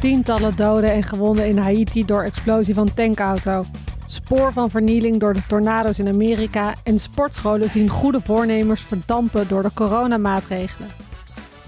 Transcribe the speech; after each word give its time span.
Tientallen 0.00 0.56
doden 0.56 0.92
en 0.92 1.02
gewonden 1.02 1.46
in 1.46 1.58
Haiti 1.58 2.04
door 2.04 2.22
explosie 2.22 2.74
van 2.74 2.94
tankauto. 2.94 3.64
Spoor 4.06 4.52
van 4.52 4.70
vernieling 4.70 5.20
door 5.20 5.34
de 5.34 5.40
tornado's 5.40 5.98
in 5.98 6.08
Amerika. 6.08 6.74
En 6.82 6.98
sportscholen 6.98 7.68
zien 7.70 7.88
goede 7.88 8.20
voornemers 8.20 8.80
verdampen 8.82 9.48
door 9.48 9.62
de 9.62 9.70
coronamaatregelen. 9.74 10.88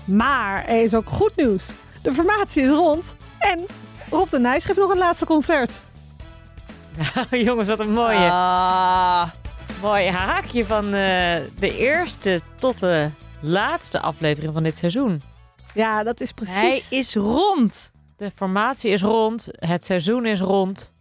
Maar 0.04 0.64
er 0.64 0.82
is 0.82 0.94
ook 0.94 1.08
goed 1.08 1.32
nieuws. 1.36 1.70
De 2.02 2.12
formatie 2.12 2.62
is 2.62 2.70
rond. 2.70 3.14
En 3.38 3.66
Rob 4.10 4.30
de 4.30 4.38
Nijs 4.38 4.64
geeft 4.64 4.78
nog 4.78 4.90
een 4.90 4.98
laatste 4.98 5.24
concert. 5.26 5.70
Nou, 7.14 7.42
jongens, 7.44 7.68
wat 7.68 7.80
een 7.80 7.92
mooie, 7.92 8.28
Ah, 8.30 9.28
mooie 9.82 10.10
haakje 10.10 10.64
van 10.64 10.84
eh, 10.84 10.92
de 11.58 11.76
eerste 11.78 12.40
tot 12.58 12.80
de 12.80 13.10
laatste 13.40 14.00
aflevering 14.00 14.52
van 14.52 14.62
dit 14.62 14.76
seizoen. 14.76 15.22
Ja, 15.74 16.02
dat 16.02 16.20
is 16.20 16.32
hij 16.34 16.44
precies 16.44 16.90
is 16.90 17.14
rond. 17.14 17.92
De 18.22 18.30
formatie 18.30 18.90
is 18.90 19.02
rond, 19.02 19.48
het 19.52 19.84
seizoen 19.84 20.26
is 20.26 20.40
rond. 20.40 20.94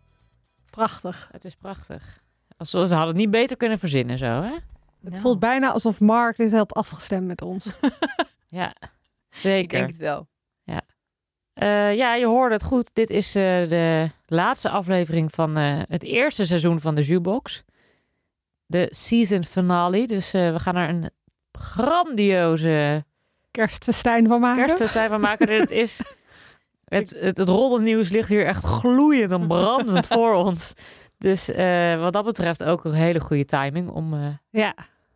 prachtig. 0.70 1.30
Het 1.32 1.46
is 1.46 1.56
prachtig. 1.56 2.24
Als 2.58 2.70
ze 2.70 2.78
hadden 2.78 3.00
het 3.08 3.16
niet 3.16 3.30
beter 3.32 3.58
kunnen 3.58 3.80
verzinnen 3.80 4.18
zo, 4.18 4.26
hè? 4.26 4.54
Het 5.04 5.20
voelt 5.20 5.40
bijna 5.40 5.72
alsof 5.72 6.00
Mark 6.00 6.38
dit 6.38 6.52
had 6.52 6.74
afgestemd 6.74 7.28
met 7.28 7.42
ons. 7.42 7.66
Ja, 8.50 8.70
Ik 8.80 8.90
zeker. 9.38 9.78
denk 9.78 9.90
het 9.90 9.98
wel. 9.98 10.28
Eh, 11.54 11.96
ja, 11.96 12.16
je 12.16 12.26
hoorde 12.26 12.54
het 12.56 12.64
goed. 12.64 12.90
Dit 12.94 13.10
is 13.10 13.36
eh, 13.36 13.44
de 13.70 14.10
laatste 14.26 14.70
aflevering 14.70 15.32
van 15.34 15.58
eh, 15.58 15.80
het 15.88 16.04
eerste 16.04 16.46
seizoen 16.46 16.80
van 16.80 16.96
de 16.96 17.02
Jukebox. 17.02 17.64
De 18.66 18.88
season 18.90 19.44
finale. 19.44 20.08
Dus 20.08 20.34
eh, 20.34 20.52
we 20.52 20.60
gaan 20.60 20.76
er 20.76 20.90
een 20.90 21.10
grandioze 21.52 23.06
Kerstfestijn 23.52 24.28
van 24.28 24.40
maken. 24.40 24.66
kerstfestijn 24.66 25.10
van 25.10 25.22
maken. 25.22 25.48
Dit 25.58 25.72
is... 25.72 26.02
Het, 26.98 27.16
het, 27.20 27.38
het 27.38 27.50
roddelnieuws 27.50 28.10
ligt 28.10 28.30
hier 28.30 28.46
echt 28.46 28.64
gloeiend 28.64 29.32
en 29.32 29.48
brandend 29.48 30.08
voor 30.18 30.34
ons. 30.34 30.74
Dus 31.18 31.52
eh, 31.52 32.00
wat 32.00 32.14
dat 32.14 32.26
betreft 32.26 32.64
ook 32.64 32.86
een 32.86 32.94
hele 32.94 33.20
goede 33.20 33.46
timing 33.46 33.90
om 33.90 34.14
eh, 34.14 34.28
Ja, 34.50 34.76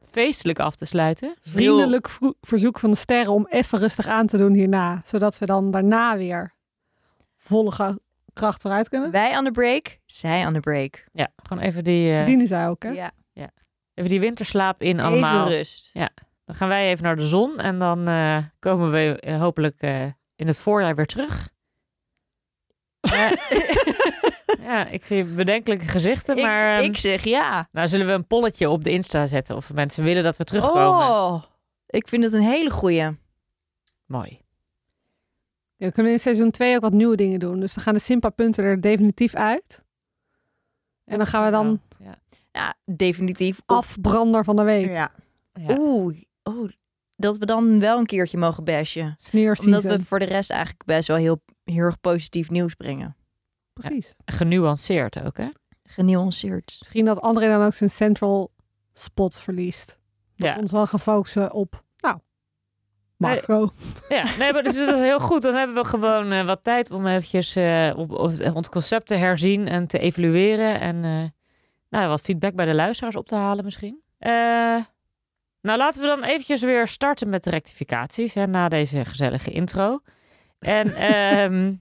feestelijk 0.10 0.60
af 0.60 0.76
te 0.76 0.86
sluiten. 0.86 1.36
vriendelijk 1.42 2.10
verzoek 2.42 2.80
van 2.80 2.92
de 2.92 2.98
sterren 2.98 3.34
om 3.34 3.48
even 3.50 3.80
rustig 3.80 4.08
aan 4.08 4.28
te 4.28 4.38
doen 4.38 4.54
hierna. 4.54 5.02
Zodat 5.06 5.38
we 5.38 5.46
dan 5.46 5.72
daarna 5.72 6.18
weer 6.18 6.54
volle 7.38 8.00
kracht 8.34 8.62
vooruit 8.62 8.90
kunnen. 8.90 9.12
Wij 9.12 9.34
aan 9.36 9.44
de 9.44 9.52
break, 9.52 10.00
zij 10.06 10.46
aan 10.46 10.54
de 10.54 10.60
break. 10.60 11.06
Ja, 11.14 11.28
gewoon 11.36 11.64
even 11.64 11.84
die, 11.84 12.10
eh, 12.12 12.16
Verdienen 12.18 12.48
zij 12.48 12.68
ook, 12.68 12.84
hè? 12.84 12.90
Ja, 12.90 13.12
even 13.94 14.10
die 14.10 14.20
winterslaap 14.20 14.82
in 14.82 15.00
allemaal. 15.00 15.46
even 15.46 15.58
rust. 15.58 15.92
Dan 16.46 16.56
gaan 16.56 16.68
wij 16.68 16.90
even 16.90 17.04
naar 17.04 17.16
de 17.16 17.28
zon 17.28 17.60
en 17.60 17.80
dan 17.80 18.08
eh, 18.08 18.38
komen 18.60 18.92
we 18.92 19.36
hopelijk 19.40 19.82
eh, 19.82 20.04
in 20.36 20.48
het 20.48 20.60
voorjaar 20.60 20.96
weer 20.96 21.06
terug. 21.06 21.50
Ja, 23.12 23.36
ja, 24.70 24.88
ik 24.88 25.06
zie 25.06 25.24
bedenkelijke 25.24 25.88
gezichten, 25.88 26.42
maar 26.42 26.74
ik, 26.74 26.80
ehm, 26.80 26.90
ik 26.90 26.98
zeg 26.98 27.24
ja. 27.24 27.68
nou 27.72 27.88
zullen 27.88 28.08
we 28.08 28.14
een 28.14 28.28
polletje 28.28 28.70
op 28.70 28.84
de 28.84 28.90
Insta 28.92 29.28
zetten 29.28 29.56
of 29.56 29.74
mensen 29.74 30.04
willen 30.04 30.24
dat 30.24 30.38
we 30.38 30.44
terugkomen. 30.44 31.08
Oh, 31.08 31.44
ik 31.88 32.08
vind 32.08 32.24
het 32.24 32.34
een 32.34 32.42
hele 32.42 32.70
goeie. 32.70 33.10
Mooi. 34.06 34.40
Ja, 35.78 35.86
we 35.86 35.92
kunnen 35.92 36.12
in 36.12 36.20
seizoen 36.20 36.52
2 36.52 36.76
ook 36.76 36.82
wat 36.82 36.94
nieuwe 36.94 37.16
dingen 37.16 37.40
doen. 37.40 37.60
Dus 37.60 37.74
dan 37.74 37.84
gaan 37.84 37.94
de 37.94 38.00
Simpa-punten 38.00 38.64
er 38.64 38.82
definitief 38.82 39.36
uit. 39.36 39.84
En 41.06 41.18
dan 41.18 41.28
gaan 41.28 41.46
we 41.46 41.52
dan 41.52 41.82
Ja. 42.04 42.16
Ja, 42.52 42.74
definitief. 42.86 43.58
Of- 43.66 43.76
afbrander 43.78 44.44
van 44.44 44.56
de 44.56 44.64
week. 44.64 44.86
Ja. 44.90 45.12
Ja. 45.54 45.76
Oeh, 45.80 46.16
oh, 46.44 46.70
dat 47.16 47.38
we 47.38 47.46
dan 47.46 47.80
wel 47.80 47.98
een 47.98 48.06
keertje 48.06 48.38
mogen 48.38 48.64
bashen. 48.64 49.14
Sneer 49.18 49.58
Omdat 49.66 49.84
we 49.84 50.00
voor 50.00 50.20
de 50.20 50.26
rest 50.26 50.50
eigenlijk 50.50 50.86
best 50.86 51.08
wel 51.08 51.18
heel, 51.18 51.42
heel 51.64 51.84
erg 51.84 52.00
positief 52.00 52.50
nieuws 52.50 52.74
brengen. 52.74 53.16
Precies. 53.74 54.14
Genuanceerd 54.26 55.24
ook, 55.24 55.38
hè? 55.38 55.48
Genuanceerd. 55.84 56.76
Misschien 56.80 57.06
dat 57.06 57.22
André 57.22 57.48
dan 57.48 57.66
ook 57.66 57.74
zijn 57.74 57.90
central 57.90 58.52
spots 58.94 59.42
verliest. 59.42 60.00
Dat 60.36 60.54
Ja. 60.54 60.58
ons 60.60 60.72
dan 60.72 60.88
gaan 60.88 61.00
focussen 61.00 61.54
op, 61.54 61.84
nou, 61.98 62.18
Marco. 63.18 63.70
Ja, 64.10 64.36
nee, 64.38 64.54
maar 64.54 64.64
dus 64.64 64.76
dat 64.86 64.96
is 64.96 65.02
heel 65.02 65.20
goed. 65.20 65.42
Dan 65.42 65.56
hebben 65.56 65.76
we 65.76 65.86
gewoon 65.86 66.32
eh, 66.32 66.46
wat 66.46 66.64
tijd 66.64 66.92
om 66.92 67.08
eventjes 67.08 67.56
eh, 67.56 67.94
op, 67.96 68.12
op 68.12 68.56
ons 68.56 68.70
concept 68.70 69.08
te 69.08 69.16
herzien 69.16 69.68
en 69.68 69.88
te 69.88 70.00
evalueren. 70.00 70.80
En 70.80 71.04
eh, 71.04 71.24
nou, 71.90 72.08
wat 72.08 72.22
feedback 72.22 72.56
bij 72.56 72.66
de 72.66 72.74
luisteraars 72.74 73.16
op 73.16 73.28
te 73.28 73.36
halen 73.36 73.64
misschien. 73.64 74.02
Eh, 74.18 74.80
nou, 75.66 75.78
laten 75.78 76.02
we 76.02 76.08
dan 76.08 76.24
eventjes 76.24 76.62
weer 76.62 76.88
starten 76.88 77.30
met 77.30 77.44
de 77.44 77.50
rectificaties 77.50 78.34
hè, 78.34 78.48
na 78.48 78.70
deze 78.70 79.06
gezellige 79.06 79.52
intro. 79.52 80.00
En 80.60 80.96
ehm, 81.12 81.74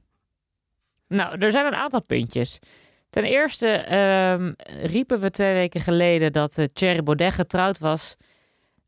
nou, 1.08 1.38
er 1.38 1.50
zijn 1.50 1.66
een 1.66 1.74
aantal 1.74 2.02
puntjes. 2.02 2.58
Ten 3.10 3.24
eerste 3.24 3.68
ehm, 3.68 4.52
riepen 4.86 5.20
we 5.20 5.30
twee 5.30 5.52
weken 5.52 5.80
geleden 5.80 6.32
dat 6.32 6.58
uh, 6.58 6.64
Thierry 6.64 7.02
Baudet 7.02 7.32
getrouwd 7.32 7.78
was 7.78 8.16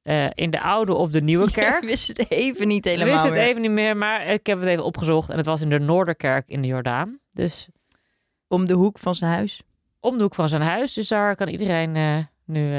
eh, 0.03 0.27
in 0.35 0.51
de 0.51 0.61
oude 0.61 0.95
of 0.95 1.11
de 1.11 1.21
nieuwe 1.23 1.51
kerk. 1.51 1.83
Ik 1.83 1.89
wist 1.89 2.09
het 2.09 2.31
even 2.31 2.69
niet 2.69 2.87
Ik 2.87 2.93
helemaal 2.93 3.13
wist 3.13 3.25
het 3.25 3.35
meer. 3.35 3.43
even 3.43 3.63
niet 3.63 3.71
meer, 3.71 3.97
maar 3.97 4.27
ik 4.27 4.47
heb 4.47 4.59
het 4.59 4.69
even 4.69 4.85
opgezocht. 4.85 5.31
En 5.31 5.37
het 5.37 5.47
was 5.47 5.61
in 5.61 5.71
de 5.71 5.79
Noorderkerk 5.79 6.49
in 6.49 6.63
de 6.63 6.69
Jordaan. 6.69 7.19
Dus 7.31 7.69
Om 8.49 8.67
de 8.67 8.75
hoek 8.75 8.99
van 8.99 9.15
zijn 9.15 9.33
huis. 9.33 9.63
om 10.01 10.17
de 10.17 10.23
hoek 10.23 10.35
van 10.35 10.49
zijn 10.49 10.63
huis. 10.63 10.93
Dus 10.93 11.09
daar 11.09 11.37
kan 11.37 11.49
iedereen 11.49 11.97
eh, 11.97 12.19
nu 12.45 12.75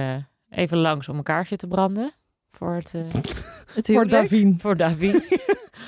even 0.49 0.77
langs 0.77 1.09
om 1.09 1.17
een 1.17 1.23
kaarsje 1.23 1.55
te 1.55 1.67
branden. 1.67 2.11
Voor, 2.49 2.73
het, 2.73 2.93
eh, 2.95 3.01
Het 3.75 3.85
Voor. 3.85 4.07
Davine. 4.07 4.55
voor 4.59 4.77
Davy. 4.77 5.11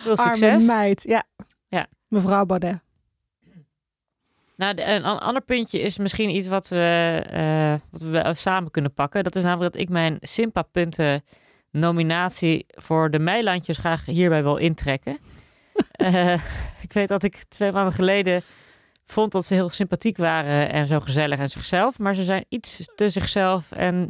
Veel 0.04 0.16
Arme 0.16 0.36
succes. 0.38 0.66
meid. 0.66 1.04
Ja. 1.04 1.24
Ja. 1.68 1.88
Mevrouw 2.08 2.46
Baudet. 2.46 2.80
Nou, 4.56 4.74
de- 4.74 4.86
een 4.86 5.04
an- 5.04 5.20
ander 5.20 5.42
puntje 5.42 5.80
is 5.80 5.98
misschien 5.98 6.30
iets 6.30 6.48
wat 6.48 6.68
we, 6.68 7.22
eh, 7.30 7.74
wat 7.92 8.02
we 8.02 8.10
wel 8.10 8.34
samen 8.34 8.72
kunnen 8.72 8.94
pakken. 8.94 9.24
Dat 9.24 9.36
is 9.36 9.44
namelijk 9.44 9.74
dat 9.74 9.82
ik 9.82 9.90
mijn 9.90 10.18
Simpa-punten 10.20 11.24
nominatie 11.72 12.66
voor 12.70 13.12
de 13.12 13.20
Meilandjes 13.20 13.78
graag 13.78 14.06
hierbij 14.06 14.44
wil 14.44 14.56
intrekken. 14.58 15.18
Eh, 15.92 16.34
ik 16.82 16.94
weet 16.94 17.08
dat 17.08 17.24
ik 17.24 17.44
twee 17.48 17.72
maanden 17.72 17.94
geleden 17.94 18.42
vond 19.06 19.32
dat 19.32 19.46
ze 19.46 19.54
heel 19.54 19.70
sympathiek 19.70 20.18
waren 20.18 20.70
en 20.72 20.86
zo 20.86 21.00
gezellig 21.00 21.40
en 21.40 21.48
zichzelf. 21.48 22.00
Maar 22.00 22.16
ze 22.16 22.24
zijn 22.24 22.46
iets 22.50 22.90
te 22.96 23.10
zichzelf 23.10 23.72
en 23.72 24.10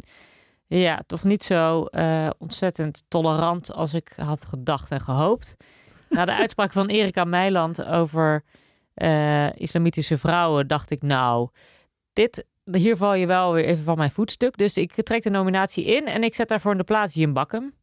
ja, 0.78 1.00
toch 1.06 1.24
niet 1.24 1.42
zo 1.42 1.84
eh, 1.84 2.30
ontzettend 2.38 3.04
tolerant 3.08 3.72
als 3.72 3.94
ik 3.94 4.12
had 4.16 4.44
gedacht 4.44 4.90
en 4.90 5.00
gehoopt. 5.00 5.56
Na 6.08 6.24
de 6.24 6.34
uitspraak 6.34 6.72
van 6.72 6.88
Erika 6.88 7.24
Meiland 7.24 7.84
over 7.84 8.44
eh, 8.94 9.52
islamitische 9.52 10.18
vrouwen 10.18 10.68
dacht 10.68 10.90
ik, 10.90 11.02
nou, 11.02 11.48
dit, 12.12 12.44
hier 12.72 12.96
val 12.96 13.14
je 13.14 13.26
wel 13.26 13.52
weer 13.52 13.64
even 13.64 13.84
van 13.84 13.98
mijn 13.98 14.10
voetstuk. 14.10 14.56
Dus 14.56 14.76
ik 14.76 14.92
trek 14.92 15.22
de 15.22 15.30
nominatie 15.30 15.84
in 15.84 16.06
en 16.06 16.22
ik 16.24 16.34
zet 16.34 16.48
daarvoor 16.48 16.72
in 16.72 16.78
de 16.78 16.84
plaats 16.84 17.14
Jim 17.14 17.32
Bakken. 17.32 17.74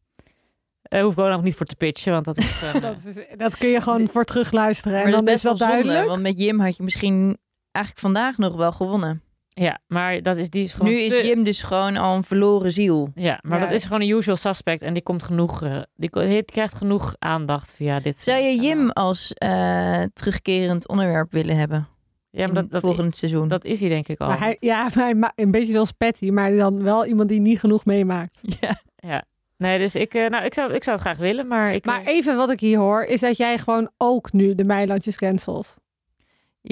Uh, 0.88 1.02
hoef 1.02 1.12
ik 1.12 1.18
ook 1.18 1.28
nog 1.28 1.42
niet 1.42 1.54
voor 1.54 1.66
te 1.66 1.76
pitchen, 1.76 2.12
want 2.12 2.24
dat 2.24 2.36
is... 2.36 2.60
Dat, 2.80 3.04
is, 3.04 3.18
dat 3.36 3.56
kun 3.56 3.68
je 3.68 3.80
gewoon 3.80 4.08
voor 4.08 4.24
terugluisteren. 4.24 4.96
Maar 4.96 5.06
En 5.06 5.12
dat 5.12 5.24
dan 5.24 5.34
is 5.34 5.44
is 5.44 5.50
best 5.50 5.58
wel 5.58 5.68
zonde, 5.68 5.82
duidelijk. 5.82 6.08
want 6.08 6.22
met 6.22 6.38
Jim 6.38 6.60
had 6.60 6.76
je 6.76 6.82
misschien 6.82 7.38
eigenlijk 7.72 8.04
vandaag 8.06 8.38
nog 8.38 8.56
wel 8.56 8.72
gewonnen. 8.72 9.22
Ja, 9.58 9.78
maar 9.86 10.22
dat 10.22 10.36
is, 10.36 10.50
die 10.50 10.64
is 10.64 10.72
gewoon 10.72 10.92
Nu 10.92 11.00
is 11.00 11.08
te- 11.08 11.26
Jim 11.26 11.42
dus 11.44 11.62
gewoon 11.62 11.96
al 11.96 12.14
een 12.16 12.22
verloren 12.24 12.72
ziel. 12.72 13.10
Ja, 13.14 13.38
maar 13.42 13.58
Ja. 13.58 13.64
dat 13.64 13.74
is 13.74 13.84
gewoon 13.84 14.00
een 14.00 14.08
usual 14.08 14.36
suspect 14.36 14.82
en 14.82 14.92
die 14.94 15.02
komt 15.02 15.22
genoeg, 15.22 15.62
eh, 15.62 15.80
die, 15.96 16.42
krijgt 16.44 16.74
genoeg 16.74 17.14
aandacht 17.18 17.74
via 17.74 18.00
dit. 18.00 18.18
Zou 18.18 18.38
je 18.38 18.48
eh, 18.48 18.62
Jim 18.62 18.90
als 18.90 19.32
eh, 19.34 20.02
terugkerend 20.12 20.88
onderwerp 20.88 21.32
willen 21.32 21.56
hebben? 21.56 21.88
Ja, 22.30 22.44
maar 22.46 22.54
dat, 22.54 22.70
dat, 22.70 22.80
volgend 22.80 23.16
seizoen. 23.16 23.48
dat 23.48 23.64
is 23.64 23.80
hij 23.80 23.88
denk 23.88 24.08
ik 24.08 24.20
al. 24.20 24.28
Maar 24.28 24.38
hij, 24.38 24.56
ja, 24.60 24.82
maar 24.94 25.04
hij 25.04 25.44
een 25.44 25.50
beetje 25.50 25.72
zoals 25.72 25.92
Patty, 25.92 26.30
maar 26.30 26.56
dan 26.56 26.82
wel 26.82 27.06
iemand 27.06 27.28
die 27.28 27.40
niet 27.40 27.60
genoeg 27.60 27.84
meemaakt. 27.84 28.40
ja. 28.60 28.80
Ja. 28.96 29.24
Nee, 29.56 29.78
dus 29.78 29.94
ik, 29.94 30.14
eh, 30.14 30.28
nou, 30.28 30.44
ik, 30.44 30.54
zou, 30.54 30.72
ik 30.72 30.84
zou 30.84 30.96
het 30.96 31.04
graag 31.06 31.18
willen, 31.18 31.46
maar 31.46 31.72
ik... 31.74 31.84
Maar 31.84 32.00
eh, 32.04 32.14
even 32.14 32.36
wat 32.36 32.50
ik 32.50 32.60
hier 32.60 32.78
hoor, 32.78 33.02
is 33.04 33.20
dat 33.20 33.36
jij 33.36 33.58
gewoon 33.58 33.90
ook 33.96 34.32
nu 34.32 34.54
de 34.54 34.64
Meilandjes 34.64 35.16
cancelt. 35.16 35.76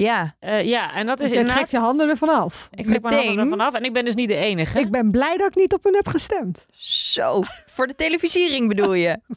Ja, 0.03 0.35
eh, 0.39 0.63
ja, 0.63 0.93
en 0.93 1.05
dat 1.05 1.17
Dus 1.17 1.25
is 1.25 1.31
jij 1.31 1.39
inderdaad... 1.41 1.63
trekt 1.67 1.71
je 1.81 1.87
handen 1.87 2.09
ervan 2.09 2.29
af. 2.29 2.67
Ik 2.71 2.85
trek 2.85 3.01
mijn 3.01 3.13
handen 3.13 3.35
meteen. 3.35 3.51
ervan 3.51 3.65
af 3.67 3.73
en 3.73 3.83
ik 3.83 3.93
ben 3.93 4.05
dus 4.05 4.15
niet 4.15 4.27
de 4.27 4.35
enige. 4.35 4.79
Ik 4.79 4.91
ben 4.91 5.11
blij 5.11 5.37
dat 5.37 5.47
ik 5.47 5.55
niet 5.55 5.73
op 5.73 5.83
hun 5.83 5.95
heb 5.95 6.07
gestemd. 6.07 6.65
zo. 7.11 7.41
Voor 7.67 7.87
de 7.87 7.95
televisiering 7.95 8.67
bedoel 8.67 8.93
je? 8.93 9.19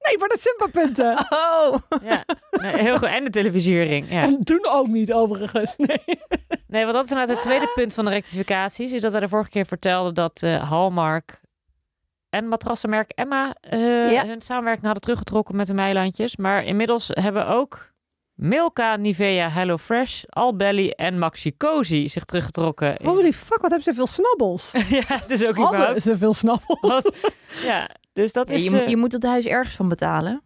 Nee, 0.00 0.18
voor 0.18 0.28
de 0.28 0.36
Simba-punten. 0.40 1.26
Oh. 1.30 1.76
Ja, 2.02 2.24
nee, 2.50 2.76
heel 2.82 2.98
goed. 2.98 3.08
En 3.08 3.24
de 3.24 3.30
televisiering. 3.30 4.10
Ja. 4.10 4.22
En 4.22 4.44
toen 4.44 4.66
ook 4.70 4.86
niet, 4.86 5.12
overigens. 5.12 5.76
Nee. 5.86 6.00
Nee, 6.66 6.82
want 6.82 6.94
dat 6.94 7.04
is 7.04 7.10
inderdaad 7.10 7.34
het 7.34 7.44
tweede 7.44 7.70
punt 7.74 7.94
van 7.94 8.04
de 8.04 8.10
rectificaties. 8.10 8.92
Is 8.92 9.00
dat 9.00 9.12
wij 9.12 9.20
de 9.20 9.28
vorige 9.28 9.50
keer 9.50 9.66
vertelden 9.66 10.14
dat 10.14 10.42
eh 10.42 10.68
Hallmark 10.70 11.40
en 12.30 12.48
matrassenmerk 12.48 13.10
Emma 13.14 13.54
eh, 13.60 14.12
Ja. 14.12 14.26
hun 14.26 14.42
samenwerking 14.42 14.84
hadden 14.84 15.02
teruggetrokken 15.02 15.56
met 15.56 15.66
de 15.66 15.74
Meilandjes. 15.74 16.36
Maar 16.36 16.64
inmiddels 16.64 17.08
hebben 17.12 17.46
ook 17.46 17.92
Milka, 18.40 18.96
Nivea, 18.96 19.48
HelloFresh, 19.50 20.24
Albelly 20.28 20.88
en 20.90 21.18
Maxi 21.18 21.56
Cozy 21.56 22.06
zich 22.08 22.24
teruggetrokken. 22.24 22.96
Holy 23.04 23.32
fuck, 23.32 23.60
wat 23.60 23.70
hebben 23.70 23.82
ze 23.82 23.94
veel 23.94 24.06
snabbels. 24.06 24.72
ja, 24.98 25.02
het 25.06 25.30
is 25.30 25.44
ook 25.46 25.56
Hadden 25.56 25.74
überhaupt... 25.78 26.02
ze 26.02 26.16
veel 26.16 26.34
snabbels. 26.34 26.80
Wat, 26.80 27.32
ja, 27.62 27.90
dus 28.12 28.32
dat 28.32 28.48
Ja, 28.48 28.54
is... 28.54 28.64
je, 28.64 28.70
moet- 28.70 28.80
eh, 28.80 28.88
je 28.88 28.96
moet 28.96 29.12
het 29.12 29.22
huis 29.22 29.44
ergens 29.46 29.76
van 29.76 29.88
betalen. 29.88 30.42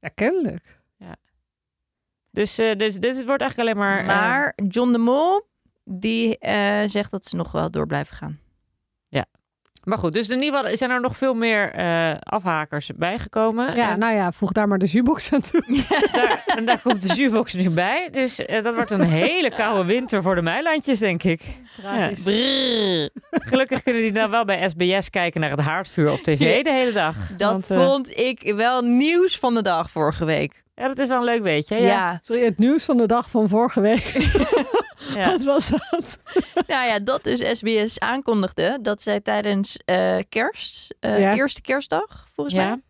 Ja, 0.00 0.08
kennelijk. 0.08 0.78
Dus, 2.30 2.58
eh, 2.58 2.76
dus 2.76 2.94
dit 2.94 3.24
wordt 3.26 3.40
eigenlijk 3.42 3.58
alleen 3.70 3.88
maar... 3.88 4.00
eh, 4.00 4.06
Maar 4.06 4.52
John 4.68 4.92
de 4.92 4.98
Mol, 4.98 5.42
die 5.84 6.38
eh, 6.38 6.88
zegt 6.88 7.10
dat 7.10 7.26
ze 7.26 7.36
nog 7.36 7.52
wel 7.52 7.70
door 7.70 7.86
blijven 7.86 8.16
gaan. 8.16 8.39
Maar 9.84 9.98
goed, 9.98 10.12
dus 10.12 10.28
in 10.28 10.42
ieder 10.42 10.58
geval 10.60 10.76
zijn 10.76 10.90
er 10.90 11.00
nog 11.00 11.16
veel 11.16 11.34
meer 11.34 11.72
eh, 11.72 12.12
afhakers 12.20 12.90
bijgekomen. 12.96 13.74
Ja, 13.76 13.90
En 13.90 13.98
nou 13.98 14.14
ja, 14.14 14.32
voeg 14.32 14.52
daar 14.52 14.68
maar 14.68 14.78
de 14.78 14.86
Zubox 14.86 15.32
aan 15.32 15.40
toe. 15.40 15.62
daar, 16.12 16.42
en 16.46 16.64
daar 16.64 16.80
komt 16.80 17.08
de 17.08 17.14
zuurbox 17.14 17.54
nu 17.54 17.70
bij. 17.70 18.08
Dus 18.12 18.44
eh, 18.44 18.62
dat 18.62 18.74
wordt 18.74 18.90
een 18.90 19.00
hele 19.00 19.54
koude 19.54 19.84
winter 19.84 20.22
voor 20.22 20.34
de 20.34 20.42
Meilandjes, 20.42 20.98
denk 20.98 21.22
ik. 21.22 21.40
Tragisch. 21.76 22.24
Gelukkig 23.30 23.82
kunnen 23.82 24.02
die 24.02 24.12
dan 24.12 24.30
wel 24.30 24.44
bij 24.44 24.68
SBS 24.68 25.10
kijken 25.10 25.40
naar 25.40 25.50
het 25.50 25.60
haardvuur 25.60 26.10
op 26.12 26.22
tv 26.22 26.62
de 26.64 26.70
hele 26.72 26.92
dag. 26.92 27.16
Dat 27.36 27.50
Want, 27.50 27.70
eh, 27.70 27.86
vond 27.86 28.18
ik 28.18 28.52
wel 28.56 28.82
nieuws 28.82 29.38
van 29.38 29.54
de 29.54 29.62
dag 29.62 29.90
vorige 29.90 30.24
week. 30.24 30.62
Ja, 30.74 30.88
dat 30.88 30.98
is 30.98 31.08
wel 31.08 31.18
een 31.18 31.24
leuk 31.24 31.42
weetje. 31.42 31.74
hè? 31.74 31.86
Ja. 31.86 32.18
Sorry, 32.22 32.44
het 32.44 32.58
nieuws 32.58 32.84
van 32.84 32.96
de 32.96 33.06
dag 33.06 33.30
van 33.30 33.48
vorige 33.48 33.80
week. 33.80 34.12
Ja. 35.14 35.30
Wat 35.30 35.42
was 35.42 35.68
dat? 35.68 36.22
nou 36.66 36.86
ja, 36.88 36.98
dat 36.98 37.24
dus 37.24 37.58
SBS 37.58 37.98
aankondigde 37.98 38.78
dat 38.82 39.02
zij 39.02 39.20
tijdens 39.20 39.76
eh, 39.84 40.18
kerst, 40.28 40.94
eh, 41.00 41.18
Ja. 41.20 41.34
eerste 41.34 41.60
kerstdag 41.60 42.26
volgens 42.34 42.56
Ja. 42.56 42.64
mij. 42.68 42.80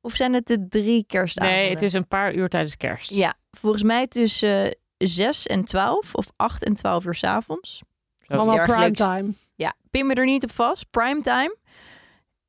Of 0.00 0.14
zijn 0.14 0.32
het 0.34 0.46
de 0.46 0.68
drie 0.68 1.04
kerstdagen? 1.06 1.52
Nee, 1.52 1.70
het 1.70 1.82
is 1.82 1.92
een 1.92 2.08
paar 2.08 2.34
uur 2.34 2.48
tijdens 2.48 2.76
kerst. 2.76 3.10
Ja, 3.10 3.34
volgens 3.50 3.82
mij 3.82 4.06
tussen 4.06 4.76
6 4.98 5.46
en 5.46 5.64
12 5.64 6.14
of 6.14 6.26
8 6.36 6.64
en 6.64 6.74
12 6.74 7.04
uur 7.04 7.14
's 7.14 7.24
avonds. 7.24 7.82
Allemaal 8.26 8.64
primetime. 8.64 9.32
Ja, 9.54 9.74
pin 9.90 10.06
me 10.06 10.14
er 10.14 10.24
niet 10.24 10.44
op 10.44 10.52
vast. 10.52 10.90
Primetime. 10.90 11.56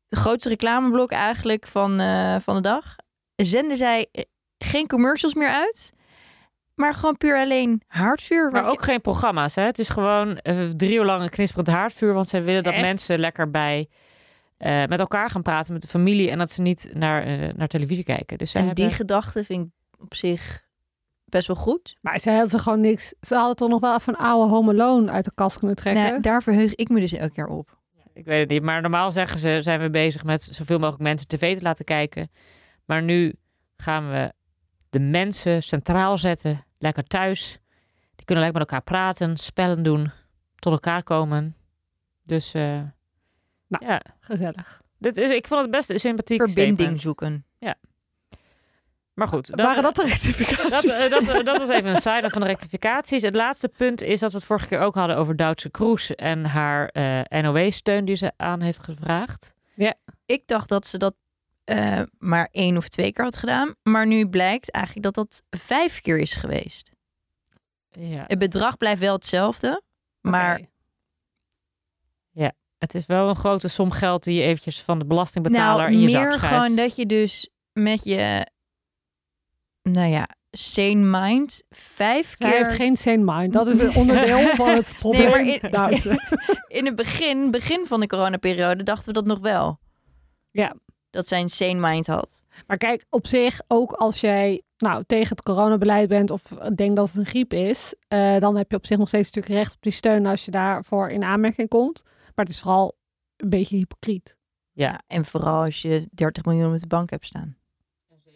De 0.07 0.15
grootste 0.15 0.49
reclameblok 0.49 1.11
eigenlijk 1.11 1.67
van, 1.67 1.99
eh, 1.99 2.35
van 2.39 2.55
de 2.55 2.61
dag. 2.61 2.95
Zenden 3.35 3.77
zij 3.77 4.07
eh, 4.11 4.23
geen 4.57 4.87
commercials 4.87 5.33
meer 5.33 5.49
uit. 5.49 5.91
Maar 6.77 6.93
gewoon 6.93 7.17
puur 7.17 7.37
alleen 7.37 7.81
haardvuur. 7.87 8.51
Maar 8.51 8.69
ook 8.69 8.83
geen 8.83 9.01
programma's. 9.01 9.55
Hè? 9.55 9.63
Het 9.63 9.79
is 9.79 9.89
gewoon 9.89 10.37
eh, 10.37 10.63
drie 10.63 10.95
uur 10.95 11.05
lang 11.05 11.23
een 11.23 11.29
knisperend 11.29 11.67
haardvuur. 11.67 12.13
Want 12.13 12.27
zij 12.27 12.43
willen 12.43 12.63
dat 12.63 12.73
Echt? 12.73 12.81
mensen 12.81 13.19
lekker 13.19 13.49
bij 13.49 13.87
eh, 14.57 14.85
met 14.85 14.99
elkaar 14.99 15.29
gaan 15.29 15.41
praten 15.41 15.73
met 15.73 15.81
de 15.81 15.87
familie. 15.87 16.29
En 16.29 16.37
dat 16.37 16.51
ze 16.51 16.61
niet 16.61 16.89
naar, 16.93 17.23
eh, 17.23 17.53
naar 17.55 17.67
televisie 17.67 18.03
kijken. 18.03 18.37
Dus 18.37 18.53
En 18.53 18.61
die 18.61 18.69
hebben... 18.69 18.91
gedachte 18.91 19.43
vind 19.43 19.65
ik 19.65 20.01
op 20.01 20.15
zich 20.15 20.65
best 21.25 21.47
wel 21.47 21.55
goed. 21.55 21.97
Maar 22.01 22.19
zij 22.19 22.35
hadden 22.35 22.59
gewoon 22.59 22.79
niks. 22.79 23.13
Ze 23.21 23.35
hadden 23.35 23.55
toch 23.55 23.69
nog 23.69 23.79
wel 23.79 23.95
even 23.95 24.13
een 24.13 24.25
oude 24.25 24.53
Home 24.53 24.71
Alone 24.71 25.11
uit 25.11 25.25
de 25.25 25.31
kast 25.35 25.57
kunnen 25.57 25.75
trekken. 25.75 26.03
Nou, 26.03 26.21
daar 26.21 26.43
verheug 26.43 26.75
ik 26.75 26.89
me 26.89 26.99
dus 26.99 27.13
elk 27.13 27.33
jaar 27.33 27.47
op. 27.47 27.77
Ik 28.13 28.25
weet 28.25 28.39
het 28.39 28.49
niet. 28.49 28.63
Maar 28.63 28.81
normaal 28.81 29.11
zeggen 29.11 29.39
ze, 29.39 29.57
zijn 29.61 29.79
we 29.79 29.89
bezig 29.89 30.23
met 30.23 30.43
zoveel 30.51 30.77
mogelijk 30.77 31.03
mensen 31.03 31.27
tv 31.27 31.57
te 31.57 31.63
laten 31.63 31.85
kijken. 31.85 32.31
Maar 32.85 33.03
nu 33.03 33.33
gaan 33.77 34.09
we 34.09 34.33
de 34.89 34.99
mensen 34.99 35.63
centraal 35.63 36.17
zetten. 36.17 36.65
Lekker 36.79 37.03
thuis. 37.03 37.59
Die 38.15 38.25
kunnen 38.25 38.43
lekker 38.43 38.61
met 38.61 38.69
elkaar 38.71 38.83
praten, 38.85 39.37
spellen 39.37 39.83
doen, 39.83 40.11
tot 40.55 40.73
elkaar 40.73 41.03
komen. 41.03 41.55
Dus 42.23 42.53
eh, 42.53 42.81
Nou. 43.67 43.85
ja, 43.85 44.01
Gezellig. 44.19 44.81
dit 44.97 45.17
is, 45.17 45.29
ik 45.29 45.47
vond 45.47 45.61
het 45.61 45.71
best 45.71 45.89
een 45.89 45.99
sympathiek 45.99 46.41
Verbinding 46.41 46.75
statement. 46.77 47.01
zoeken. 47.01 47.45
Maar 49.13 49.27
goed, 49.27 49.49
Waren 49.55 49.83
dat 49.83 49.95
de 49.95 50.03
rectificaties? 50.03 50.69
Dat, 50.69 50.83
eh, 50.85 51.09
dat, 51.09 51.27
eh, 51.27 51.43
dat 51.45 51.57
was 51.57 51.69
even 51.69 51.89
een 51.89 51.97
side 51.97 52.29
van 52.29 52.41
de 52.41 52.47
rectificaties. 52.47 53.21
Het 53.21 53.35
laatste 53.35 53.69
punt 53.69 54.01
is 54.01 54.19
dat 54.19 54.31
we 54.31 54.37
het 54.37 54.45
vorige 54.45 54.67
keer 54.67 54.79
ook 54.79 54.95
hadden 54.95 55.17
over 55.17 55.35
Duitse 55.35 55.69
Kroes 55.69 56.15
en 56.15 56.45
haar 56.45 56.87
eh 56.87 57.41
NOW-steun 57.41 58.05
die 58.05 58.15
ze 58.15 58.31
aan 58.37 58.61
heeft 58.61 58.83
gevraagd. 58.83 59.53
Ik 60.25 60.47
dacht 60.47 60.69
dat 60.69 60.87
ze 60.87 60.97
dat 60.97 61.15
eh, 61.67 62.01
maar 62.17 62.49
één 62.51 62.77
of 62.77 62.87
twee 62.87 63.11
keer 63.11 63.23
had 63.23 63.37
gedaan. 63.37 63.75
Maar 63.83 64.07
nu 64.07 64.27
blijkt 64.27 64.71
eigenlijk 64.71 65.05
dat 65.05 65.15
dat 65.15 65.43
vijf 65.59 66.01
keer 66.01 66.17
is 66.19 66.33
geweest. 66.33 66.91
Ja, 67.89 68.23
Het 68.27 68.39
bedrag 68.39 68.77
blijft 68.77 68.99
wel 69.01 69.13
hetzelfde. 69.13 69.81
Maar 70.21 70.55
Oké. 70.55 70.65
het 72.77 72.95
is 72.95 73.05
wel 73.05 73.29
een 73.29 73.35
grote 73.35 73.67
som 73.67 73.91
geld 73.91 74.23
die 74.23 74.35
je 74.35 74.43
eventjes 74.43 74.81
van 74.81 74.99
de 74.99 75.05
belastingbetaler 75.05 75.81
nou, 75.81 75.93
in 75.93 75.99
je 75.99 76.05
meer 76.05 76.15
zak 76.15 76.31
schuift. 76.31 76.55
gewoon 76.55 76.75
dat 76.75 76.95
je 76.95 77.05
dus 77.05 77.49
met 77.73 78.03
je, 78.03 78.47
nou 79.81 80.07
ja, 80.07 80.27
sane 80.51 81.19
mind 81.19 81.63
vijf 81.69 82.35
Zij 82.37 82.49
keer... 82.49 82.57
heeft 82.57 82.75
geen 82.75 82.95
sane 82.97 83.23
mind. 83.37 83.53
Dat 83.53 83.67
is 83.67 83.79
een 83.79 83.95
onderdeel 84.01 84.55
van 84.55 84.69
het 84.69 84.93
probleem. 84.97 85.29
maar 85.29 85.41
in- 85.45 86.19
In 86.77 86.85
het 86.85 86.95
begin, 86.95 87.51
begin 87.51 87.85
van 87.85 87.99
de 87.99 88.07
coronaperiode 88.07 88.83
dachten 88.83 89.05
we 89.07 89.13
dat 89.13 89.25
nog 89.25 89.39
wel. 89.39 89.79
Ja. 90.51 90.75
Dat 91.09 91.27
zij 91.27 91.39
een 91.39 91.49
sane 91.49 91.89
mind 91.89 92.07
had. 92.07 92.41
Maar 92.67 92.77
kijk, 92.77 93.05
op 93.09 93.27
zich, 93.27 93.61
ook 93.67 93.91
als 93.91 94.21
jij 94.21 94.61
nou, 94.77 95.03
tegen 95.05 95.29
het 95.29 95.43
coronabeleid 95.43 96.09
bent 96.09 96.31
of 96.31 96.41
denkt 96.75 96.95
dat 96.95 97.07
het 97.07 97.15
een 97.15 97.25
griep 97.25 97.53
is, 97.53 97.95
eh, 98.07 98.39
dan 98.39 98.57
heb 98.57 98.71
je 98.71 98.77
op 98.77 98.85
zich 98.85 98.97
nog 98.97 99.07
steeds 99.07 99.31
natuurlijk 99.31 99.61
recht 99.61 99.75
op 99.75 99.81
die 99.81 99.91
steun 99.91 100.25
als 100.25 100.45
je 100.45 100.51
daarvoor 100.51 101.09
in 101.09 101.23
aanmerking 101.23 101.69
komt. 101.69 102.01
Maar 102.05 102.45
het 102.45 102.49
is 102.53 102.61
vooral 102.61 102.97
een 103.37 103.49
beetje 103.49 103.77
hypocriet. 103.77 104.37
Ja. 104.71 105.01
En 105.07 105.25
vooral 105.25 105.63
als 105.63 105.81
je 105.81 106.07
30 106.11 106.45
miljoen 106.45 106.73
op 106.73 106.79
de 106.79 106.87
bank 106.87 107.09
hebt 107.09 107.25
staan. 107.25 107.57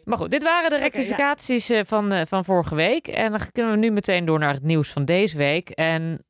Maar 0.04 0.18
goed, 0.18 0.30
dit 0.32 0.44
waren 0.44 0.70
de 0.70 0.76
ja. 0.76 0.82
rectificaties 0.82 1.70
eh, 1.70 1.84
van, 1.86 2.12
eh, 2.12 2.26
van 2.26 2.46
vorige 2.46 2.76
week. 2.76 3.08
En 3.08 3.32
dan 3.32 3.40
kunnen 3.52 3.72
we 3.72 3.78
nu 3.78 3.92
meteen 3.92 4.26
door 4.26 4.40
naar 4.40 4.54
het 4.54 4.64
nieuws 4.64 4.92
van 4.92 5.06
deze 5.06 5.38
week. 5.38 5.70
En 5.70 6.26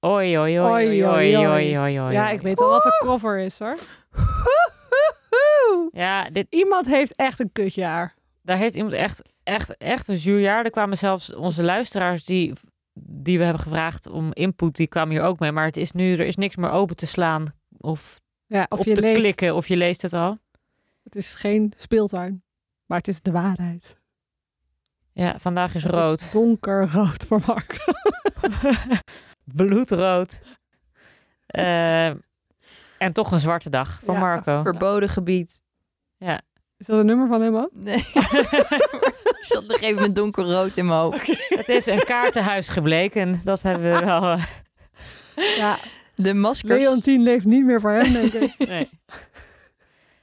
oi, 0.00 0.38
oi, 0.38 0.60
oi, 0.60 0.86
oi, 0.88 1.06
oi, 1.06 1.36
oi, 1.36 1.78
oi, 1.78 2.00
oi. 2.00 2.12
Ja, 2.12 2.30
ik 2.30 2.40
weet 2.40 2.60
al 2.60 2.68
wat 2.68 2.82
de 2.82 3.02
cover 3.04 3.38
is 3.38 3.58
hoor. 3.58 3.76
Ja, 5.92 6.30
dit, 6.30 6.46
Iemand 6.50 6.86
heeft 6.86 7.14
echt 7.14 7.40
een 7.40 7.52
kutjaar. 7.52 8.14
daar 8.42 8.56
heeft 8.56 8.74
iemand 8.74 8.92
echt, 8.94 9.22
echt, 9.42 9.76
echt 9.76 10.08
een 10.08 10.16
zuurjaar. 10.16 10.64
Er 10.64 10.70
kwamen 10.70 10.96
zelfs 10.96 11.34
onze 11.34 11.62
luisteraars 11.64 12.24
die, 12.24 12.52
die 13.00 13.38
we 13.38 13.44
hebben 13.44 13.62
gevraagd 13.62 14.08
om 14.08 14.32
input, 14.32 14.76
die 14.76 14.86
kwamen 14.86 15.10
hier 15.14 15.22
ook 15.22 15.38
mee. 15.38 15.52
Maar 15.52 15.64
het 15.66 15.76
is 15.76 15.92
nu, 15.92 16.12
er 16.12 16.26
is 16.26 16.36
niks 16.36 16.56
meer 16.56 16.70
open 16.70 16.96
te 16.96 17.06
slaan 17.06 17.44
of, 17.80 18.20
Ja, 18.46 18.66
of 18.68 18.78
op 18.78 18.84
je 18.84 18.94
te 18.94 19.00
leest, 19.00 19.18
klikken 19.18 19.54
of 19.54 19.68
je 19.68 19.76
leest 19.76 20.02
het 20.02 20.12
al. 20.12 20.38
het 21.02 21.16
is 21.16 21.34
geen 21.34 21.72
speeltuin, 21.76 22.42
maar 22.86 22.98
het 22.98 23.08
is 23.08 23.20
de 23.20 23.30
waarheid. 23.30 23.96
Ja, 25.12 25.38
vandaag 25.38 25.74
is 25.74 25.82
Het 25.82 25.92
rood. 25.92 26.32
donkerrood 26.32 27.26
voor 27.26 27.40
Mark. 27.46 27.78
Bloedrood. 29.54 30.42
Eh, 31.46 32.06
en 32.98 33.12
toch 33.12 33.32
een 33.32 33.38
zwarte 33.38 33.70
dag 33.70 34.00
voor 34.04 34.14
Ja, 34.14 34.20
Marco. 34.20 34.62
Verboden 34.62 35.08
gebied. 35.08 35.62
Is 36.78 36.86
dat 36.86 36.98
een 36.98 37.06
nummer 37.06 37.26
van 37.28 37.40
hem 37.40 37.56
ook? 37.56 37.70
Nee. 37.72 37.96
Ik 39.40 39.52
zat 39.52 39.66
nog 39.66 39.80
even 39.80 40.00
met 40.02 40.14
donkerrood 40.14 40.76
in 40.76 40.86
mijn 40.86 40.98
hoofd. 41.00 41.26
Het 41.48 41.68
is 41.68 41.86
een 41.86 42.04
kaartenhuis 42.04 42.68
gebleken. 42.68 43.40
Dat 43.44 43.62
hebben 43.62 43.92
we 43.92 44.04
wel. 44.04 44.22
eh, 44.30 44.42
Ja, 45.56 45.78
De 46.14 46.34
maskers. 46.34 46.80
Leontien 46.80 47.22
leeft 47.22 47.44
niet 47.44 47.64
meer 47.64 47.80
voor 47.80 47.90
hem, 47.90 48.12
denk 48.12 48.32
ik. 48.32 48.54
nee. 48.68 48.90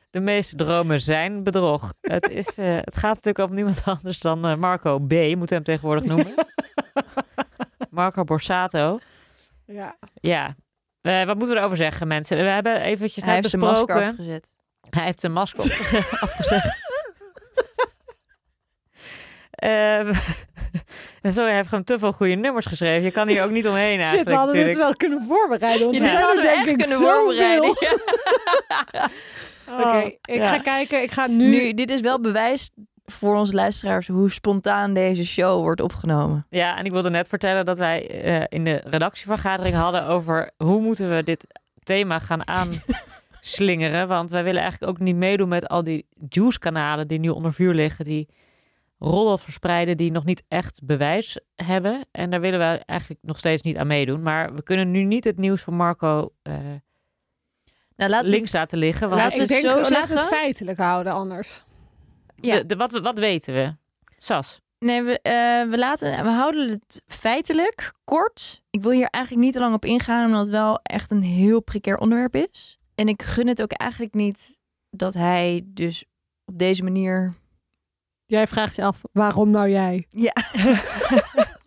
De 0.10 0.20
meeste 0.20 0.56
dromen 0.56 1.02
zijn 1.02 1.44
bedrog. 1.44 1.94
Het, 2.02 2.30
is, 2.30 2.58
eh, 2.58 2.76
het 2.76 2.96
gaat 2.96 3.16
natuurlijk 3.16 3.50
om 3.50 3.56
niemand 3.56 3.82
anders 3.86 4.20
dan 4.20 4.46
eh, 4.46 4.56
Marco 4.56 5.00
B. 5.00 5.12
Moeten 5.12 5.38
we 5.48 5.54
hem 5.56 5.64
tegenwoordig 5.64 6.04
noemen. 6.04 6.34
Marco 7.90 8.24
Borsato. 8.24 9.00
Ja. 9.66 9.96
Ja. 10.14 10.56
Eh, 11.02 11.24
wat 11.26 11.36
moeten 11.38 11.54
we 11.56 11.60
erover 11.60 11.78
zeggen, 11.78 12.08
mensen? 12.08 12.38
We 12.38 12.44
hebben 12.44 12.82
eventjes 12.82 13.24
Hij 13.24 13.34
net 13.34 13.44
heeft 13.44 13.50
zijn 13.50 13.62
masker 13.72 13.86
besproken. 14.16 14.42
Hij 14.90 15.04
heeft 15.04 15.20
zijn 15.20 15.32
masker 15.32 15.64
opgezet. 15.64 16.08
afgezet. 16.20 16.82
Ehm, 19.52 20.14
sorry, 21.22 21.48
hij 21.48 21.56
heeft 21.56 21.70
gewoon 21.70 21.84
te 21.84 22.00
veel 22.00 22.12
goede 22.12 22.36
nummers 22.36 22.66
geschreven. 22.66 23.04
Je 23.04 23.12
kan 23.12 23.28
hier 23.28 23.44
ook 23.44 23.52
niet 23.52 23.68
omheen 23.68 24.00
eigenlijk. 24.00 24.18
Shit, 24.18 24.28
we 24.28 24.36
hadden 24.36 24.56
dit 24.56 24.66
natuurlijk. 24.66 25.00
wel 25.00 25.10
kunnen 25.10 25.28
voorbereiden. 25.28 25.86
Want 25.86 25.98
Ja, 25.98 26.20
hadden 26.20 26.36
we 26.36 26.42
denk 26.42 26.66
ik 26.66 26.78
kunnen 26.78 26.98
voorbereiden. 26.98 27.76
Ja. 27.80 29.10
Oké, 29.80 30.18
ik 30.22 30.36
ja. 30.36 30.48
ga 30.48 30.58
kijken. 30.58 31.02
Ik 31.02 31.12
ga 31.12 31.28
nu... 31.28 31.50
Nu, 31.50 31.74
dit 31.74 31.90
is 31.90 32.02
wel 32.02 32.20
bewijs 32.20 32.70
voor 33.06 33.36
onze 33.36 33.54
luisteraars 33.54 34.08
hoe 34.08 34.32
spontaan 34.32 34.94
deze 34.94 35.26
show 35.26 35.62
wordt 35.62 35.82
opgenomen. 35.82 36.46
Ja, 36.50 36.78
en 36.78 36.86
ik 36.86 36.92
wilde 36.92 37.10
net 37.10 37.28
vertellen 37.28 37.66
dat 37.66 37.78
wij 37.78 38.22
eh, 38.24 38.44
in 38.50 38.64
de 38.64 38.82
redactievergadering 38.86 39.76
hadden 39.76 40.06
over 40.06 40.52
hoe 40.58 40.82
moeten 40.82 41.16
we 41.16 41.24
dit 41.24 41.48
thema 41.84 42.20
gaan 42.20 42.44
aanslingeren. 43.44 44.08
Want 44.08 44.32
wij 44.32 44.44
willen 44.44 44.62
eigenlijk 44.62 44.92
ook 44.92 45.00
niet 45.00 45.16
meedoen 45.16 45.50
met 45.50 45.68
al 45.68 45.84
die 45.84 46.08
juice-kanalen 46.30 47.08
die 47.08 47.20
nu 47.20 47.30
onder 47.30 47.54
vuur 47.54 47.74
liggen, 47.74 48.06
die 48.06 48.30
rollen 49.00 49.40
verspreiden 49.40 49.98
die 49.98 50.12
nog 50.12 50.26
niet 50.26 50.44
echt 50.48 50.82
bewijs 50.84 51.40
hebben. 51.56 52.06
En 52.12 52.30
daar 52.30 52.42
willen 52.42 52.60
we 52.60 52.84
eigenlijk 52.86 53.20
nog 53.24 53.38
steeds 53.38 53.62
niet 53.62 53.78
aan 53.78 53.88
meedoen. 53.88 54.22
Maar 54.22 54.54
we 54.54 54.64
kunnen 54.64 54.92
nu 54.92 55.04
niet 55.04 55.24
het 55.24 55.38
nieuws 55.38 55.62
van 55.62 55.74
Marco 55.74 56.34
eh, 56.42 56.54
Nou, 57.96 58.10
laten 58.10 58.26
we 58.26 58.36
links 58.36 58.54
laten 58.54 58.78
liggen. 58.78 59.10
Want 59.10 59.22
Laten 59.22 59.42
ik 59.42 59.48
we 59.48 59.54
het 59.54 59.64
denk, 59.64 59.86
zo 59.86 59.94
laat 59.94 60.10
het 60.10 60.22
feitelijk 60.22 60.78
houden 60.78 61.14
anders. 61.14 61.64
Ja. 62.36 62.58
de, 62.58 62.66
de- 62.66 62.76
wat, 62.76 62.92
wat 62.92 63.20
weten 63.20 63.54
we? 63.54 63.76
Sas. 64.18 64.62
Nee, 64.80 65.02
we, 65.04 65.20
eh, 65.22 65.70
we, 65.70 65.78
laten, 65.78 66.24
we 66.24 66.30
houden 66.30 66.70
het 66.70 67.02
feitelijk 67.08 67.94
kort. 68.04 68.62
Ik 68.70 68.82
wil 68.82 68.92
hier 68.92 69.08
eigenlijk 69.10 69.46
niet 69.46 69.54
te 69.54 69.60
lang 69.60 69.74
op 69.74 69.86
ingaan, 69.86 70.26
omdat 70.26 70.42
het 70.42 70.50
wel 70.50 70.80
echt 70.84 71.12
een 71.12 71.22
heel 71.22 71.62
precair 71.62 71.98
onderwerp 71.98 72.36
is. 72.36 72.80
En 72.96 73.08
ik 73.08 73.22
gun 73.22 73.48
het 73.48 73.62
ook 73.62 73.72
eigenlijk 73.72 74.14
niet 74.14 74.58
dat 74.90 75.14
hij 75.14 75.62
dus 75.66 76.06
op 76.46 76.58
deze 76.58 76.84
manier 76.84 77.34
Jij 78.26 78.48
vraagt 78.48 78.76
je 78.76 78.84
af, 78.84 79.02
waarom 79.12 79.50
nou 79.50 79.70
jij? 79.70 80.06
Ja. 80.10 80.34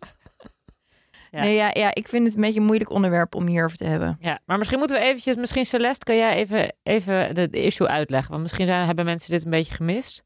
Ja. 1.31 1.43
Nee, 1.43 1.55
ja, 1.55 1.69
ja, 1.73 1.93
ik 1.93 2.07
vind 2.07 2.25
het 2.25 2.35
een 2.35 2.41
beetje 2.41 2.59
een 2.59 2.65
moeilijk 2.65 2.89
onderwerp 2.89 3.35
om 3.35 3.47
hierover 3.47 3.77
te 3.77 3.85
hebben. 3.85 4.17
Ja, 4.19 4.39
maar 4.45 4.57
misschien 4.57 4.79
moeten 4.79 4.97
we 4.97 5.03
eventjes, 5.03 5.35
misschien 5.35 5.65
Celeste, 5.65 6.05
kan 6.05 6.15
jij 6.15 6.33
even, 6.33 6.75
even 6.83 7.35
de, 7.35 7.49
de 7.49 7.61
issue 7.61 7.87
uitleggen? 7.87 8.29
Want 8.29 8.41
misschien 8.41 8.65
zijn, 8.65 8.85
hebben 8.85 9.05
mensen 9.05 9.31
dit 9.31 9.45
een 9.45 9.51
beetje 9.51 9.73
gemist. 9.73 10.23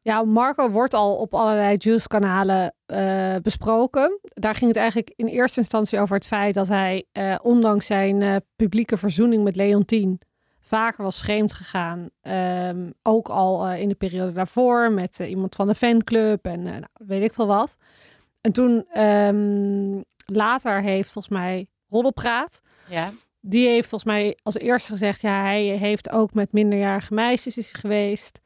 Ja, 0.00 0.22
Marco 0.22 0.70
wordt 0.70 0.94
al 0.94 1.16
op 1.16 1.34
allerlei 1.34 1.76
Juice-kanalen 1.78 2.74
eh, 2.86 3.34
besproken. 3.42 4.18
Daar 4.22 4.54
ging 4.54 4.68
het 4.68 4.78
eigenlijk 4.78 5.12
in 5.16 5.26
eerste 5.26 5.60
instantie 5.60 6.00
over 6.00 6.16
het 6.16 6.26
feit 6.26 6.54
dat 6.54 6.68
hij, 6.68 7.04
eh, 7.12 7.34
ondanks 7.42 7.86
zijn 7.86 8.22
eh, 8.22 8.36
publieke 8.56 8.96
verzoening 8.96 9.44
met 9.44 9.56
Leontien, 9.56 10.20
vaker 10.66 11.04
was 11.04 11.20
vreemd 11.20 11.52
gegaan. 11.52 12.10
Ehm, 12.20 12.90
ook 13.02 13.28
al 13.28 13.66
eh, 13.66 13.80
in 13.80 13.88
de 13.88 13.94
periode 13.94 14.32
daarvoor 14.32 14.92
met 14.92 15.20
eh, 15.20 15.28
iemand 15.30 15.54
van 15.54 15.66
de 15.66 15.74
fanclub 15.74 16.46
en 16.46 16.66
eh, 16.66 16.72
nou, 16.72 16.86
weet 16.92 17.22
ik 17.22 17.32
veel 17.32 17.46
wat. 17.46 17.76
En 18.40 18.52
toen 18.52 18.86
ehm, 18.92 20.00
later 20.24 20.82
heeft 20.82 21.10
volgens 21.10 21.34
mij 21.38 21.66
Roddelpraat, 21.88 22.60
Ja. 22.88 23.10
die 23.40 23.68
heeft 23.68 23.88
volgens 23.88 24.10
mij 24.10 24.38
als 24.42 24.58
eerste 24.58 24.90
gezegd, 24.92 25.20
ja, 25.20 25.42
hij 25.42 25.62
heeft 25.64 26.10
ook 26.10 26.34
met 26.34 26.52
minderjarige 26.52 27.14
meisjes 27.14 27.56
is 27.58 27.72
geweest. 27.72 28.40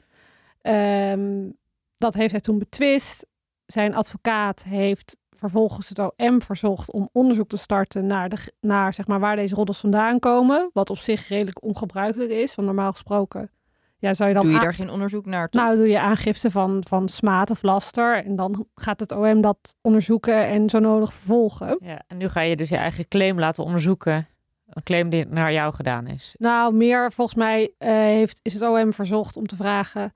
Ehm, 0.62 1.50
dat 1.96 2.14
heeft 2.14 2.30
hij 2.30 2.40
toen 2.40 2.58
betwist. 2.58 3.26
Zijn 3.66 3.94
advocaat 3.94 4.62
heeft 4.62 5.16
vervolgens 5.38 5.88
het 5.88 5.98
OM 5.98 6.42
verzocht 6.42 6.92
om 6.92 7.08
onderzoek 7.12 7.48
te 7.48 7.56
starten 7.56 8.06
naar, 8.06 8.28
de, 8.28 8.52
naar 8.60 8.94
zeg 8.94 9.06
maar, 9.06 9.20
waar 9.20 9.36
deze 9.36 9.54
roddels 9.54 9.78
vandaan 9.78 10.18
komen. 10.18 10.70
Wat 10.72 10.90
op 10.90 10.98
zich 10.98 11.28
redelijk 11.28 11.62
ongebruikelijk 11.62 12.30
is. 12.30 12.54
Want 12.54 12.68
normaal 12.68 12.90
gesproken 12.90 13.50
ja, 13.98 14.14
zou 14.14 14.28
je 14.28 14.34
dan 14.34 14.44
Doe 14.44 14.52
je 14.52 14.60
daar 14.60 14.74
geen 14.74 14.90
onderzoek 14.90 15.26
naar? 15.26 15.48
toch? 15.48 15.62
nou, 15.62 15.76
doe 15.76 15.88
je 15.88 16.00
aangifte 16.00 16.50
van, 16.50 16.84
van 16.88 17.08
smaad 17.08 17.50
of 17.50 17.62
laster. 17.62 18.24
En 18.24 18.36
dan 18.36 18.66
gaat 18.74 19.00
het 19.00 19.12
OM 19.12 19.40
dat 19.40 19.74
onderzoeken 19.80 20.46
en 20.46 20.68
zo 20.68 20.78
nodig 20.78 21.12
vervolgen. 21.12 21.78
ja. 21.82 22.02
En 22.06 22.16
nu 22.16 22.28
ga 22.28 22.40
je 22.40 22.56
dus 22.56 22.68
je 22.68 22.76
eigen 22.76 23.08
claim 23.08 23.38
laten 23.38 23.64
onderzoeken. 23.64 24.26
Een 24.68 24.82
claim 24.82 25.10
die 25.10 25.26
naar 25.26 25.52
jou 25.52 25.74
gedaan 25.74 26.06
is. 26.06 26.34
Nou, 26.38 26.74
meer 26.74 27.12
volgens 27.12 27.36
mij 27.36 27.70
eh, 27.78 27.90
heeft, 27.90 28.40
is 28.42 28.52
het 28.52 28.62
OM 28.62 28.92
verzocht 28.92 29.36
om 29.36 29.46
te 29.46 29.56
vragen 29.56 30.14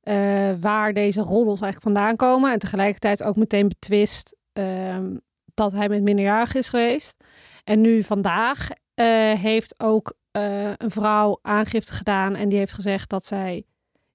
eh, 0.00 0.14
waar 0.60 0.92
deze 0.92 1.20
roddels 1.20 1.60
eigenlijk 1.60 1.96
vandaan 1.96 2.16
komen. 2.16 2.52
En 2.52 2.58
tegelijkertijd 2.58 3.22
ook 3.22 3.36
meteen 3.36 3.68
betwist 3.68 4.36
ehm, 4.58 5.16
dat 5.54 5.72
hij 5.72 5.88
met 5.88 6.02
minderjarig 6.02 6.54
is 6.54 6.68
geweest. 6.68 7.16
En 7.64 7.80
nu 7.80 8.02
vandaag 8.02 8.68
eh, 8.94 9.32
heeft 9.32 9.74
ook 9.76 10.16
eh, 10.30 10.72
een 10.76 10.90
vrouw 10.90 11.38
aangifte 11.42 11.92
gedaan 11.92 12.34
en 12.34 12.48
die 12.48 12.58
heeft 12.58 12.72
gezegd 12.72 13.10
dat 13.10 13.24
zij 13.24 13.64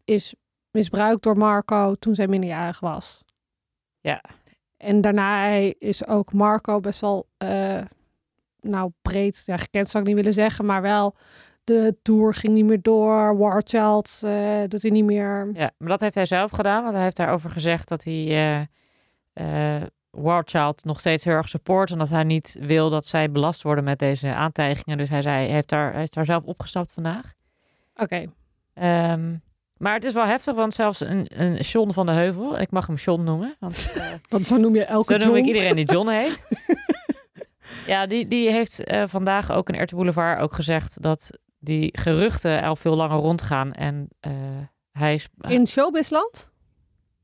is 0.06 0.36
misbruikt 0.72 1.24
door 1.24 1.38
Marco 1.38 1.96
toen 1.96 2.16
zij 2.16 2.28
minderjarig 2.28 2.80
was. 2.80 3.24
Ja. 4.00 4.24
En 4.78 5.02
daarna 5.02 5.48
is 5.78 6.08
ook 6.08 6.34
Marco 6.34 6.80
best 6.80 7.02
wel, 7.02 7.28
eh, 7.38 7.82
nou 8.60 8.92
breed, 9.02 9.44
ja, 9.46 9.58
gekend 9.58 9.90
zou 9.90 10.04
ik 10.04 10.10
niet 10.10 10.18
willen 10.18 10.34
zeggen, 10.34 10.66
maar 10.66 10.82
wel 10.82 11.16
de 11.64 11.98
tour 12.02 12.34
ging 12.34 12.54
niet 12.54 12.66
meer 12.66 12.82
door. 12.82 13.38
Warchild 13.38 14.20
eh 14.22 14.64
doet 14.68 14.82
hij 14.82 14.92
niet 14.92 15.06
meer. 15.06 15.50
Ja, 15.54 15.72
maar 15.78 15.90
dat 15.90 16.00
heeft 16.00 16.16
hij 16.16 16.26
zelf 16.26 16.52
gedaan. 16.52 16.82
Want 16.82 16.94
hij 16.94 17.04
heeft 17.04 17.18
daarover 17.18 17.50
gezegd 17.50 17.88
dat 17.88 18.04
hij 18.04 18.68
Warchild 20.18 20.84
nog 20.84 21.00
steeds 21.00 21.24
heel 21.24 21.34
erg 21.34 21.50
support. 21.50 21.92
En 21.92 21.98
dat 21.98 22.10
hij 22.10 22.24
niet 22.24 22.58
wil 22.60 22.90
dat 22.90 23.06
zij 23.06 23.32
belast 23.32 23.62
worden 23.62 23.84
met 23.84 24.00
deze 24.00 24.34
aantijgingen. 24.34 24.98
Dus 24.98 25.10
hij, 25.10 25.22
zei, 25.22 25.36
hij, 25.36 25.48
heeft 25.48 25.70
daar, 25.70 25.94
hij 25.94 26.04
is 26.04 26.12
daar 26.12 26.26
zelf 26.26 26.44
opgestapt 26.44 26.94
vandaag. 26.94 27.34
Oké, 27.96 28.26
Ehm, 28.74 29.36
maar 29.78 29.94
het 29.94 30.04
is 30.04 30.14
wel 30.14 30.26
heftig, 30.26 30.56
want 30.56 30.74
zelfs 30.74 31.00
een, 31.00 31.42
een 31.42 31.56
John 31.56 31.92
van 31.92 32.06
de 32.06 32.12
Heuvel, 32.12 32.60
ik 32.60 32.72
mag 32.72 32.88
hem 32.88 32.96
John 32.96 33.24
noemen, 33.24 33.56
want 33.60 33.92
eh, 33.96 34.14
want 34.30 34.46
zo 34.46 34.58
noem 34.58 34.76
je 34.76 34.86
elke 34.86 35.20
zo 35.20 35.28
noem 35.28 35.36
ik 35.36 35.46
iedereen 35.46 35.76
die 35.76 35.92
John 35.92 36.10
heet. 36.10 36.48
ja, 37.94 38.06
die, 38.06 38.28
die 38.28 38.50
heeft 38.50 38.84
eh, 38.84 39.04
vandaag 39.08 39.52
ook 39.52 39.70
in 39.70 39.82
RT 39.82 39.94
Boulevard 39.94 40.40
ook 40.40 40.54
gezegd 40.54 41.02
dat 41.02 41.40
die 41.60 42.00
geruchten 42.00 42.64
al 42.64 42.76
veel 42.76 42.96
langer 42.96 43.18
rondgaan. 43.18 43.74
En 43.74 44.08
eh, 44.20 44.32
hij 44.92 45.14
is 45.14 45.30
In 45.40 45.68
showbizland? 45.68 46.52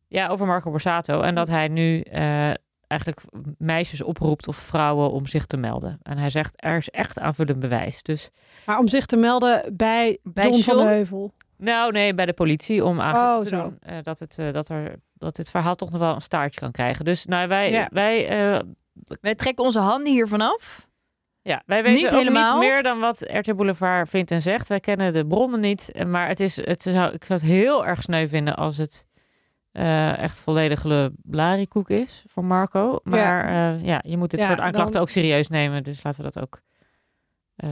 ja, 0.08 0.28
over 0.28 0.46
Marco 0.46 0.72
Borsato. 0.72 1.22
En 1.22 1.36
dat 1.36 1.48
hij 1.48 1.68
nu 1.68 2.04
eigenlijk 2.90 3.22
meisjes 3.58 4.02
oproept 4.02 4.48
of 4.48 4.56
vrouwen 4.56 5.12
om 5.12 5.26
zich 5.28 5.46
te 5.46 5.58
melden. 5.58 6.00
En 6.04 6.18
hij 6.18 6.30
zegt 6.30 6.54
er 6.56 6.78
is 6.78 6.90
echt 6.90 7.20
aanvullend 7.20 7.60
bewijs. 7.60 8.04
Dus 8.04 8.30
Maar 8.66 8.78
om 8.80 8.88
zich 8.88 9.06
te 9.06 9.18
melden 9.18 9.74
bij, 9.78 10.18
Bij 10.24 10.44
John 10.50 10.60
van 10.62 10.76
John? 10.76 10.88
de 10.88 10.94
Heuvel. 10.94 11.34
nou 11.58 11.92
nee, 11.92 12.14
bij 12.14 12.26
de 12.26 12.34
politie 12.34 12.86
om 12.86 13.02
aangifte 13.02 13.36
Oh, 13.38 13.42
te 13.42 13.48
zo. 13.48 13.62
doen 13.64 13.78
eh, 13.80 13.98
dat, 14.04 14.20
het, 14.20 14.38
eh, 14.40 14.52
dat, 14.52 14.70
er, 14.70 14.96
dat 15.14 15.36
dit 15.36 15.50
verhaal 15.52 15.76
toch 15.76 15.90
nog 15.92 16.00
wel 16.00 16.14
een 16.16 16.22
staartje 16.22 16.60
kan 16.60 16.72
krijgen. 16.72 17.06
Dus 17.06 17.26
nou, 17.26 17.48
wij, 17.48 17.72
Ja. 17.72 17.88
wij 17.92 18.28
eh, 18.28 18.60
Wij 19.22 19.36
trekken 19.36 19.64
onze 19.64 19.80
handen 19.80 20.14
hiervan 20.14 20.42
af. 20.42 20.88
Ja, 21.42 21.62
wij 21.66 21.84
weten 21.84 22.02
Niet 22.04 22.12
ook 22.12 22.18
helemaal. 22.18 22.60
niet 22.60 22.70
meer 22.70 22.84
dan 22.84 23.00
wat 23.00 23.22
RT 23.28 23.56
Boulevard 23.56 24.10
vindt 24.10 24.32
en 24.32 24.42
zegt. 24.42 24.68
Wij 24.68 24.80
kennen 24.80 25.14
de 25.14 25.26
bronnen 25.28 25.60
niet, 25.60 25.92
maar 26.08 26.28
het 26.28 26.40
is, 26.40 26.56
het 26.66 26.82
zou, 26.82 27.14
ik 27.14 27.24
zou 27.26 27.40
het 27.40 27.50
heel 27.50 27.86
erg 27.86 28.02
sneu 28.02 28.28
vinden 28.28 28.56
als 28.56 28.78
het 28.78 29.08
eh, 29.72 30.18
echt 30.18 30.40
volledige 30.40 31.12
blarikoek 31.24 31.90
is 31.90 32.24
voor 32.28 32.46
Marco. 32.46 33.00
Maar 33.04 33.20
ja, 33.54 33.70
ja 33.72 34.02
je 34.06 34.18
moet 34.18 34.30
dit 34.30 34.40
Ja, 34.40 34.48
soort 34.48 34.60
aanklachten 34.60 34.94
dan- 34.94 35.02
ook 35.02 35.10
serieus 35.10 35.48
nemen, 35.48 35.84
dus 35.84 36.04
laten 36.04 36.24
we 36.24 36.32
dat 36.34 36.44
ook. 36.44 36.62
eh, 37.56 37.70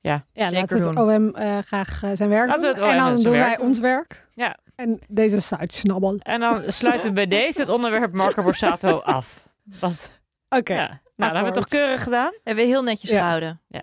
ja, 0.00 0.24
Ja, 0.32 0.48
Zeker 0.48 0.52
laat 0.60 0.70
het 0.70 0.82
doen. 0.96 0.98
OM 1.14 1.34
eh, 1.34 1.58
graag 1.58 2.02
eh, 2.02 2.10
zijn 2.14 2.28
werk 2.28 2.48
Laten 2.48 2.68
we 2.68 2.74
doen. 2.74 2.84
het 2.84 2.94
OM 2.94 2.98
en 3.06 3.14
dan 3.14 3.22
doen 3.22 3.32
wij 3.32 3.54
doen. 3.54 3.66
ons 3.66 3.80
werk. 3.80 4.28
Ja. 4.34 4.56
En 4.74 4.98
deze 5.08 5.40
site 5.40 5.76
snabbel. 5.76 6.16
en 6.18 6.40
dan 6.40 6.62
sluiten 6.66 7.08
we 7.08 7.14
bij 7.14 7.26
deze 7.40 7.60
het 7.60 7.68
onderwerp 7.68 8.12
Marco 8.12 8.42
Borsato 8.42 8.98
af. 8.98 9.48
Want, 9.80 10.22
Oké. 10.48 10.72
ja, 10.74 10.86
nou, 10.88 11.00
dan 11.16 11.24
hebben 11.24 11.40
we 11.40 11.46
het 11.46 11.54
toch 11.54 11.68
keurig 11.68 12.02
gedaan. 12.02 12.32
Hebben 12.44 12.64
we 12.64 12.70
heel 12.70 12.82
netjes 12.82 13.10
Ja. 13.10 13.18
gehouden. 13.20 13.60
Ja. 13.68 13.82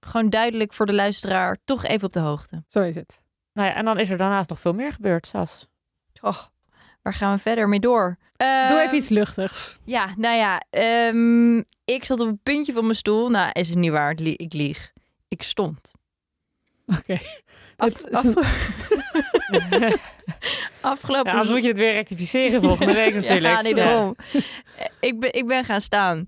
Gewoon 0.00 0.30
duidelijk 0.30 0.72
voor 0.72 0.86
de 0.86 0.94
luisteraar, 0.94 1.56
toch 1.64 1.84
even 1.84 2.06
op 2.06 2.12
de 2.12 2.20
hoogte. 2.20 2.64
Zo 2.68 2.80
is 2.82 2.94
het. 2.94 3.22
Nou 3.52 3.68
ja, 3.68 3.74
en 3.74 3.84
dan 3.84 3.98
is 3.98 4.10
er 4.10 4.16
daarnaast 4.16 4.48
nog 4.48 4.60
veel 4.60 4.72
meer 4.72 4.92
gebeurd, 4.92 5.26
Sas. 5.26 5.68
Oh, 6.24 6.38
waar 7.02 7.14
gaan 7.14 7.34
we 7.34 7.40
verder 7.40 7.68
mee 7.68 7.80
door? 7.80 8.16
Doe 8.36 8.46
Ehm, 8.48 8.76
even 8.78 8.96
iets 8.96 9.08
luchtigs. 9.08 9.78
Ja, 9.84 10.14
nou 10.16 10.36
ja, 10.36 10.62
ehm, 10.70 11.56
ik 11.84 12.04
zat 12.04 12.20
op 12.20 12.26
een 12.28 12.40
puntje 12.42 12.72
van 12.72 12.82
mijn 12.82 12.94
stoel. 12.94 13.28
Nou, 13.30 13.50
is 13.52 13.68
het 13.68 13.78
niet 13.78 13.90
waar, 13.90 14.10
ik 14.10 14.18
lie- 14.18 14.36
ik 14.36 14.52
lieg. 14.52 14.92
Ik 15.28 15.42
stond. 15.42 15.92
Oké. 16.86 17.18
Af, 17.76 18.04
af- 18.10 18.24
afgelopen 20.80 21.26
Ja, 21.30 21.32
anders 21.32 21.50
moet 21.50 21.62
je 21.62 21.68
het 21.68 21.76
weer 21.78 21.92
rectificeren 21.92 22.62
volgende 22.62 22.92
week 22.92 23.14
natuurlijk. 23.20 23.54
Ja, 23.54 23.60
nee, 23.62 23.74
daarom. 23.74 24.16
ik, 25.00 25.20
ben, 25.20 25.32
ik 25.32 25.46
ben 25.46 25.64
gaan 25.64 25.80
staan. 25.80 26.26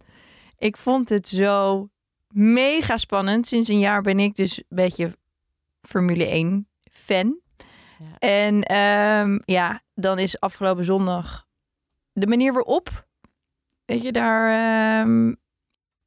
Ik 0.59 0.77
vond 0.77 1.09
het 1.09 1.29
zo 1.29 1.89
mega 2.29 2.97
spannend. 2.97 3.47
Sinds 3.47 3.69
een 3.69 3.79
jaar 3.79 4.03
ben 4.03 4.19
ik 4.21 4.35
dus 4.35 4.59
een 4.59 4.65
beetje 4.69 5.17
Formule 5.83 6.25
1 6.27 6.69
fan. 6.91 7.39
Ja. 7.99 8.19
En 8.19 8.63
ehm, 8.63 9.39
ja, 9.45 9.81
dan 9.97 10.19
is 10.19 10.41
afgelopen 10.41 10.85
zondag 10.85 11.47
de 12.13 12.27
manier 12.27 12.53
waarop. 12.53 13.07
Weet 13.85 14.03
je, 14.03 14.13
daar... 14.13 14.49
ehm, 15.01 15.29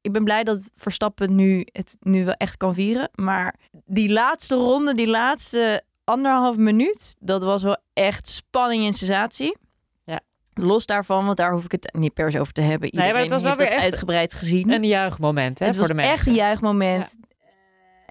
ik 0.02 0.12
ben 0.12 0.24
blij 0.24 0.44
dat 0.44 0.72
Verstappen 0.76 1.36
nu 1.36 1.68
het 1.72 1.98
nu 2.00 2.26
wel 2.26 2.34
echt 2.34 2.58
kan 2.58 2.74
vieren. 2.74 3.10
Maar 3.16 3.56
die 3.86 4.12
laatste 4.12 4.56
ronde, 4.56 4.96
die 4.96 5.08
laatste 5.08 5.84
anderhalf 6.04 6.58
minuut... 6.58 7.16
dat 7.20 7.44
was 7.44 7.64
wel 7.64 7.78
echt 7.94 8.30
spanning 8.30 8.86
en 8.86 8.94
sensatie. 8.94 9.58
Ja. 10.04 10.20
Los 10.54 10.86
daarvan, 10.86 11.26
want 11.26 11.38
daar 11.38 11.52
hoef 11.52 11.64
ik 11.64 11.72
het 11.72 11.94
niet 11.94 12.14
per 12.14 12.32
se 12.32 12.40
over 12.40 12.54
te 12.54 12.62
hebben. 12.62 12.90
Nee, 12.92 12.92
maar 12.92 13.22
Iedereen 13.22 13.22
het 13.22 13.32
was 13.32 13.58
wel 13.58 13.68
weer 13.68 13.76
echt 13.76 13.84
uitgebreid 13.84 14.34
gezien. 14.34 14.72
Een 14.72 14.84
juichmoment 14.84 15.60
hè, 15.60 15.66
het 15.66 15.76
voor 15.76 15.88
was 15.88 15.96
de 15.96 16.02
mensen. 16.02 16.14
echt 16.14 16.28
een 16.28 16.34
juichmoment. 16.34 17.18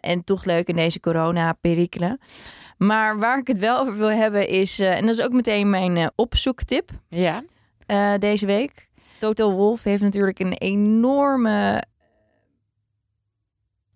En 0.00 0.24
toch 0.24 0.44
leuk 0.44 0.68
in 0.68 0.76
deze 0.76 1.00
corona-perikelen. 1.00 2.20
Maar 2.78 3.18
waar 3.18 3.38
ik 3.38 3.46
het 3.46 3.58
wel 3.58 3.78
over 3.80 3.96
wil 3.96 4.10
hebben 4.10 4.48
is... 4.48 4.78
eh, 4.78 4.96
en 4.96 5.06
dat 5.06 5.18
is 5.18 5.24
ook 5.24 5.32
meteen 5.32 5.70
mijn 5.70 5.96
eh, 5.96 6.06
opzoektip 6.14 6.90
Ja, 7.08 7.44
eh, 7.86 8.14
deze 8.18 8.46
week. 8.46 8.88
Toto 9.18 9.50
Wolf 9.50 9.82
heeft 9.82 10.02
natuurlijk 10.02 10.38
een 10.38 10.52
enorme 10.52 11.82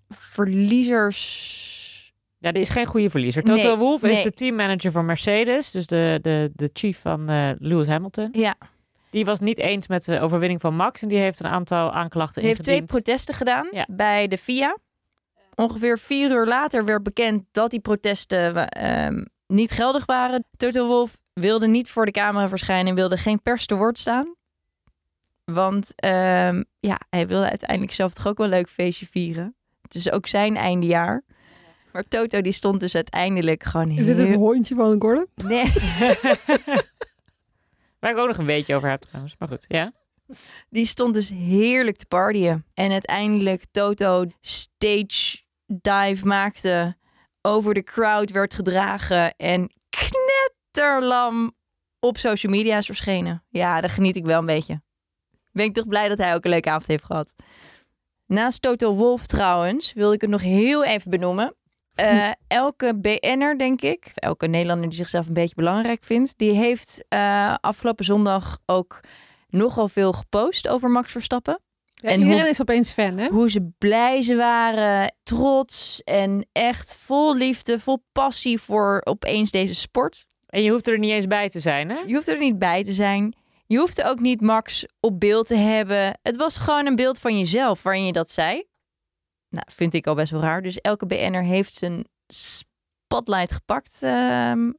verliezers... 0.09 1.81
Ja, 2.39 2.53
die 2.53 2.63
is 2.63 2.69
geen 2.69 2.87
goede 2.87 3.11
verliezer. 3.11 3.43
Toto 3.43 3.63
Nee, 3.69 3.77
Wolff 3.77 4.03
is 4.05 4.23
de 4.23 4.33
teammanager 4.33 4.91
van 4.91 5.05
Mercedes, 5.05 5.71
dus 5.71 5.87
de, 5.87 6.19
de, 6.23 6.51
de 6.55 6.71
chief 6.73 7.01
van 7.01 7.25
Lewis 7.59 7.87
Hamilton. 7.87 8.29
Ja, 8.33 8.55
Die 9.11 9.25
was 9.25 9.41
niet 9.41 9.59
eens 9.59 9.89
met 9.89 10.05
de 10.05 10.21
overwinning 10.21 10.61
van 10.61 10.75
Max 10.77 11.03
en 11.03 11.09
die 11.09 11.19
heeft 11.19 11.41
een 11.41 11.51
aantal 11.51 11.93
aanklachten 11.93 12.41
hij 12.43 12.51
heeft 12.51 12.63
twee 12.63 12.77
ingediend. 12.77 13.05
protesten 13.05 13.35
gedaan 13.35 13.69
Ja. 13.71 13.87
bij 13.91 14.29
de 14.29 14.39
FIA. 14.39 14.77
Ongeveer 15.55 15.99
vier 15.99 16.31
uur 16.31 16.47
later 16.47 16.85
werd 16.85 17.03
bekend 17.03 17.45
dat 17.51 17.71
die 17.71 17.81
protesten 17.81 18.69
ehm, 18.69 19.25
niet 19.47 19.71
geldig 19.71 20.07
waren. 20.07 20.45
Toto 20.57 20.87
Wolf 20.87 21.21
wilde 21.33 21.67
niet 21.67 21.91
voor 21.91 22.05
de 22.05 22.11
camera 22.11 22.49
verschijnen, 22.49 22.95
wilde 22.95 23.17
geen 23.17 23.43
pers 23.43 23.67
te 23.67 23.75
woord 23.75 23.99
staan. 23.99 24.35
Want 25.45 25.93
ehm, 25.95 26.63
ja, 26.81 27.01
hij 27.11 27.27
wilde 27.27 27.49
uiteindelijk 27.49 27.93
zelf 27.93 28.13
toch 28.13 28.27
ook 28.27 28.39
wel 28.39 28.47
een 28.47 28.53
leuk 28.53 28.69
feestje 28.69 29.07
vieren. 29.07 29.55
Het 29.83 29.95
is 29.95 30.11
ook 30.11 30.27
zijn 30.27 30.57
eindejaar. 30.57 31.25
Maar 31.93 32.09
Toto 32.09 32.41
die 32.41 32.53
stond 32.53 32.81
dus 32.81 32.95
uiteindelijk 32.95 33.63
gewoon 33.63 33.91
Is 33.91 34.07
dit 34.07 34.17
heel... 34.17 34.27
het 34.27 34.35
hondje 34.35 34.75
van 34.75 35.01
Gordon? 35.01 35.27
Nee. 35.35 35.73
Waar 38.01 38.11
ik 38.11 38.17
ook 38.17 38.27
nog 38.27 38.39
een 38.39 38.47
beetje 38.47 38.75
over 38.75 38.91
heb 38.91 39.01
trouwens. 39.01 39.35
Maar 39.39 39.49
goed, 39.49 39.65
ja. 39.69 39.93
Die 40.69 40.87
stond 40.87 41.15
dus 41.15 41.31
heerlijk 41.31 41.97
te 41.97 42.07
partyen. 42.07 42.67
En 42.75 42.91
uiteindelijk 42.91 43.65
Toto 43.71 44.27
stage 44.41 45.42
dive 45.67 46.27
maakte, 46.27 46.97
over 47.43 47.75
de 47.75 47.83
crowd 47.83 48.31
werd 48.31 48.55
gedragen 48.55 49.37
en 49.37 49.71
knetterlam 49.89 51.55
op 51.99 52.19
social 52.19 52.53
media 52.53 52.77
is 52.79 52.87
verschenen. 52.87 53.45
Ja, 53.49 53.81
daar 53.81 53.91
geniet 53.91 54.17
ik 54.17 54.25
wel 54.25 54.39
een 54.39 54.47
beetje. 54.47 54.83
Ben 55.53 55.65
ik 55.65 55.75
toch 55.75 55.87
blij 55.87 56.09
dat 56.09 56.19
hij 56.19 56.35
ook 56.35 56.45
een 56.45 56.51
leuke 56.51 56.71
avond 56.71 56.87
heeft 56.87 57.05
gehad. 57.05 57.35
Naast 58.27 58.63
Toto 58.63 58.95
Wolf 58.95 59.27
trouwens, 59.27 59.93
wil 59.93 60.13
ik 60.13 60.21
het 60.21 60.31
nog 60.31 60.43
heel 60.43 60.85
even 60.85 61.11
benoemen. 61.11 61.55
Eh, 61.95 62.31
elke 62.47 62.97
BN'er, 62.97 63.59
denk 63.59 63.81
ik, 63.81 64.13
elke 64.15 64.47
Nederlander 64.47 64.89
die 64.89 64.99
zichzelf 64.99 65.27
een 65.27 65.33
beetje 65.33 65.55
belangrijk 65.55 66.05
vindt, 66.05 66.39
die 66.39 66.53
heeft 66.53 67.05
eh, 67.09 67.55
afgelopen 67.61 68.05
zondag 68.05 68.59
ook 68.67 69.01
nogal 69.49 69.89
veel 69.89 70.13
gepost 70.13 70.69
over 70.69 70.91
Max 70.91 71.13
Verstappen. 71.13 71.61
Ja, 72.03 72.09
En 72.09 72.19
iedereen 72.19 72.41
hoe- 72.41 72.49
is 72.49 72.61
opeens 72.61 72.93
fan, 72.93 73.19
hè? 73.19 73.29
Hoe 73.29 73.51
ze 73.51 73.71
blij 73.79 74.23
ze 74.23 74.37
waren, 74.37 75.15
trots 75.23 76.03
en 76.03 76.47
echt 76.53 76.97
vol 77.01 77.37
liefde, 77.37 77.79
vol 77.79 78.05
passie 78.13 78.61
voor 78.61 79.01
opeens 79.05 79.51
deze 79.51 79.75
sport. 79.75 80.27
En 80.47 80.63
je 80.63 80.71
hoeft 80.71 80.87
er 80.89 80.99
niet 80.99 81.11
eens 81.11 81.27
bij 81.27 81.49
te 81.49 81.61
zijn, 81.61 81.89
hè? 81.91 81.99
Je 82.07 82.15
hoeft 82.15 82.29
er 82.29 82.39
niet 82.39 82.59
bij 82.59 82.85
te 82.85 82.93
zijn. 82.93 83.35
Je 83.67 83.79
hoeft 83.79 84.03
ook 84.03 84.21
niet 84.21 84.41
Max 84.41 84.87
op 85.01 85.21
beeld 85.21 85.47
te 85.47 85.55
hebben. 85.55 86.19
Het 86.23 86.37
was 86.37 86.57
gewoon 86.57 86.87
een 86.87 86.97
beeld 86.97 87.19
van 87.19 87.39
jezelf 87.39 87.83
waarin 87.83 88.07
je 88.07 88.13
dat 88.13 88.31
zei. 88.31 88.65
Nou, 89.49 89.67
vind 89.71 89.95
ik 89.95 90.07
al 90.07 90.15
best 90.15 90.31
wel 90.31 90.41
raar. 90.41 90.63
Dus 90.63 90.81
elke 90.81 91.07
BN'er 91.07 91.43
heeft 91.45 91.75
zijn 91.75 92.05
spotlight 92.27 93.53
gepakt 93.53 93.99
ehm, 94.03 94.71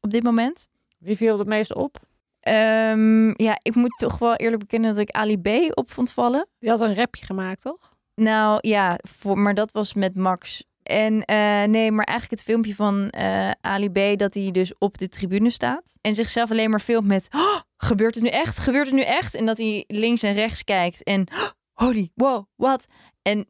op 0.00 0.10
dit 0.10 0.22
moment. 0.22 0.68
Wie 0.98 1.16
viel 1.16 1.38
het 1.38 1.48
meest 1.48 1.74
op? 1.74 1.96
Ehm, 2.40 3.42
ja, 3.42 3.58
ik 3.62 3.74
moet 3.74 3.98
toch 3.98 4.18
wel 4.18 4.34
eerlijk 4.34 4.58
bekennen 4.60 4.90
dat 4.90 5.02
ik 5.02 5.10
Ali 5.10 5.38
B 5.38 5.78
op 5.78 5.90
vond 5.90 6.12
vallen. 6.12 6.48
Die 6.58 6.70
had 6.70 6.80
een 6.80 6.94
rapje 6.94 7.24
gemaakt, 7.24 7.62
toch? 7.62 7.88
Nou 8.14 8.58
ja, 8.60 8.98
voor, 9.08 9.38
maar 9.38 9.54
dat 9.54 9.72
was 9.72 9.94
met 9.94 10.16
Max. 10.16 10.64
En 10.82 11.24
eh, 11.24 11.64
nee, 11.64 11.92
maar 11.92 12.04
eigenlijk 12.04 12.40
het 12.40 12.42
filmpje 12.42 12.74
van 12.74 13.10
eh, 13.10 13.50
Ali 13.60 13.90
B. 13.90 14.18
dat 14.18 14.34
hij 14.34 14.50
dus 14.50 14.78
op 14.78 14.98
de 14.98 15.08
tribune 15.08 15.50
staat. 15.50 15.94
En 16.00 16.14
zichzelf 16.14 16.50
alleen 16.50 16.70
maar 16.70 16.80
filmt 16.80 17.06
met... 17.06 17.28
"Oh, 17.30 17.60
gebeurt 17.76 18.14
het 18.14 18.24
nu 18.24 18.30
echt? 18.30 18.58
Gebeurt 18.58 18.86
het 18.86 18.94
nu 18.94 19.02
echt? 19.02 19.34
En 19.34 19.46
dat 19.46 19.58
hij 19.58 19.84
links 19.86 20.22
en 20.22 20.32
rechts 20.32 20.64
kijkt 20.64 21.02
en... 21.02 21.26
"Oh, 21.32 21.48
Holy, 21.78 22.10
wow, 22.14 22.46
wat? 22.56 22.86
En 23.22 23.46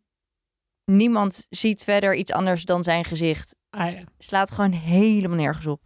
niemand 0.84 1.46
ziet 1.50 1.82
verder 1.82 2.14
iets 2.14 2.32
anders 2.32 2.64
dan 2.64 2.84
zijn 2.84 3.04
gezicht. 3.04 3.56
Ah, 3.70 3.92
ja. 3.92 4.02
Slaat 4.18 4.50
gewoon 4.50 4.72
helemaal 4.72 5.36
nergens 5.36 5.66
op. 5.66 5.80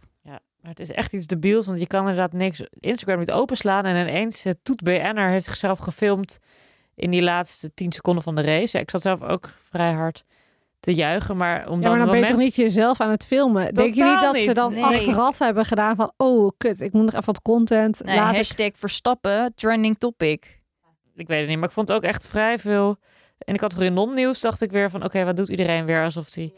Maar 0.63 0.71
het 0.71 0.79
is 0.79 0.91
echt 0.91 1.13
iets 1.13 1.27
debiels, 1.27 1.65
want 1.65 1.79
je 1.79 1.87
kan 1.87 1.99
inderdaad 1.99 2.33
niks 2.33 2.63
Instagram 2.79 3.19
niet 3.19 3.31
openslaan 3.31 3.85
en 3.85 4.07
ineens 4.07 4.45
uh, 4.45 4.53
Toet 4.63 4.83
BN'er 4.83 5.29
heeft 5.29 5.45
zichzelf 5.45 5.79
gefilmd 5.79 6.39
in 6.95 7.11
die 7.11 7.21
laatste 7.21 7.73
10 7.73 7.91
seconden 7.91 8.23
van 8.23 8.35
de 8.35 8.41
race. 8.41 8.77
Ja, 8.77 8.83
ik 8.83 8.89
zat 8.89 9.01
zelf 9.01 9.21
ook 9.21 9.49
vrij 9.57 9.93
hard 9.93 10.23
te 10.79 10.93
juichen, 10.93 11.37
maar 11.37 11.69
om 11.69 11.75
Ja, 11.75 11.81
dan 11.81 11.89
maar 11.89 11.99
dan 11.99 12.07
een 12.07 12.13
ben 12.13 12.21
je 12.21 12.33
toch 12.33 12.43
niet 12.43 12.55
jezelf 12.55 13.01
aan 13.01 13.09
het 13.09 13.25
filmen? 13.25 13.73
Denk 13.73 13.93
je 13.93 14.03
niet 14.03 14.21
dat 14.21 14.37
ze 14.37 14.53
dan 14.53 14.73
nee. 14.73 14.83
achteraf 14.83 15.39
hebben 15.39 15.65
gedaan 15.65 15.95
van... 15.95 16.13
Oh, 16.17 16.51
kut, 16.57 16.81
ik 16.81 16.93
moet 16.93 17.03
nog 17.03 17.13
even 17.13 17.25
wat 17.25 17.41
content. 17.41 18.03
Nee, 18.03 18.15
Laat 18.15 18.29
ik- 18.29 18.35
hashtag 18.35 18.71
Verstappen, 18.75 19.53
trending 19.55 19.97
topic. 19.97 20.61
Ik 21.15 21.27
weet 21.27 21.39
het 21.39 21.49
niet, 21.49 21.57
maar 21.57 21.67
ik 21.67 21.73
vond 21.73 21.91
ook 21.91 22.03
echt 22.03 22.27
vrij 22.27 22.59
veel... 22.59 22.97
In 23.37 23.53
de 23.53 23.59
categorie 23.59 23.91
non-nieuws 23.91 24.39
dacht 24.39 24.61
ik 24.61 24.71
weer 24.71 24.89
van... 24.89 25.03
Oké, 25.03 25.23
wat 25.23 25.35
doet 25.35 25.49
iedereen 25.49 25.85
weer 25.85 26.03
alsof 26.03 26.29
die 26.29 26.53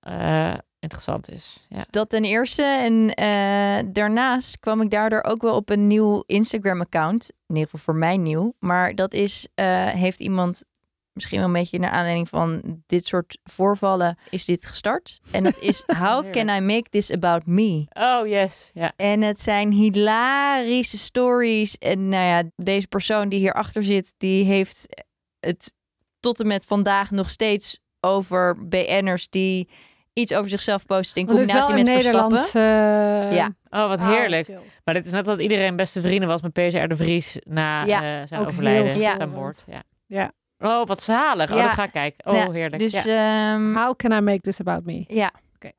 eh, 0.00 0.54
interessant 0.82 1.30
is. 1.30 1.66
Ja. 1.68 1.86
Dat 1.90 2.08
ten 2.08 2.24
eerste. 2.24 2.62
En 2.62 3.14
eh, 3.14 3.92
daarnaast 3.92 4.58
kwam 4.60 4.80
ik 4.80 4.90
daardoor 4.90 5.22
ook 5.22 5.42
wel 5.42 5.54
op 5.54 5.70
een 5.70 5.86
nieuw 5.86 6.22
Instagram-account. 6.26 7.30
In 7.30 7.54
ieder 7.54 7.70
geval 7.70 7.80
voor 7.80 7.94
mij 7.94 8.16
nieuw. 8.16 8.54
Maar 8.58 8.94
dat 8.94 9.14
is, 9.14 9.48
eh, 9.54 9.88
heeft 9.88 10.20
iemand 10.20 10.64
misschien 11.12 11.38
wel 11.38 11.46
een 11.46 11.52
beetje 11.52 11.78
naar 11.78 11.90
aanleiding 11.90 12.28
van 12.28 12.82
dit 12.86 13.06
soort 13.06 13.38
voorvallen 13.44 14.18
is 14.30 14.44
dit 14.44 14.66
gestart. 14.66 15.20
En 15.30 15.42
dat 15.42 15.58
is 15.58 15.82
How 16.06 16.30
can 16.30 16.48
I 16.48 16.60
make 16.60 16.88
this 16.90 17.12
about 17.12 17.46
me? 17.46 17.86
Oh, 17.92 18.26
yes. 18.26 18.70
Ja. 18.74 18.92
En 18.96 19.22
het 19.22 19.40
zijn 19.40 19.72
hilarische 19.72 20.98
stories. 20.98 21.78
En 21.78 22.08
nou 22.08 22.24
ja, 22.24 22.50
deze 22.56 22.86
persoon 22.86 23.28
die 23.28 23.38
hierachter 23.38 23.84
zit, 23.84 24.14
die 24.16 24.44
heeft 24.44 25.04
het 25.40 25.72
tot 26.20 26.40
en 26.40 26.46
met 26.46 26.64
vandaag 26.64 27.10
nog 27.10 27.30
steeds 27.30 27.80
over 28.00 28.68
BN'ers 28.68 29.28
die 29.28 29.68
iets 30.12 30.34
over 30.34 30.50
zichzelf 30.50 30.86
posten 30.86 31.20
in 31.22 31.26
combinatie 31.28 31.74
een 31.74 31.84
met 31.84 31.88
Verstappen. 31.88 32.38
Nederlands... 32.38 32.54
eh, 32.54 33.36
Ja. 33.36 33.50
Oh, 33.70 33.88
wat 33.88 33.98
ah, 34.00 34.08
heerlijk. 34.08 34.44
chill. 34.44 34.58
Maar 34.84 34.94
dit 34.94 35.06
is 35.06 35.12
net 35.12 35.24
dat 35.24 35.38
iedereen 35.38 35.76
beste 35.76 36.00
vrienden 36.00 36.28
was 36.28 36.42
met 36.42 36.52
PCR 36.52 36.86
de 36.88 36.96
Vries 36.96 37.38
na 37.44 37.84
Ja, 37.84 38.20
eh, 38.20 38.26
zijn 38.26 38.40
ook 38.40 38.48
overlijden. 38.48 38.84
heel 38.84 38.94
Ja. 38.94 39.00
Zijn 39.00 39.12
storend. 39.14 39.32
moord. 39.34 39.64
Ja. 39.66 39.82
Ja. 40.06 40.32
Oh, 40.58 40.86
wat 40.86 41.02
zalig. 41.02 41.52
Oh, 41.52 41.58
dat 41.58 41.70
ga 41.70 41.82
ik 41.84 41.92
kijken. 41.92 42.26
Oh, 42.32 42.36
Ja, 42.36 42.50
heerlijk. 42.50 42.82
Dus 42.82 43.02
ja. 43.02 43.52
ehm, 43.54 43.74
How 43.74 43.96
can 43.96 44.12
I 44.12 44.20
make 44.20 44.40
this 44.40 44.60
about 44.60 44.84
me? 44.84 45.00
Oké, 45.00 45.14
ja. 45.14 45.30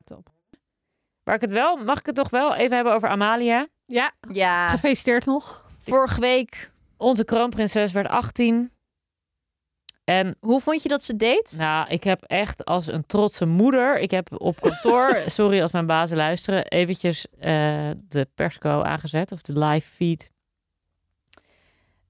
top. 0.03 0.27
Waar 1.23 1.35
ik 1.35 1.41
het 1.41 1.51
wel, 1.51 1.75
mag 1.77 1.99
ik 1.99 2.05
het 2.05 2.15
toch 2.15 2.29
wel 2.29 2.55
even 2.55 2.75
hebben 2.75 2.93
over 2.93 3.09
Amalia? 3.09 3.67
Ja, 3.83 4.11
ja, 4.31 4.67
gefeliciteerd 4.67 5.25
nog. 5.25 5.65
vorige 5.83 6.19
week. 6.21 6.71
Onze 6.97 7.25
kroonprinses 7.25 7.91
werd 7.91 8.07
18. 8.07 8.71
En 10.03 10.35
Hoe 10.39 10.59
vond 10.59 10.83
je 10.83 10.89
dat 10.89 11.03
ze 11.03 11.15
deed? 11.15 11.53
nou, 11.57 11.87
ik 11.89 12.03
heb 12.03 12.23
echt 12.23 12.65
als 12.65 12.87
een 12.87 13.05
trotse 13.05 13.45
moeder, 13.45 13.99
ik 13.99 14.11
heb 14.11 14.41
op 14.41 14.61
kantoor, 14.61 15.21
sorry 15.25 15.61
als 15.61 15.71
mijn 15.71 15.85
bazen 15.85 16.17
luisteren, 16.17 16.65
eventjes 16.67 17.27
eh, 17.39 17.89
de 18.07 18.27
persco 18.35 18.81
aangezet 18.81 19.31
of 19.31 19.41
de 19.41 19.59
live 19.59 19.89
feed. 19.89 20.31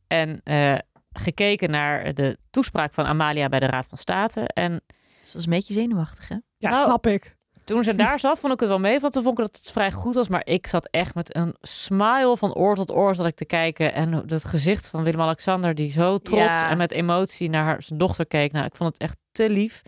En 0.08 0.42
eh, 0.44 0.78
gekeken 1.12 1.70
naar 1.70 2.14
de 2.14 2.38
toespraak 2.50 2.94
van 2.94 3.06
Amalia 3.06 3.50
bij 3.50 3.60
de 3.60 3.66
Raad 3.66 3.88
van 3.88 3.98
State. 3.98 4.48
En 4.48 4.82
Ze 5.26 5.34
was 5.34 5.44
een 5.44 5.50
beetje 5.50 5.74
zenuwachtig, 5.74 6.28
hè? 6.28 6.38
Ja, 6.58 6.70
Nou, 6.70 6.84
snap 6.84 7.08
ik. 7.08 7.36
Toen 7.64 7.84
ze 7.84 7.96
daar 8.06 8.20
zat, 8.20 8.40
vond 8.40 8.54
ik 8.54 8.60
het 8.60 8.70
wel 8.70 8.80
mee. 8.80 9.00
Want 9.00 9.14
toen 9.14 9.24
vond 9.24 9.40
ik 9.40 9.46
dat 9.46 9.56
het 9.56 9.72
vrij 9.72 9.92
goed 9.92 10.16
was. 10.16 10.28
Maar 10.28 10.46
ik 10.46 10.68
zat 10.68 10.88
echt 10.92 11.16
met 11.16 11.36
een 11.36 11.56
smile 11.62 12.38
van 12.38 12.54
oor 12.54 12.76
tot 12.76 12.92
oor 12.92 13.16
zat 13.16 13.26
ik 13.26 13.36
te 13.36 13.46
kijken. 13.46 13.94
En 13.94 14.24
dat 14.26 14.46
gezicht 14.46 14.88
van 14.88 15.04
Willem-Alexander, 15.04 15.76
die 15.76 15.90
zo 15.92 16.18
trots 16.18 16.42
Ja. 16.42 16.70
en 16.70 16.78
met 16.78 16.92
emotie 16.92 17.50
naar 17.50 17.64
haar, 17.64 17.84
zijn 17.84 18.00
dochter 18.00 18.26
keek. 18.28 18.52
Nou, 18.52 18.66
ik 18.66 18.76
vond 18.76 18.94
het 18.94 19.02
echt 19.02 19.18
te 19.32 19.50
lief. 19.50 19.82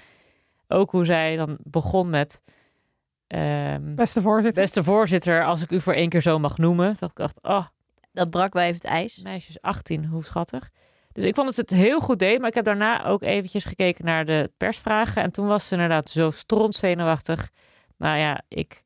Ook 0.67 0.91
hoe 0.91 1.05
zij 1.05 1.35
dan 1.35 1.57
begon 1.63 2.09
met... 2.09 2.41
ehm, 3.27 3.95
Beste 3.95 4.21
voorzitter. 4.21 4.61
beste 4.61 4.83
voorzitter, 4.83 5.45
als 5.45 5.61
ik 5.61 5.71
u 5.71 5.81
voor 5.81 5.93
één 5.93 6.09
keer 6.09 6.21
zo 6.21 6.39
mag 6.39 6.57
noemen. 6.57 6.95
Dat 6.99 7.09
ik 7.09 7.15
dacht, 7.15 7.43
oh, 7.43 7.65
Dat 8.11 8.29
brak 8.29 8.53
wel 8.53 8.63
even 8.63 8.75
het 8.75 8.83
ijs. 8.85 9.19
meisjes 9.21 9.61
18, 9.61 10.05
hoe 10.05 10.23
schattig. 10.23 10.69
Dus 11.15 11.23
ik 11.25 11.35
vond 11.35 11.45
dat 11.47 11.55
ze 11.55 11.61
het 11.61 11.69
heel 11.69 11.99
goed 11.99 12.19
deed. 12.19 12.39
Maar 12.39 12.47
ik 12.49 12.53
heb 12.55 12.65
daarna 12.65 13.05
ook 13.05 13.23
eventjes 13.23 13.63
gekeken 13.63 14.05
naar 14.05 14.25
de 14.25 14.51
persvragen. 14.57 15.23
En 15.23 15.31
toen 15.31 15.47
was 15.47 15.67
ze 15.67 15.73
inderdaad 15.73 16.09
zo 16.09 16.31
strontzenuwachtig. 16.31 17.49
Nou 17.97 18.17
ja, 18.17 18.41
ik... 18.47 18.81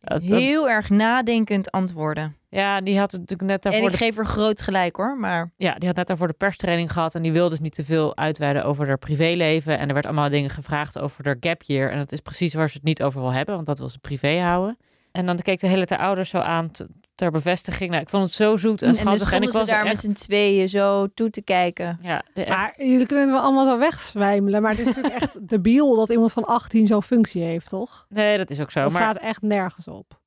dat- 0.00 0.26
dat- 0.26 0.38
Heel 0.40 0.68
erg 0.70 0.90
nadenkend 0.90 1.70
antwoorden. 1.70 2.36
ja, 2.48 2.80
die 2.80 2.98
had 2.98 3.10
het 3.12 3.20
natuurlijk 3.20 3.50
net 3.50 3.64
En 3.64 3.70
daarvoor 3.70 3.90
ik 3.90 3.98
de, 3.98 4.04
geef 4.04 4.18
er 4.18 4.26
groot 4.26 4.62
gelijk 4.62 4.96
hoor, 4.96 5.16
maar 5.18 5.52
ja, 5.56 5.74
die 5.74 5.86
had 5.88 5.96
net 5.96 6.06
daarvoor 6.06 6.26
de 6.28 6.34
perstraining 6.34 6.92
gehad. 6.92 7.14
En 7.14 7.22
die 7.22 7.32
wilde 7.32 7.50
dus 7.50 7.60
niet 7.60 7.74
te 7.74 7.84
veel 7.84 8.16
uitweiden 8.16 8.64
over 8.64 8.86
haar 8.86 8.98
privéleven. 8.98 9.78
En 9.78 9.88
er 9.88 9.94
werd 9.94 10.06
allemaal 10.06 10.28
dingen 10.28 10.50
gevraagd 10.50 10.98
over 10.98 11.24
haar 11.24 11.36
gap 11.40 11.62
year. 11.62 11.90
En 11.90 11.98
dat 11.98 12.12
is 12.12 12.20
precies 12.20 12.54
waar 12.54 12.68
ze 12.68 12.74
het 12.76 12.84
niet 12.84 13.02
over 13.02 13.20
wil 13.20 13.32
hebben. 13.32 13.54
Want 13.54 13.66
dat 13.66 13.78
wil 13.78 13.88
ze 13.88 13.98
privé 13.98 14.38
houden. 14.40 14.76
En 15.12 15.26
dan 15.26 15.36
keek 15.38 15.60
de 15.60 15.66
hele 15.66 15.84
tijd 15.84 16.00
ouders 16.00 16.30
zo 16.30 16.38
aan 16.38 16.70
ter 17.20 17.30
bevestiging. 17.30 17.90
Nou, 17.90 18.02
ik 18.02 18.08
vond 18.08 18.24
het 18.24 18.32
zo 18.32 18.56
zoet 18.56 18.82
en 18.82 18.94
schattig. 18.94 19.32
En, 19.32 19.42
ik 19.42 19.52
was 19.52 19.68
daar 19.68 19.78
er 19.78 19.86
met 19.86 20.00
z'n 20.00 20.08
echt... 20.08 20.20
tweeën 20.20 20.68
zo 20.68 21.06
toe 21.14 21.30
te 21.30 21.42
kijken. 21.42 21.98
Ja, 22.02 22.24
de 22.34 22.44
Maar 22.48 22.66
echt, 22.66 22.76
jullie 22.76 23.06
kunnen 23.06 23.24
het 23.24 23.34
wel 23.34 23.44
allemaal 23.44 23.64
zo 23.64 23.78
wegzwijmelen. 23.78 24.62
Maar 24.62 24.70
het 24.70 24.80
is 24.80 24.86
natuurlijk 24.86 25.14
echt 25.14 25.48
debiel 25.48 25.96
dat 25.96 26.10
iemand 26.10 26.32
van 26.32 26.44
18 26.44 26.86
zo'n 26.86 27.02
functie 27.02 27.42
heeft, 27.42 27.68
toch? 27.68 28.06
nee, 28.08 28.38
dat 28.38 28.50
is 28.50 28.60
ook 28.60 28.70
zo. 28.70 28.82
Dat 28.82 28.92
Maar 28.92 29.02
staat 29.02 29.22
echt 29.22 29.42
nergens 29.42 29.88
op. 29.88 30.18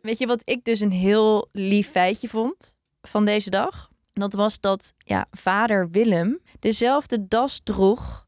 Weet 0.00 0.18
je 0.18 0.26
wat 0.26 0.42
ik 0.44 0.64
dus 0.64 0.80
een 0.80 0.92
heel 0.92 1.48
lief 1.52 1.90
feitje 1.90 2.28
vond 2.28 2.76
van 3.02 3.24
deze 3.24 3.50
dag? 3.50 3.90
Dat 4.12 4.32
was 4.32 4.60
dat 4.60 4.92
ja, 4.98 5.26
vader 5.30 5.90
Willem 5.90 6.40
dezelfde 6.58 7.26
das 7.28 7.60
droeg 7.64 8.24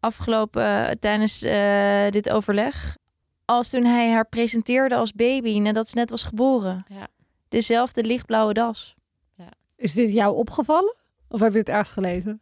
afgelopen 0.00 0.88
eh, 0.88 0.94
tijdens 1.00 1.42
eh, 1.42 2.10
dit 2.10 2.30
overleg 2.30 2.96
als 3.48 3.70
toen 3.70 3.84
hij 3.84 4.10
haar 4.10 4.28
presenteerde 4.28 4.96
als 4.96 5.12
baby 5.12 5.58
nadat 5.58 5.88
ze 5.88 5.96
net 5.96 6.10
was 6.10 6.22
geboren. 6.22 6.84
Ja. 6.88 7.08
Dezelfde 7.48 8.02
lichtblauwe 8.04 8.52
das. 8.52 8.94
Is 9.76 9.92
dit 9.92 10.12
jou 10.12 10.36
opgevallen? 10.36 10.94
Of 11.28 11.40
heb 11.40 11.52
je 11.52 11.58
het 11.58 11.68
ergens 11.68 11.90
gelezen? 11.90 12.40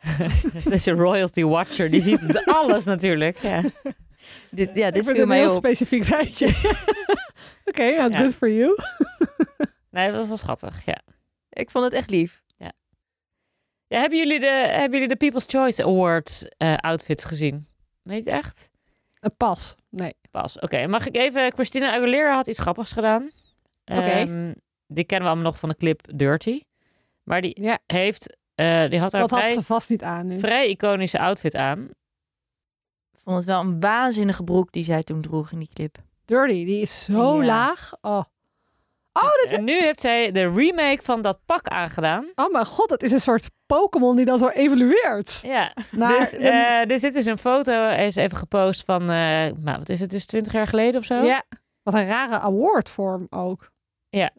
Deze 0.64 0.90
royalty 0.90 1.42
watcher, 1.42 1.90
die 1.90 2.02
ziet 2.02 2.44
alles 2.60 2.84
natuurlijk. 2.84 3.38
Ja. 3.38 3.62
Dit, 4.50 4.70
ja, 4.74 4.86
ik 4.86 4.94
dit 4.94 5.06
viel 5.06 5.20
een 5.22 5.28
mij 5.28 5.38
heel 5.38 5.50
op. 5.50 5.56
specifiek 5.56 6.04
feitje. 6.04 6.46
Oké, 7.64 7.82
ja, 7.82 8.06
Ja. 8.06 8.18
good 8.18 8.34
for 8.34 8.50
you. 8.50 8.76
Nee, 9.90 10.10
dat 10.10 10.18
was 10.18 10.28
wel 10.28 10.36
schattig, 10.36 10.84
ja. 10.84 11.00
Ik 11.50 11.70
vond 11.70 11.84
het 11.84 11.92
echt 11.94 12.10
lief. 12.10 12.42
ja 13.86 14.00
hebben, 14.00 14.18
jullie 14.18 14.40
de, 14.40 14.46
hebben 14.70 14.92
jullie 14.92 15.08
de 15.08 15.16
People's 15.16 15.44
Choice 15.46 15.84
Award 15.84 16.54
eh, 16.56 16.74
outfits 16.76 17.24
gezien? 17.24 17.66
Nee, 18.02 18.24
echt? 18.24 18.70
Een 19.20 19.36
pas. 19.36 19.74
Nee. 19.88 20.14
Pas. 20.30 20.58
Oké, 20.58 20.86
mag 20.86 21.06
ik 21.06 21.16
even... 21.16 21.52
Christina 21.52 21.92
Aguilera 21.94 22.34
had 22.34 22.46
iets 22.46 22.58
grappigs 22.58 22.92
gedaan. 22.92 23.30
Ehm, 23.98 24.52
die 24.86 25.04
kennen 25.04 25.28
we 25.28 25.32
allemaal 25.34 25.50
nog 25.50 25.60
van 25.60 25.68
de 25.68 25.76
clip 25.76 26.00
Dirty. 26.14 26.60
Maar 27.22 27.40
die 27.40 27.62
Ja. 27.62 27.78
heeft, 27.86 28.36
eh, 28.54 28.88
die 28.90 28.98
had 29.00 29.12
haar 29.12 29.20
Dat 29.20 29.30
had 29.30 29.40
vrij, 29.40 29.52
ze 29.52 29.62
vast 29.62 29.90
niet 29.90 30.02
aan 30.02 30.26
nu. 30.26 30.38
vrij 30.38 30.68
iconische 30.68 31.18
outfit 31.18 31.54
aan. 31.56 31.88
Ik 33.12 33.18
vond 33.26 33.36
het 33.36 33.44
wel 33.46 33.60
een 33.60 33.80
waanzinnige 33.80 34.44
broek 34.44 34.72
die 34.72 34.84
zij 34.84 35.02
toen 35.02 35.20
droeg 35.20 35.52
in 35.52 35.58
die 35.58 35.70
clip. 35.72 35.96
Dirty, 36.24 36.64
die 36.64 36.80
is 36.80 37.04
zo 37.04 37.40
Ja. 37.40 37.46
laag. 37.46 37.92
Oh. 38.00 38.22
Oh, 39.12 39.30
dit, 39.44 39.52
En 39.58 39.64
nu 39.64 39.80
heeft 39.80 40.00
zij 40.00 40.32
de 40.32 40.48
remake 40.52 41.02
van 41.02 41.22
dat 41.22 41.38
pak 41.46 41.68
aangedaan. 41.68 42.26
oh 42.34 42.52
mijn 42.52 42.66
god, 42.66 42.88
dat 42.88 43.02
is 43.02 43.12
een 43.12 43.20
soort 43.20 43.50
Pokémon 43.66 44.16
die 44.16 44.24
dan 44.24 44.38
zo 44.38 44.48
evolueert. 44.48 45.38
Ja, 45.42 45.74
Naar 45.90 46.18
dus 46.18 46.32
een- 46.32 46.40
eh, 46.40 46.90
er 46.90 46.98
zit 46.98 47.12
dus 47.14 47.26
een 47.26 47.38
foto, 47.38 47.88
is 47.88 48.16
even 48.16 48.36
gepost 48.36 48.84
van, 48.84 49.00
eh, 49.02 49.06
nou, 49.56 49.78
wat 49.78 49.88
is 49.88 50.00
het, 50.00 50.12
is 50.12 50.26
20 50.26 50.52
jaar 50.52 50.66
geleden 50.66 51.00
of 51.00 51.06
zo? 51.06 51.22
Ja, 51.22 51.42
wat 51.82 51.94
een 51.94 52.06
rare 52.06 52.38
awardvorm 52.38 53.26
ook. 53.30 53.70
Ja. 54.10 54.30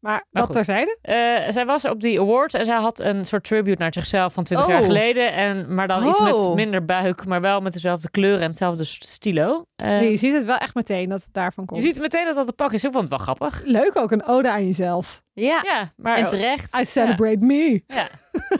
Maar, 0.00 0.12
Maar 0.12 0.26
dat 0.30 0.44
goed. 0.44 0.54
terzijde. 0.54 0.98
Eh, 1.02 1.52
zij 1.52 1.66
was 1.66 1.84
op 1.84 2.00
die 2.00 2.20
awards 2.20 2.54
en 2.54 2.64
zij 2.64 2.76
had 2.76 2.98
een 3.00 3.24
soort 3.24 3.44
tribute 3.44 3.82
naar 3.82 3.92
zichzelf 3.92 4.32
van 4.32 4.44
20 4.44 4.68
jaar 4.68 4.80
Oh. 4.80 4.86
geleden. 4.86 5.32
En, 5.32 5.74
maar 5.74 5.88
dan 5.88 6.08
iets 6.08 6.20
met 6.20 6.32
Oh. 6.34 6.54
minder 6.54 6.84
buik, 6.84 7.26
maar 7.26 7.40
wel 7.40 7.60
met 7.60 7.72
dezelfde 7.72 8.10
kleuren 8.10 8.40
en 8.40 8.48
hetzelfde 8.48 8.84
stilo. 8.84 9.64
Eh, 9.76 9.86
Nee, 9.86 10.10
je 10.10 10.16
ziet 10.16 10.34
het 10.34 10.44
wel 10.44 10.56
echt 10.56 10.74
meteen 10.74 11.08
dat 11.08 11.22
het 11.22 11.32
daarvan 11.32 11.64
je 11.64 11.70
komt. 11.70 11.82
ziet 11.82 12.00
meteen 12.00 12.24
dat 12.24 12.34
dat 12.34 12.46
het 12.46 12.56
pak 12.56 12.72
is. 12.72 12.84
Ik 12.84 12.90
vond 12.90 13.00
het 13.02 13.10
wel 13.10 13.18
grappig. 13.34 13.62
Leuk 13.64 13.96
ook, 13.98 14.10
een 14.10 14.24
ode 14.26 14.50
aan 14.50 14.64
jezelf. 14.66 15.22
Ja, 15.32 15.60
Ja, 15.64 15.92
maar 15.96 16.16
en 16.16 16.28
terecht. 16.28 16.76
I 16.76 16.84
celebrate 16.84 17.44
me. 17.44 17.82
Ja. 17.86 18.08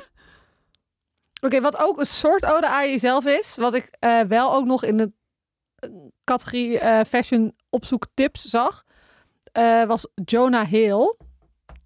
Oké, 1.47 1.61
wat 1.61 1.79
ook 1.79 1.99
een 1.99 2.07
soort 2.07 2.45
ode 2.47 2.67
aan 2.69 2.91
jezelf 2.91 3.27
is, 3.27 3.57
wat 3.57 3.75
ik 3.75 3.89
eh, 3.99 4.21
wel 4.21 4.53
ook 4.55 4.65
nog 4.67 4.85
in 4.85 4.97
de 4.97 5.11
categorie 6.25 6.79
eh, 6.79 7.01
fashion 7.09 7.55
opzoek 7.71 8.07
tips 8.15 8.45
zag, 8.45 8.85
eh, 9.57 9.87
was 9.87 10.09
Jonah 10.25 10.69
Hill. 10.69 11.17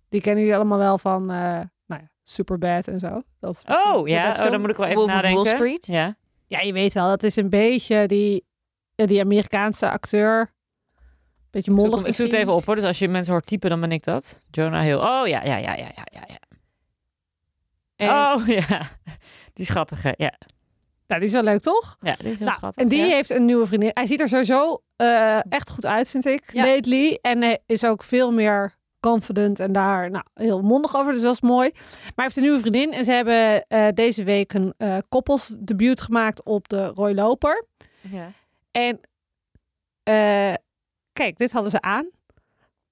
Die 0.09 0.20
kennen 0.20 0.40
jullie 0.40 0.56
allemaal 0.56 0.78
wel 0.78 0.98
van, 0.98 1.30
eh 1.30 1.61
nou 1.87 2.00
ja, 2.00 2.11
Superbad 2.22 2.88
en 2.88 2.98
zo. 2.98 3.22
Dat 3.40 3.50
is 3.54 3.62
Oh 3.66 4.09
ja, 4.09 4.28
oh, 4.28 4.50
dan 4.50 4.61
moet 4.61 4.70
ik 4.70 4.76
wel 4.76 4.87
even 4.87 4.98
Wolf 4.98 5.11
nadenken. 5.11 5.42
Wall 5.42 5.54
Street. 5.54 5.87
Ja. 5.87 6.16
Ja, 6.46 6.61
je 6.61 6.72
weet 6.72 6.92
wel, 6.92 7.09
dat 7.09 7.22
is 7.22 7.37
een 7.37 7.48
beetje 7.48 8.06
die, 8.06 8.46
eh, 8.94 9.06
die 9.06 9.20
Amerikaanse 9.20 9.90
acteur. 9.90 10.52
Beetje 11.50 11.70
mollig 11.70 12.06
ik 12.06 12.14
zoek 12.14 12.26
het 12.26 12.35
even 12.35 12.52
op 12.52 12.64
hoor. 12.64 12.74
Dus 12.74 12.85
als 12.85 12.98
je 12.98 13.09
mensen 13.09 13.33
hoort 13.33 13.46
typen, 13.46 13.70
dan 13.70 13.80
ben 13.80 13.92
ik 13.92 14.04
dat. 14.04 14.40
Jonah 14.50 14.83
Hill. 14.83 14.94
Oh 14.94 15.26
ja, 15.26 15.44
ja, 15.44 15.56
ja, 15.56 15.56
ja, 15.56 15.90
ja, 15.94 16.06
ja. 16.12 16.24
ja. 16.26 16.38
En, 17.96 18.09
Oh 18.09 18.46
ja, 18.68 18.83
die 19.52 19.64
schattige. 19.64 20.14
Ja, 20.16 20.38
nou, 21.11 21.20
die 21.23 21.29
is 21.29 21.35
wel 21.35 21.42
leuk, 21.53 21.61
toch? 21.61 21.96
ja 22.01 22.14
die 22.18 22.31
is 22.31 22.38
heel 22.38 22.46
Nou, 22.46 22.59
schattig. 22.59 22.83
en 22.83 22.88
die 22.88 23.01
ja. 23.01 23.07
heeft 23.07 23.31
een 23.31 23.44
nieuwe 23.44 23.66
vriendin. 23.66 23.90
Hij 23.94 24.07
ziet 24.07 24.20
er 24.20 24.29
sowieso 24.29 24.83
eh, 24.96 25.38
echt 25.53 25.70
goed 25.70 25.87
uit, 25.87 26.11
vind 26.11 26.25
ik, 26.25 26.42
Ja. 26.53 26.64
lately. 26.64 27.18
En 27.23 27.42
hij 27.42 27.59
is 27.66 27.85
ook 27.85 28.03
veel 28.03 28.33
meer 28.33 28.79
confident 29.01 29.61
en 29.61 29.73
daar 29.73 30.11
nou, 30.11 30.25
heel 30.35 30.62
mondig 30.62 30.96
over. 30.96 31.12
Dus 31.12 31.23
dat 31.23 31.33
is 31.35 31.40
mooi. 31.40 31.70
Maar 31.73 32.12
hij 32.14 32.25
heeft 32.25 32.37
een 32.37 32.42
nieuwe 32.42 32.59
vriendin. 32.61 32.92
En 32.92 33.05
ze 33.05 33.12
hebben 33.12 33.64
eh, 33.68 33.87
deze 33.94 34.25
week 34.25 34.53
een 34.53 34.75
eh 34.77 34.96
koppelsdebuut 35.09 36.01
gemaakt 36.01 36.44
op 36.44 36.68
de 36.68 36.87
Roy 36.87 37.12
Loper. 37.14 37.64
Ja. 38.01 38.33
En 38.70 39.01
kijk, 41.12 41.38
dit 41.38 41.53
hadden 41.53 41.70
ze 41.70 41.81
aan. 41.81 42.11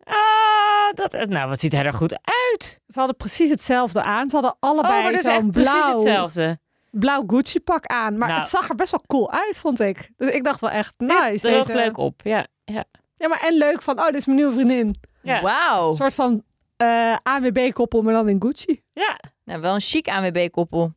Ah, 0.04 0.94
dat, 0.94 1.28
nou, 1.28 1.48
wat 1.48 1.60
ziet 1.60 1.72
hij 1.72 1.84
er 1.84 1.92
goed 1.92 2.12
uit? 2.12 2.80
Ze 2.86 2.98
hadden 2.98 3.16
precies 3.16 3.50
hetzelfde 3.50 4.02
aan. 4.02 4.28
Ze 4.28 4.34
hadden 4.34 4.56
Oh, 4.60 4.70
allebei 4.70 5.12
is 5.12 5.20
zo'n 5.22 5.32
echt 5.34 5.50
precies 5.50 5.70
blauw, 5.72 5.92
hetzelfde. 5.92 6.58
Blauw 6.90 7.24
Gucci 7.26 7.60
pak 7.60 7.86
aan. 7.86 8.18
Maar 8.18 8.28
Nou. 8.28 8.40
het 8.40 8.48
zag 8.48 8.68
er 8.68 8.74
best 8.74 8.90
wel 8.90 9.02
cool 9.06 9.30
uit, 9.32 9.56
vond 9.58 9.80
ik. 9.80 10.10
Dus 10.16 10.30
ik 10.30 10.44
dacht 10.44 10.60
wel 10.60 10.70
echt, 10.70 10.94
Dit 10.96 11.08
nice. 11.08 11.48
deze- 11.48 11.72
leuk 11.74 11.96
op. 11.96 12.20
Ja, 12.24 12.46
ja. 12.64 12.84
Ja, 13.16 13.28
maar 13.28 13.40
en 13.40 13.54
leuk 13.56 13.82
van, 13.82 13.98
oh, 13.98 14.04
dit 14.06 14.14
is 14.14 14.24
mijn 14.26 14.38
nieuwe 14.38 14.52
vriendin. 14.52 14.94
Ja. 15.22 15.40
Wauw. 15.42 15.88
Een 15.90 15.96
soort 15.96 16.14
van 16.14 16.42
eh 16.76 17.16
AWB-koppel, 17.22 18.02
maar 18.02 18.12
dan 18.14 18.28
in 18.28 18.42
Gucci. 18.42 18.82
ja. 18.92 19.18
Nou, 19.44 19.60
wel 19.60 19.74
een 19.74 19.80
chic 19.80 20.08
ANWB-koppel. 20.08 20.94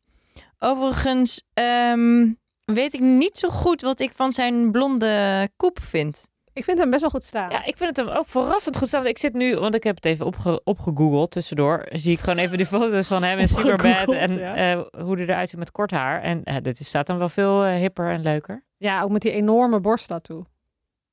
Overigens 0.58 1.42
ehm, 1.54 2.30
weet 2.64 2.94
ik 2.94 3.00
niet 3.00 3.38
zo 3.38 3.48
goed 3.48 3.80
wat 3.80 4.00
ik 4.00 4.12
van 4.14 4.32
zijn 4.32 4.70
blonde 4.70 5.48
koep 5.56 5.78
vind. 5.82 6.28
Ik 6.54 6.64
vind 6.64 6.78
hem 6.78 6.90
best 6.90 7.00
wel 7.00 7.10
goed 7.10 7.24
staan. 7.24 7.50
Ja, 7.50 7.64
ik 7.64 7.76
vind 7.76 7.96
het 7.96 8.06
hem 8.06 8.16
ook 8.16 8.26
verrassend 8.26 8.76
goed 8.76 8.88
staan. 8.88 9.02
Want 9.02 9.12
Ik 9.14 9.20
zit 9.20 9.32
nu, 9.32 9.56
want 9.58 9.74
ik 9.74 9.84
heb 9.84 9.94
het 9.96 10.04
even 10.04 10.26
opge 10.26 10.60
opgegoogeld 10.64 11.30
tussendoor. 11.30 11.86
Zie 11.90 12.12
ik 12.12 12.18
gewoon 12.18 12.38
even 12.38 12.56
die 12.56 12.66
foto's 12.66 13.06
van 13.06 13.22
hem 13.22 13.38
in 13.38 13.48
Superbad 13.48 14.12
en 14.12 14.38
ja. 14.38 14.54
eh, 14.54 15.02
hoe 15.04 15.14
hij 15.16 15.24
eruit 15.26 15.48
ziet 15.48 15.58
met 15.58 15.70
kort 15.70 15.90
haar. 15.90 16.22
En 16.22 16.44
eh, 16.44 16.56
dit 16.62 16.78
staat 16.78 17.06
dan 17.06 17.18
wel 17.18 17.28
veel 17.28 17.64
eh, 17.64 17.74
hipper 17.76 18.10
en 18.10 18.22
leuker. 18.22 18.64
Ja, 18.76 19.02
ook 19.02 19.10
met 19.10 19.22
die 19.22 19.32
enorme 19.32 19.80
borsttattoo. 19.80 20.44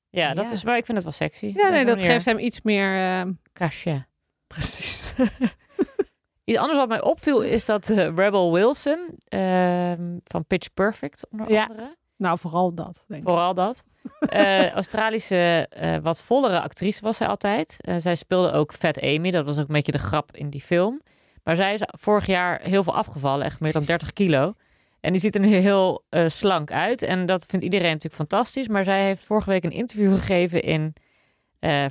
Ja, 0.10 0.34
dat 0.34 0.46
Ja. 0.48 0.52
is, 0.56 0.64
maar 0.64 0.78
ik 0.78 0.86
vind 0.86 0.98
het 0.98 1.06
wel 1.06 1.16
sexy. 1.16 1.54
Ja, 1.56 1.70
nee, 1.70 1.86
dat 1.86 2.02
geeft 2.02 2.26
hem 2.26 2.40
iets 2.40 2.62
meer... 2.62 3.20
eh, 3.22 3.32
Cachet. 3.54 4.08
Precies. 4.48 5.14
Iets 6.44 6.58
anders 6.58 6.78
wat 6.78 6.88
mij 6.88 7.02
opviel 7.02 7.42
is 7.42 7.66
dat 7.66 7.88
Rebel 7.88 8.54
Wilson 8.54 9.18
ehm, 9.28 10.18
van 10.24 10.46
Pitch 10.46 10.68
Perfect 10.74 11.28
onder 11.32 11.52
Ja. 11.52 11.66
andere. 11.70 11.98
Nou, 12.20 12.38
vooral 12.38 12.74
dat, 12.74 13.04
denk 13.08 13.22
ik. 13.22 13.28
Vooral 13.28 13.54
dat. 13.54 13.84
Eh, 14.20 14.70
Australische, 14.70 15.68
eh, 15.70 15.98
wat 16.02 16.22
vollere 16.22 16.62
actrice 16.62 17.02
was 17.02 17.18
zij 17.18 17.28
altijd. 17.28 17.78
Eh, 17.82 17.96
zij 17.98 18.16
speelde 18.16 18.52
ook 18.52 18.74
Fat 18.74 19.02
Amy. 19.02 19.32
Dat 19.32 19.46
was 19.46 19.60
ook 19.60 19.68
een 19.68 19.74
beetje 19.74 19.92
de 19.92 19.98
grap 19.98 20.36
in 20.36 20.50
die 20.50 20.62
film. 20.62 21.02
Maar 21.44 21.56
zij 21.56 21.74
is 21.74 21.82
vorig 21.86 22.26
jaar 22.26 22.62
heel 22.62 22.84
veel 22.84 22.96
afgevallen. 22.96 23.46
Echt 23.46 23.60
meer 23.60 23.72
dan 23.72 23.84
30 23.84 24.14
kilo. 24.14 24.54
En 25.00 25.12
die 25.12 25.22
ziet 25.22 25.36
er 25.36 25.44
heel 25.44 26.04
slank 26.28 26.72
uit. 26.72 27.02
En 27.02 27.26
dat 27.26 27.46
vindt 27.46 27.66
iedereen 27.66 27.88
natuurlijk 27.88 28.16
fantastisch. 28.16 28.68
Maar 28.68 28.84
zij 28.84 29.04
heeft 29.04 29.26
vorige 29.26 29.50
week 29.50 29.64
een 29.64 29.72
interview 29.72 30.16
gegeven 30.16 30.62
in, 30.62 30.94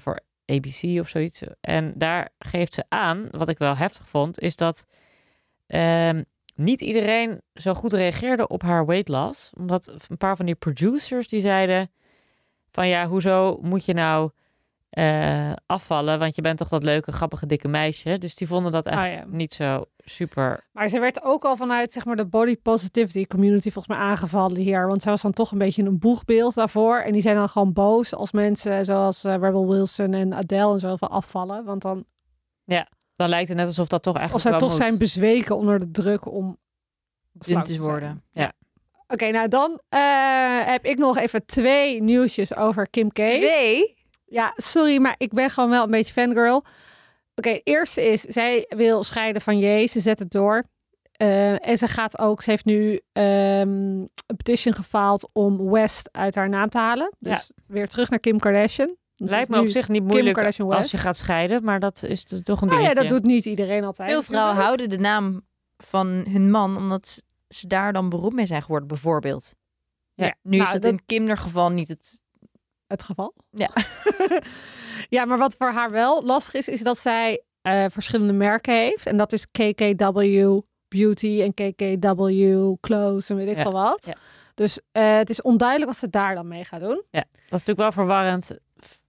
voor 0.01 0.21
ABC 0.47 1.01
of 1.01 1.09
zoiets. 1.09 1.43
En 1.61 1.93
daar 1.97 2.29
geeft 2.39 2.75
ze 2.75 2.85
aan, 2.89 3.29
wat 3.31 3.49
ik 3.49 3.59
wel 3.59 3.77
heftig 3.77 4.09
vond, 4.09 4.41
is 4.41 4.57
dat 4.57 4.87
ehm, 5.67 6.23
niet 6.59 6.81
iedereen 6.81 7.41
zo 7.55 7.75
goed 7.75 7.93
reageerde 7.93 8.49
op 8.49 8.63
haar 8.63 8.87
weight 8.87 9.09
loss. 9.09 9.51
Omdat 9.59 9.93
een 10.09 10.17
paar 10.17 10.37
van 10.37 10.47
die 10.47 10.55
producers 10.55 11.29
die 11.29 11.41
zeiden 11.41 11.91
van 12.71 12.89
ja, 12.89 13.07
hoezo 13.07 13.59
moet 13.63 13.85
je 13.85 13.95
nou 13.95 14.31
eh, 14.91 15.53
afvallen? 15.67 16.19
Want 16.19 16.35
je 16.35 16.43
bent 16.43 16.59
toch 16.59 16.69
dat 16.69 16.83
leuke, 16.83 17.13
grappige, 17.13 17.47
dikke 17.47 17.69
meisje. 17.69 18.19
Dus 18.19 18.35
die 18.35 18.47
vonden 18.47 18.73
dat 18.73 18.87
echt 18.87 18.99
Ah, 18.99 19.13
ja. 19.13 19.25
niet 19.27 19.55
zo 19.55 19.85
super. 19.99 20.67
Maar 20.73 20.89
ze 20.89 20.99
werd 20.99 21.23
ook 21.23 21.45
al 21.45 21.57
vanuit 21.57 21.93
zeg 21.93 22.05
maar, 22.05 22.17
de 22.17 22.27
body 22.27 22.57
positivity 22.63 23.27
community 23.27 23.71
volgens 23.71 23.97
mij 23.97 24.07
aangevallen 24.07 24.57
hier. 24.61 24.87
Want 24.87 25.03
zij 25.03 25.11
was 25.11 25.23
dan 25.23 25.33
toch 25.33 25.53
een 25.53 25.59
beetje 25.59 25.83
een 25.83 25.99
boegbeeld 25.99 26.55
daarvoor. 26.55 26.99
En 26.99 27.13
die 27.13 27.23
zijn 27.23 27.37
dan 27.37 27.49
gewoon 27.49 27.73
boos 27.73 28.15
als 28.15 28.33
mensen 28.33 28.85
zoals 28.85 29.25
eh, 29.25 29.33
Rebel 29.33 29.69
Wilson 29.69 30.15
en 30.15 30.35
Adele 30.35 30.73
en 30.73 30.81
zo 30.81 30.95
afvallen. 30.99 31.65
Want 31.65 31.83
dan, 31.83 32.05
Dan 33.19 33.29
lijkt 33.29 33.49
het 33.49 33.57
net 33.57 33.67
alsof 33.67 33.89
dat 33.89 34.03
toch 34.03 34.13
of 34.15 34.19
eigenlijk 34.19 34.49
zij 34.49 34.59
wel 34.59 34.69
toch 34.69 34.79
moet. 34.79 34.87
zijn 34.87 34.99
bezweken 34.99 35.57
onder 35.57 35.79
de 35.79 35.91
druk 35.91 36.33
om 36.33 36.59
Dun 37.33 37.63
te 37.63 37.81
worden. 37.81 38.23
Oké, 39.09 39.31
nou 39.31 39.49
dan 39.49 39.81
eh, 39.89 40.01
heb 40.65 40.85
ik 40.85 40.99
nog 40.99 41.17
even 41.17 41.47
twee 41.47 42.03
nieuwsjes 42.03 42.55
over 42.55 42.91
Kim 42.91 43.09
K. 43.09 43.15
Twee? 43.15 43.97
Ja, 44.25 44.53
sorry, 44.57 45.01
maar 45.01 45.15
ik 45.19 45.33
ben 45.33 45.51
gewoon 45.51 45.71
wel 45.71 45.85
een 45.85 45.91
beetje 45.91 46.13
fangirl. 46.13 46.65
Oké, 47.35 47.61
eerste 47.65 48.03
is, 48.03 48.21
zij 48.21 48.65
wil 48.69 49.05
scheiden 49.05 49.43
van 49.43 49.59
J. 49.59 49.87
Ze 49.87 50.01
zet 50.01 50.19
het 50.19 50.31
door. 50.31 50.65
Eh, 51.13 51.67
en 51.69 51.79
ze 51.79 51.89
gaat 51.89 52.19
ook, 52.19 52.43
ze 52.43 52.51
heeft 52.51 52.65
nu 52.65 53.01
ehm, 53.13 53.69
een 54.27 54.37
petition 54.37 54.75
gefaald 54.75 55.29
om 55.33 55.71
West 55.71 56.09
uit 56.13 56.35
haar 56.35 56.49
naam 56.49 56.69
te 56.69 56.79
halen. 56.79 57.13
Dus 57.19 57.53
weer 57.67 57.89
terug 57.89 58.11
naar 58.11 58.21
Kim 58.21 58.39
Kardashian. 58.39 58.97
Ze 59.19 59.25
Lijkt 59.25 59.49
me 59.51 59.61
op 59.61 59.69
zich 59.69 59.89
niet 59.89 60.05
moeilijk 60.05 60.39
als 60.59 60.91
je 60.91 60.97
gaat 60.99 61.17
scheiden, 61.17 61.65
maar 61.65 61.81
dat 61.81 62.03
is 62.03 62.25
toch 62.25 62.61
een 62.61 62.67
Nou 62.69 62.81
dingetje. 62.81 62.89
ja, 62.89 62.95
dat 62.95 63.09
doet 63.09 63.25
niet 63.27 63.45
iedereen 63.45 63.85
altijd. 63.85 64.11
Veel 64.11 64.23
vrouwen 64.23 64.57
houden 64.57 64.89
de 64.89 64.99
naam 64.99 65.47
van 65.77 66.07
hun 66.09 66.51
man 66.51 66.77
omdat 66.77 67.23
ze 67.49 67.67
daar 67.67 67.93
dan 67.93 68.09
beroemd 68.09 68.35
mee 68.35 68.47
zijn 68.47 68.63
geworden, 68.63 68.89
bijvoorbeeld. 68.89 69.55
Ja, 70.15 70.35
Nu 70.43 70.57
nou, 70.57 70.67
is 70.69 70.73
het 70.73 70.83
dat- 70.83 70.93
in 70.93 71.05
Kim 71.07 71.37
geval 71.37 71.71
niet 71.71 71.89
het... 71.89 72.23
het 72.87 73.03
geval. 73.03 73.35
Ja. 73.51 73.71
ja, 75.17 75.25
maar 75.25 75.39
wat 75.39 75.55
voor 75.59 75.71
haar 75.73 75.91
wel 75.91 76.25
lastig 76.25 76.55
is, 76.55 76.69
is 76.69 76.83
dat 76.83 76.99
zij 76.99 77.43
eh, 77.63 77.85
verschillende 77.89 78.33
merken 78.33 78.75
heeft. 78.75 79.07
En 79.07 79.17
dat 79.17 79.33
is 79.33 79.47
KKW 79.47 80.59
Beauty 80.89 81.43
en 81.43 81.55
KKW 81.55 82.81
Clothes 82.81 83.31
en 83.31 83.37
weet 83.37 83.49
ik 83.49 83.57
Ja, 83.57 83.63
veel 83.63 83.73
wat. 83.73 84.07
ja. 84.07 84.17
Dus 84.55 84.81
eh, 84.93 85.17
het 85.17 85.31
is 85.31 85.43
onduidelijk 85.43 85.91
wat 85.91 85.99
ze 86.01 86.09
daar 86.11 86.35
dan 86.35 86.49
mee 86.49 86.65
gaat 86.65 86.81
doen. 86.81 87.03
Dat 87.11 87.25
is 87.33 87.51
natuurlijk 87.51 87.79
wel 87.79 87.93
verwarrend. 87.93 88.51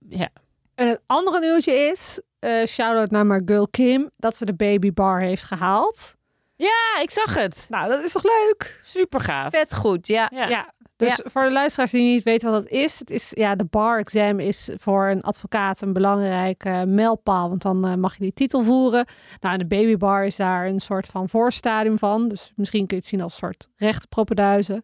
Ja, 0.09 0.29
En 0.75 0.87
het 0.87 1.01
andere 1.05 1.39
nieuwtje 1.39 1.73
is, 1.73 2.21
eh 2.39 2.65
shout-out 2.65 3.11
naar 3.11 3.25
mijn 3.25 3.41
girl 3.45 3.67
Kim, 3.67 4.09
dat 4.17 4.35
ze 4.35 4.45
de 4.45 4.55
baby 4.55 4.93
bar 4.93 5.21
heeft 5.21 5.43
gehaald. 5.43 6.15
ja 6.55 6.99
ik 7.01 7.11
zag 7.11 7.35
het. 7.35 7.65
Nou, 7.69 7.89
dat 7.89 8.03
is 8.03 8.11
toch 8.11 8.23
leuk? 8.23 8.79
Super 8.81 9.19
gaaf. 9.19 9.51
Vet 9.53 9.75
goed, 9.75 10.07
ja. 10.07 10.31
Ja. 10.33 10.47
Ja. 10.47 10.73
Dus 10.95 11.21
voor 11.23 11.43
de 11.43 11.51
luisteraars 11.51 11.91
die 11.91 12.03
niet 12.03 12.23
weten 12.23 12.51
wat 12.51 12.63
dat 12.63 12.71
is, 12.71 12.99
het 12.99 13.09
is 13.09 13.31
ja, 13.33 13.55
de 13.55 13.65
bar 13.65 13.99
exam 13.99 14.39
is 14.39 14.69
voor 14.77 15.07
een 15.07 15.21
advocaat 15.21 15.81
een 15.81 15.93
belangrijke 15.93 16.69
eh, 16.69 16.83
mijlpaal, 16.83 17.49
want 17.49 17.61
dan 17.61 17.87
eh, 17.87 17.95
mag 17.95 18.13
je 18.13 18.23
die 18.23 18.33
titel 18.33 18.61
voeren. 18.61 19.05
Nou, 19.39 19.53
en 19.53 19.59
de 19.59 19.65
babybar 19.67 20.25
is 20.25 20.35
daar 20.35 20.67
een 20.67 20.79
soort 20.79 21.07
van 21.07 21.29
voorstadium 21.29 21.97
van, 21.97 22.27
dus 22.29 22.51
misschien 22.55 22.87
kun 22.87 22.95
je 22.95 23.01
het 23.01 23.11
zien 23.11 23.21
als 23.21 23.31
een 23.31 23.37
soort 23.37 23.69
rechte 23.75 24.07
propenduizen. 24.07 24.83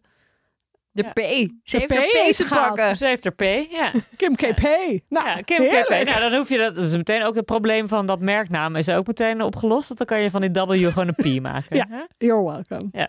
De 0.96 1.02
Ja. 1.02 1.10
P. 1.12 1.50
Ze 1.62 1.76
heeft 1.78 1.92
P 1.92 1.94
er 1.96 2.30
P 2.30 2.32
te 2.32 2.46
pakken. 2.48 2.96
Ze 2.96 3.06
heeft 3.06 3.24
er 3.24 3.32
P, 3.34 3.40
ja. 3.70 3.92
Kim 4.16 4.34
KP. 4.34 4.60
Nou, 5.08 5.26
ja, 5.28 5.40
Kim 5.44 5.62
heerlijk. 5.62 5.86
KP. 6.04 6.08
Nou, 6.08 6.20
dan 6.20 6.34
hoef 6.34 6.48
je 6.48 6.58
dat. 6.58 6.74
Dat 6.74 6.84
is 6.84 6.96
meteen 6.96 7.22
ook 7.22 7.34
het 7.34 7.44
probleem 7.44 7.88
van 7.88 8.06
dat 8.06 8.20
merknaam 8.20 8.76
is 8.76 8.88
ook 8.88 9.06
meteen 9.06 9.42
opgelost. 9.42 9.86
Want 9.86 9.98
dan 9.98 10.06
kan 10.08 10.20
je 10.20 10.30
van 10.30 10.40
die 10.40 10.50
W 10.50 10.88
gewoon 10.92 11.12
een 11.16 11.38
P 11.38 11.42
maken. 11.50 11.76
Ja. 11.76 11.86
hè? 11.88 12.26
You're 12.26 12.44
welcome. 12.44 13.08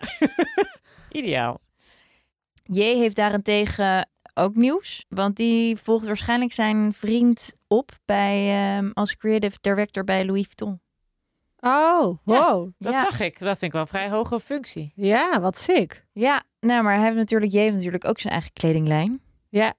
Ideaal. 1.10 1.60
J 2.62 2.80
heeft 2.80 3.16
daarentegen 3.16 4.08
ook 4.34 4.54
nieuws. 4.54 5.04
Want 5.08 5.36
die 5.36 5.76
volgt 5.76 6.06
waarschijnlijk 6.06 6.52
zijn 6.52 6.92
vriend 6.92 7.52
op 7.68 7.90
bij, 8.04 8.48
ehm, 8.76 8.90
als 8.94 9.16
creative 9.16 9.58
director 9.60 10.04
bij 10.04 10.24
Louis 10.24 10.44
Vuitton. 10.44 10.80
Oh, 11.60 12.18
wow. 12.24 12.70
Dat 12.78 12.92
Ja. 12.92 12.98
zag 12.98 13.20
ik. 13.20 13.38
Dat 13.38 13.48
vind 13.58 13.62
ik 13.62 13.72
wel 13.72 13.80
een 13.80 13.86
vrij 13.86 14.10
hoge 14.10 14.40
functie. 14.40 14.92
Ja, 14.94 15.40
wat 15.40 15.58
sick. 15.58 16.06
Ja, 16.12 16.42
nou, 16.60 16.82
maar 16.82 16.94
hij 16.94 17.04
heeft 17.04 17.16
natuurlijk, 17.16 17.52
J 17.52 17.58
heeft 17.58 17.74
natuurlijk 17.74 18.04
ook 18.04 18.18
zijn 18.20 18.32
eigen 18.32 18.52
kledinglijn. 18.52 19.20
Ja, 19.48 19.74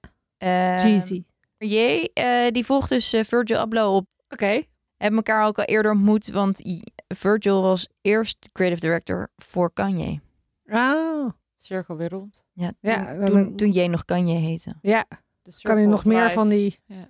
Jeezy. 0.76 1.24
J, 1.58 2.08
eh, 2.14 2.50
die 2.50 2.64
volgt 2.64 2.88
dus 2.88 3.12
eh, 3.12 3.24
Virgil 3.24 3.58
Abloh 3.58 3.94
op. 3.94 4.06
Oké. 4.28 4.62
Hebben 4.96 5.16
elkaar 5.16 5.46
ook 5.46 5.58
al 5.58 5.64
eerder 5.64 5.92
ontmoet, 5.92 6.30
want 6.30 6.60
Virgil 7.08 7.62
was 7.62 7.88
eerst 8.00 8.48
creative 8.52 8.80
director 8.80 9.30
voor 9.36 9.72
Kanye. 9.72 10.20
Oh, 10.66 11.28
Cirkel 11.56 11.96
weer 11.96 12.08
rond. 12.08 12.44
Ja, 12.52 12.72
toen, 12.80 12.90
Ja, 12.92 13.14
dan- 13.14 13.26
toen, 13.26 13.56
toen 13.56 13.70
J 13.70 13.86
nog 13.86 14.04
Kanye 14.04 14.34
heette. 14.38 14.74
ja. 14.82 15.06
Kan 15.62 15.76
hij 15.76 15.86
nog 15.86 16.04
meer 16.04 16.22
Life. 16.22 16.34
van 16.34 16.48
die, 16.48 16.78
Ja. 16.86 17.06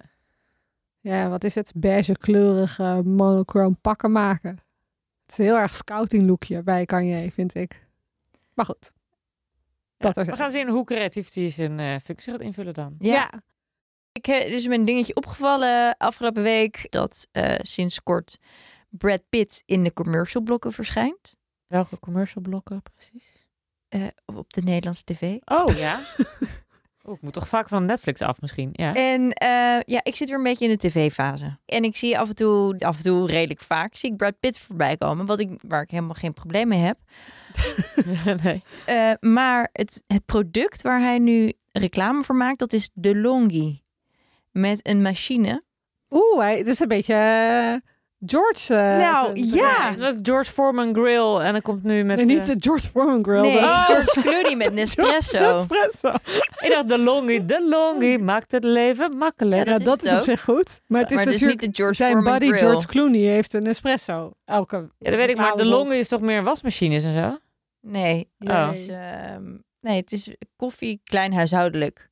Ja, 1.01 1.29
wat 1.29 1.45
is 1.45 1.55
het, 1.55 1.73
beige 1.75 2.19
kleurige 2.19 3.03
monochrome 3.05 3.77
pakken 3.81 4.13
maken? 4.13 4.51
Het 5.23 5.33
is 5.33 5.39
een 5.39 5.45
heel 5.45 5.57
erg 5.57 5.75
scouting 5.75 6.27
lookje 6.27 6.63
bij 6.63 6.87
Kanye, 6.87 7.33
vind 7.33 7.55
ik. 7.55 7.87
Maar 8.55 8.65
goed. 8.65 8.93
Dat 9.97 10.15
Ja, 10.15 10.25
we 10.25 10.37
gaan 10.37 10.51
zien 10.51 10.69
hoe 10.69 10.85
creatief 10.85 11.35
hij 11.35 11.51
zijn 11.51 11.81
eh, 11.81 11.97
functie 12.05 12.33
gaat 12.33 12.41
invullen 12.41 12.75
dan. 12.75 12.95
Ja. 12.99 13.43
Ik 14.13 14.27
heb 14.27 14.49
dus 14.49 14.67
mijn 14.67 14.85
dingetje 14.85 15.15
opgevallen 15.17 15.97
afgelopen 15.97 16.43
week 16.43 16.87
dat 16.91 17.27
eh, 17.33 17.55
sinds 17.59 18.03
kort 18.03 18.39
Brad 18.89 19.23
Pitt 19.29 19.63
in 19.67 19.85
de 19.85 19.93
commercial 19.93 20.43
blokken 20.43 20.73
verschijnt. 20.73 21.37
Welke 21.67 21.99
commercial 21.99 22.43
blokken 22.43 22.83
precies? 22.95 23.49
eh, 23.91 24.07
op 24.27 24.53
de 24.53 24.63
Nederlandse 24.63 25.05
tv. 25.05 25.37
Oh 25.45 25.77
ja. 25.77 26.01
ik 27.15 27.23
moet 27.23 27.33
toch 27.33 27.49
vaak 27.49 27.69
van 27.69 27.85
Netflix 27.85 28.23
af 28.23 28.41
misschien. 28.41 28.69
Ja. 28.73 28.95
En 28.95 29.33
eh, 29.33 29.81
ja, 29.85 30.01
ik 30.03 30.17
zit 30.17 30.29
weer 30.29 30.37
een 30.37 30.43
beetje 30.43 30.65
in 30.65 30.71
de 30.71 30.89
tv-fase. 30.89 31.57
En 31.67 31.85
ik 31.85 31.97
zie 31.97 32.19
af 32.19 32.29
en 32.29 32.35
toe, 32.35 32.79
af 32.79 32.97
en 32.97 33.03
toe 33.03 33.27
redelijk 33.27 33.61
vaak, 33.61 33.97
zie 33.97 34.11
ik 34.11 34.17
Brad 34.17 34.41
Pitt 34.41 34.59
voorbij 34.59 34.97
komen. 34.97 35.27
Wat 35.27 35.41
ik, 35.41 35.51
waar 35.67 35.83
ik 35.83 35.91
helemaal 35.91 36.15
geen 36.15 36.33
probleem 36.33 36.69
mee 36.69 36.79
heb. 36.79 36.99
nee. 38.43 38.63
Eh, 38.87 39.13
maar 39.21 39.69
het, 39.73 40.03
het 40.07 40.25
product 40.27 40.83
waar 40.83 41.01
hij 41.01 41.19
nu 41.19 41.53
reclame 41.73 42.23
voor 42.23 42.37
maakt, 42.37 42.59
dat 42.59 42.73
is 42.73 42.91
de 42.95 43.17
Longi. 43.17 43.83
Met 44.51 44.87
een 44.87 45.03
machine. 45.03 45.63
Oeh, 46.11 46.41
hij, 46.41 46.59
het 46.59 46.69
is 46.69 46.81
een 46.81 46.89
beetje 46.89 47.15
eh, 47.15 47.90
George. 48.27 48.75
eh, 48.75 48.99
Nou, 48.99 49.27
zijn- 49.39 49.47
ja. 49.47 49.91
Nee, 49.91 49.99
dat 49.99 50.15
is 50.15 50.19
George 50.23 50.51
Foreman 50.53 50.95
Grill 50.95 51.37
en 51.37 51.53
dan 51.53 51.63
komt 51.63 51.83
nu 51.83 52.05
met... 52.05 52.17
Nee, 52.17 52.27
niet 52.27 52.41
eh, 52.41 52.47
de 52.47 52.57
George 52.59 52.89
Foreman 52.89 53.25
grill. 53.25 53.41
nee, 53.41 53.59
is 53.59 53.81
George 53.87 54.21
Clooney 54.21 54.57
met 54.57 54.73
Nespresso. 54.81 55.39
Nespresso. 55.55 56.09
ik 56.61 56.69
dacht 56.69 56.89
de 56.89 56.99
longie, 56.99 57.45
de 57.45 57.67
longie 57.69 58.19
maakt 58.19 58.51
het 58.53 58.65
leven 58.65 59.17
makkelijk. 59.17 59.67
Ja, 59.67 59.73
Ja, 59.73 59.79
dat 59.79 60.03
is 60.03 60.13
op 60.13 60.23
zich 60.23 60.45
goed. 60.45 60.81
Maar 60.87 61.01
het 61.01 61.11
is 61.11 61.17
maar 61.17 61.25
het 61.27 61.35
is 61.35 61.41
natuurlijk 61.41 61.61
niet 61.61 61.71
de 61.71 61.77
George 61.77 61.95
zijn 61.97 62.13
Foreman 62.13 62.33
buddy 62.39 62.49
grill. 62.55 62.69
George 62.69 62.87
Clooney 62.87 63.21
heeft 63.21 63.55
een 63.55 63.67
espresso. 63.67 64.33
Elke 64.45 64.77
Ja, 64.99 65.11
dat 65.11 65.19
weet 65.19 65.29
ik, 65.29 65.37
maar 65.37 65.57
de 65.57 65.65
longie 65.67 65.99
is 65.99 66.09
toch 66.09 66.21
meer 66.21 66.43
wasmachines 66.43 67.05
en 67.05 67.13
zo? 67.15 67.39
Nee, 67.81 68.29
Oh. 68.39 68.67
het 68.67 68.77
is, 68.77 68.89
ehm, 68.89 69.43
nee, 69.81 70.01
het 70.01 70.13
is 70.13 70.31
koffie, 70.57 71.01
klein 71.05 71.35
huishoudelijk. 71.35 72.09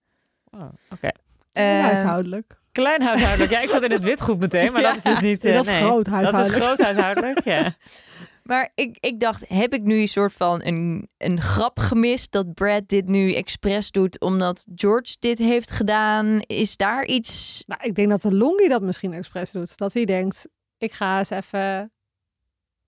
Oh, 0.50 0.60
Oké. 0.92 1.08
Ehm, 1.52 1.80
huishoudelijk. 1.80 2.57
Klein 2.78 3.02
huishoudelijk. 3.02 3.50
Ja, 3.50 3.60
ik 3.60 3.70
zat 3.70 3.82
in 3.82 3.90
het 3.90 4.04
witgoed 4.04 4.38
meteen, 4.40 4.72
maar 4.72 4.80
Ja, 4.82 4.88
dat 4.88 4.96
is 4.96 5.02
dus 5.02 5.20
niet... 5.20 5.44
eh, 5.44 5.54
dat 5.54 5.64
is 5.64 5.70
nee. 5.70 5.80
groot 5.80 6.04
Dat 6.04 6.06
is 6.06 6.12
huishoudelijk. 6.12 6.62
groot 6.64 6.78
huishoudelijk, 6.80 7.44
ja. 7.44 7.72
Maar 8.42 8.70
ik, 8.74 8.96
ik 9.00 9.20
dacht, 9.20 9.44
heb 9.48 9.72
ik 9.74 9.82
nu 9.82 10.00
een 10.00 10.08
soort 10.08 10.34
van 10.34 10.60
een, 10.64 11.08
een 11.18 11.40
grap 11.40 11.78
gemist 11.78 12.32
dat 12.32 12.54
Brad 12.54 12.82
dit 12.88 13.06
nu 13.06 13.34
expres 13.34 13.90
doet 13.90 14.20
omdat 14.20 14.66
George 14.74 15.16
dit 15.18 15.38
heeft 15.38 15.70
gedaan? 15.70 16.40
Is 16.40 16.76
daar 16.76 17.04
iets... 17.04 17.62
Nou, 17.66 17.82
ik 17.84 17.94
denk 17.94 18.08
dat 18.10 18.22
de 18.22 18.34
Longi 18.36 18.68
dat 18.68 18.82
misschien 18.82 19.12
expres 19.12 19.50
doet. 19.50 19.76
Dat 19.76 19.92
hij 19.94 20.04
denkt, 20.04 20.48
ik 20.78 20.92
ga 20.92 21.18
eens 21.18 21.30
even 21.30 21.92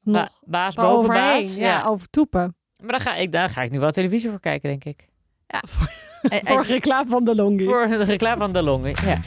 Ba 0.00 0.12
nog 0.20 0.40
baas 0.44 0.74
boven 0.74 1.14
baas. 1.14 1.56
Ja, 1.56 1.62
Ja. 1.66 1.84
overtoepen. 1.84 2.56
Maar 2.82 2.90
daar 2.90 3.00
ga, 3.00 3.14
ik, 3.14 3.32
daar 3.32 3.50
ga 3.50 3.62
ik 3.62 3.70
nu 3.70 3.78
wel 3.80 3.90
televisie 3.90 4.30
voor 4.30 4.40
kijken, 4.40 4.68
denk 4.68 4.84
ik. 4.84 5.08
Hij- 5.46 5.62
Voor 6.44 6.58
hij- 6.58 6.66
reclame 6.66 7.10
van 7.10 7.24
de 7.24 7.34
Longi. 7.34 7.64
Voor 7.64 7.86
de 7.86 8.04
reclame 8.04 8.36
van 8.38 8.52
de 8.52 8.62
longie, 8.62 8.94
ja. 9.04 9.18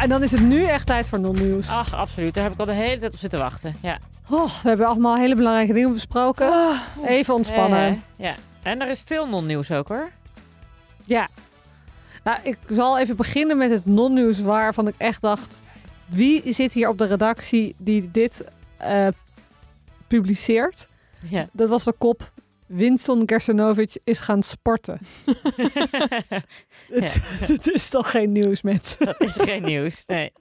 En 0.00 0.08
dan 0.08 0.22
is 0.22 0.32
het 0.32 0.40
nu 0.40 0.64
echt 0.64 0.86
tijd 0.86 1.08
voor 1.08 1.20
non-nieuws. 1.20 1.68
Ach, 1.68 1.94
absoluut. 1.94 2.34
Daar 2.34 2.44
heb 2.44 2.52
ik 2.52 2.58
al 2.58 2.64
de 2.64 2.72
hele 2.72 2.98
tijd 2.98 3.14
op 3.14 3.18
zitten 3.18 3.38
wachten. 3.38 3.76
Ja. 3.82 3.98
Oh, 4.30 4.62
we 4.62 4.68
hebben 4.68 4.86
allemaal 4.86 5.16
hele 5.16 5.34
belangrijke 5.34 5.72
dingen 5.72 5.92
besproken. 5.92 6.52
Ah, 6.52 6.80
Even 7.06 7.34
ontspannen. 7.34 7.86
Eh, 7.86 7.96
ja. 8.16 8.34
En 8.62 8.80
er 8.80 8.88
is 8.88 9.02
veel 9.02 9.28
non-nieuws 9.28 9.70
ook, 9.70 9.88
hoor. 9.88 10.10
Ja. 11.04 11.28
Nou, 12.24 12.38
ik 12.42 12.58
zal 12.68 12.98
even 12.98 13.16
beginnen 13.16 13.56
met 13.56 13.70
het 13.70 13.86
non-nieuws 13.86 14.40
waarvan 14.40 14.88
ik 14.88 14.94
echt 14.96 15.20
dacht... 15.20 15.62
Wie 16.06 16.52
zit 16.52 16.72
hier 16.72 16.88
op 16.88 16.98
de 16.98 17.06
redactie 17.06 17.74
die 17.78 18.10
dit 18.10 18.44
eh, 18.76 19.06
publiceert? 20.06 20.88
Ja. 21.22 21.48
Dat 21.52 21.68
was 21.68 21.84
de 21.84 21.94
kop... 21.98 22.32
Winston 22.70 23.22
Gersenovic 23.26 24.00
is 24.04 24.18
gaan 24.18 24.42
sporten. 24.42 24.98
Het, 26.88 27.18
het 27.22 27.70
is 27.70 27.88
toch 27.88 28.10
geen 28.10 28.32
nieuws, 28.32 28.62
mensen? 28.62 29.06
dat 29.06 29.20
is 29.20 29.36
geen 29.36 29.62
nieuws. 29.62 30.06
Nee. 30.06 30.32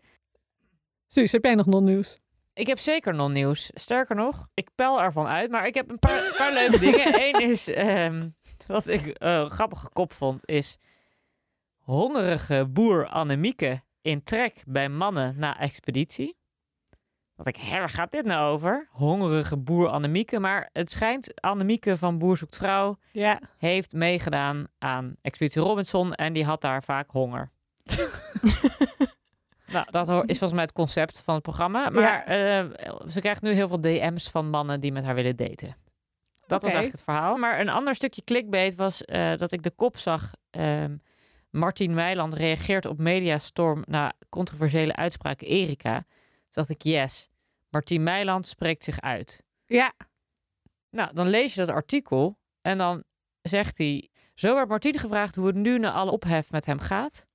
Suus, 1.07 1.31
heb 1.31 1.43
jij 1.43 1.55
nog 1.55 1.65
non-nieuws? 1.65 2.19
Ik 2.53 2.67
heb 2.67 2.79
zeker 2.79 3.15
non-nieuws. 3.15 3.69
Sterker 3.73 4.15
nog, 4.15 4.47
ik 4.53 4.69
pel 4.75 5.01
ervan 5.01 5.27
uit. 5.27 5.51
Maar 5.51 5.67
ik 5.67 5.73
heb 5.73 5.89
een 5.89 5.99
paar, 5.99 6.35
paar 6.37 6.53
leuke 6.53 6.79
dingen. 6.79 7.13
Eén 7.27 7.41
is, 7.41 7.67
ehm, 7.67 8.29
wat 8.67 8.87
ik 8.87 9.07
eh, 9.07 9.33
een 9.33 9.49
grappige 9.49 9.89
kop 9.89 10.13
vond, 10.13 10.47
is... 10.47 10.77
Hongerige 11.77 12.67
boer 12.69 13.07
Annemieke 13.07 13.81
in 14.01 14.23
trek 14.23 14.63
bij 14.67 14.89
mannen 14.89 15.35
na 15.37 15.59
expeditie. 15.59 16.38
Dat 17.39 17.47
ik, 17.47 17.55
hè, 17.57 17.77
waar 17.79 17.89
gaat 17.89 18.11
dit 18.11 18.25
nou 18.25 18.51
over? 18.51 18.87
Hongerige 18.91 19.57
boer 19.57 19.87
Annemieke. 19.87 20.39
Maar 20.39 20.69
het 20.73 20.91
schijnt, 20.91 21.41
Annemieke 21.41 21.97
van 21.97 22.17
Boer 22.17 22.37
Zoekt 22.37 22.57
Vrouw 22.57 22.97
Ja. 23.11 23.39
heeft 23.57 23.93
meegedaan 23.93 24.67
aan 24.79 25.15
Expeditie 25.21 25.61
Robinson 25.61 26.13
en 26.13 26.33
die 26.33 26.45
had 26.45 26.61
daar 26.61 26.83
vaak 26.83 27.09
honger. 27.11 27.51
nou, 29.67 29.85
dat 29.89 30.07
is 30.09 30.13
volgens 30.37 30.51
mij 30.51 30.61
het 30.61 30.73
concept 30.73 31.21
van 31.21 31.33
het 31.33 31.43
programma. 31.43 31.89
Maar 31.89 32.23
eh, 32.23 32.65
ze 33.09 33.19
krijgt 33.19 33.41
nu 33.41 33.51
heel 33.51 33.67
veel 33.67 33.81
DM's 33.81 34.29
van 34.29 34.49
mannen 34.49 34.79
die 34.79 34.91
met 34.91 35.03
haar 35.03 35.15
willen 35.15 35.35
daten. 35.35 35.75
Dat 36.47 36.61
was 36.61 36.73
eigenlijk 36.73 36.91
het 36.91 37.03
verhaal. 37.03 37.37
Maar 37.37 37.59
een 37.59 37.69
ander 37.69 37.95
stukje 37.95 38.23
clickbait 38.23 38.75
was 38.75 39.05
eh, 39.05 39.35
dat 39.37 39.51
ik 39.51 39.61
de 39.63 39.71
kop 39.71 39.97
zag. 39.97 40.31
ehm 40.49 40.95
Martien 41.49 41.93
Meiland 41.93 42.33
reageert 42.33 42.85
op 42.85 42.97
Mediastorm 42.97 43.83
na 43.87 44.13
controversiële 44.29 44.95
uitspraken 44.95 45.47
Erika. 45.47 46.03
Toen 46.49 46.63
dacht 46.63 46.69
ik, 46.69 46.81
yes, 46.83 47.29
Martien 47.69 48.03
Meiland 48.03 48.47
spreekt 48.47 48.83
zich 48.83 49.01
uit. 49.01 49.43
Ja. 49.65 49.93
Nou, 50.89 51.13
dan 51.13 51.27
lees 51.27 51.53
je 51.53 51.59
dat 51.59 51.75
artikel 51.75 52.39
en 52.61 52.77
dan 52.77 53.03
zegt 53.41 53.77
hij... 53.77 54.09
Zo 54.33 54.55
werd 54.55 54.67
Martien 54.67 54.99
gevraagd 54.99 55.35
hoe 55.35 55.47
het 55.47 55.55
nu 55.55 55.79
na 55.79 55.91
alle 55.91 56.11
ophef 56.11 56.51
met 56.51 56.65
hem 56.65 56.79
gaat. 56.79 57.27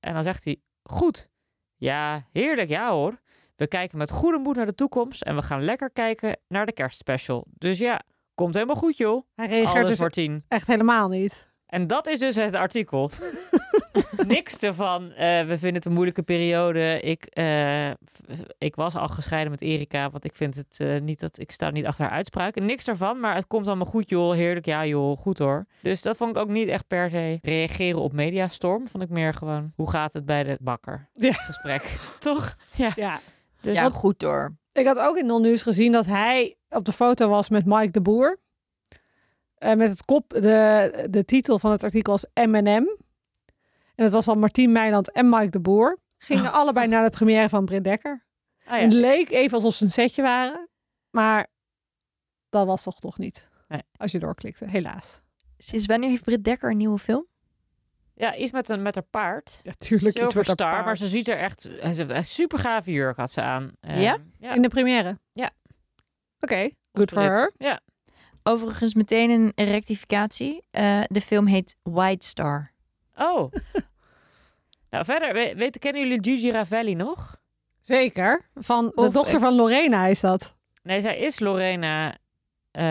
En 0.00 0.14
dan 0.14 0.22
zegt 0.22 0.44
hij, 0.44 0.62
goed. 0.82 1.28
Ja, 1.76 2.26
heerlijk, 2.32 2.68
ja 2.68 2.90
hoor. 2.90 3.20
We 3.56 3.66
kijken 3.66 3.98
met 3.98 4.10
goede 4.10 4.38
moed 4.38 4.56
naar 4.56 4.66
de 4.66 4.74
toekomst 4.74 5.22
en 5.22 5.34
we 5.34 5.42
gaan 5.42 5.64
lekker 5.64 5.90
kijken 5.90 6.40
naar 6.48 6.66
de 6.66 6.72
kerstspecial. 6.72 7.46
Dus 7.50 7.78
ja, 7.78 8.02
komt 8.34 8.54
helemaal 8.54 8.76
goed 8.76 8.96
joh. 8.96 9.26
Hij 9.34 9.46
reageert 9.46 9.76
Alles 9.76 9.88
dus 9.88 10.00
Martien. 10.00 10.44
echt 10.48 10.66
helemaal 10.66 11.08
niet. 11.08 11.52
En 11.68 11.86
dat 11.86 12.06
is 12.06 12.18
dus 12.18 12.34
het 12.34 12.54
artikel. 12.54 13.10
Niks 14.26 14.58
ervan. 14.58 15.12
eh, 15.12 15.40
we 15.40 15.58
vinden 15.58 15.74
het 15.74 15.84
een 15.84 15.92
moeilijke 15.92 16.22
periode. 16.22 17.00
Ik, 17.00 17.24
eh, 17.24 17.90
ik 18.58 18.74
was 18.74 18.94
al 18.96 19.08
gescheiden 19.08 19.50
met 19.50 19.60
Erika, 19.60 20.10
want 20.10 20.24
ik 20.24 20.34
vind 20.34 20.56
het 20.56 20.80
eh, 20.80 21.00
niet 21.00 21.20
dat 21.20 21.38
ik 21.38 21.50
sta 21.50 21.70
niet 21.70 21.86
achter 21.86 22.04
haar 22.04 22.14
uitspraken. 22.14 22.64
Niks 22.64 22.84
daarvan, 22.84 23.20
maar 23.20 23.34
het 23.34 23.46
komt 23.46 23.66
allemaal 23.66 23.86
goed, 23.86 24.08
joh. 24.08 24.34
Heerlijk, 24.34 24.66
ja, 24.66 24.86
joh, 24.86 25.16
goed 25.16 25.38
hoor. 25.38 25.64
Dus 25.82 26.02
dat 26.02 26.16
vond 26.16 26.30
ik 26.36 26.42
ook 26.42 26.48
niet 26.48 26.68
echt 26.68 26.86
per 26.86 27.10
se 27.10 27.38
reageren 27.42 28.00
op 28.00 28.12
mediastorm. 28.12 28.88
Vond 28.88 29.02
ik 29.02 29.10
meer 29.10 29.34
gewoon, 29.34 29.72
hoe 29.76 29.90
gaat 29.90 30.12
het 30.12 30.26
bij 30.26 30.42
de 30.42 30.58
bakker? 30.60 31.08
Ja. 31.28 31.32
Gesprek, 31.32 31.98
toch? 32.18 32.56
Ja. 32.76 32.92
Ja. 32.96 33.18
Dus 33.60 33.76
ja, 33.76 33.90
goed 33.90 34.22
hoor. 34.22 34.56
Ik 34.72 34.86
had 34.86 34.98
ook 34.98 35.16
in 35.16 35.26
non-nieuws 35.26 35.62
gezien 35.62 35.92
dat 35.92 36.06
hij 36.06 36.56
op 36.68 36.84
de 36.84 36.92
foto 36.92 37.28
was 37.28 37.48
met 37.48 37.64
Mike 37.66 37.90
de 37.90 38.00
Boer. 38.00 38.38
Eh, 39.58 39.74
met 39.74 39.90
het 39.90 40.04
kop, 40.04 40.30
de, 40.30 41.06
de 41.10 41.24
titel 41.24 41.58
van 41.58 41.70
het 41.70 41.84
artikel 41.84 42.12
was 42.12 42.26
M&M. 42.46 42.66
En 43.94 44.04
het 44.04 44.12
was 44.12 44.24
dan 44.24 44.38
Martien 44.38 44.72
Meiland 44.72 45.12
en 45.12 45.28
Mike 45.28 45.50
de 45.50 45.60
Boer. 45.60 45.98
Gingen 46.18 46.52
allebei 46.60 46.86
naar 46.86 47.04
de 47.04 47.10
première 47.16 47.48
van 47.48 47.64
Britt 47.64 47.84
Dekker. 47.84 48.26
Ah, 48.64 48.76
En 48.76 48.82
het 48.84 48.92
ja. 48.92 49.00
leek 49.00 49.30
even 49.30 49.52
alsof 49.54 49.74
ze 49.74 49.84
een 49.84 49.90
setje 49.92 50.22
waren. 50.22 50.68
Maar 51.10 51.46
dat 52.48 52.66
was 52.66 52.82
toch 52.82 52.98
toch 53.00 53.18
niet. 53.18 53.48
Nee. 53.68 53.82
Als 53.96 54.12
je 54.12 54.18
doorklikte, 54.18 54.64
helaas. 54.68 55.20
Sinds 55.58 55.86
wanneer 55.86 56.08
heeft 56.08 56.24
Britt 56.24 56.44
Dekker 56.44 56.70
een 56.70 56.76
nieuwe 56.76 56.98
film? 56.98 57.26
Ja, 58.14 58.36
iets 58.36 58.52
met 58.52 58.68
een 58.68 58.82
met 58.82 58.94
haar 58.94 59.04
paard. 59.04 59.60
Ja, 59.62 59.72
tuurlijk. 59.72 60.06
iets 60.08 60.16
Silver 60.18 60.34
wordt 60.34 60.48
er 60.48 60.54
Star, 60.54 60.72
paard. 60.72 60.84
maar 60.84 60.96
ze 60.96 61.06
ziet 61.08 61.28
er 61.28 61.38
echt... 61.38 61.68
Een 61.82 62.24
super 62.24 62.58
gave 62.58 62.92
jurk 62.92 63.16
had 63.16 63.30
ze 63.30 63.40
aan. 63.42 63.70
Eh, 63.80 64.02
Ja? 64.02 64.16
ja. 64.38 64.54
In 64.54 64.62
de 64.62 64.68
première? 64.68 65.18
Ja. 65.32 65.50
Oké, 66.40 66.70
good 66.92 67.10
for 67.10 67.22
Brit. 67.22 67.36
her. 67.36 67.52
Ja. 67.58 67.80
Overigens 68.48 68.94
meteen 68.94 69.30
een 69.30 69.52
rectificatie. 69.64 70.64
Eh, 70.70 71.00
de 71.06 71.20
film 71.20 71.46
heet 71.46 71.76
White 71.82 72.26
Star. 72.26 72.72
Oh. 73.16 73.52
nou, 74.90 75.04
verder, 75.04 75.32
we- 75.34 75.52
weten, 75.56 75.80
kennen 75.80 76.02
jullie 76.08 76.24
Gigi 76.24 76.50
Ravelli 76.50 76.94
nog? 76.94 77.36
Zeker. 77.80 78.42
Van 78.54 78.84
de 78.84 78.92
Of 78.94 79.12
dochter 79.12 79.34
ik- 79.34 79.40
van 79.40 79.54
Lorena 79.54 80.06
is 80.06 80.20
dat. 80.20 80.56
Nee, 80.82 81.00
zij 81.00 81.18
is 81.18 81.38
Lorena... 81.40 82.16
eh, 82.70 82.84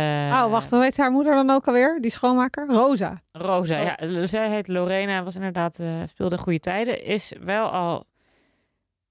oh, 0.43 0.50
wacht. 0.52 0.72
Hoe 0.72 0.82
heet 0.84 0.98
haar 0.98 1.12
moeder 1.12 1.34
dan 1.36 1.50
ook 1.50 1.67
alweer? 1.67 1.98
Die 2.02 2.12
schoonmaker? 2.12 2.67
Rosa. 2.67 3.22
Rosa, 3.32 3.80
ja. 3.80 4.26
Zij 4.28 4.50
heet 4.50 4.67
Lorena, 4.67 5.24
was 5.24 5.36
inderdaad, 5.36 5.80
eh, 5.80 5.89
speelde 6.08 6.38
goede 6.38 6.60
tijden. 6.60 7.04
Is 7.04 7.34
wel 7.39 7.67
al 7.70 8.06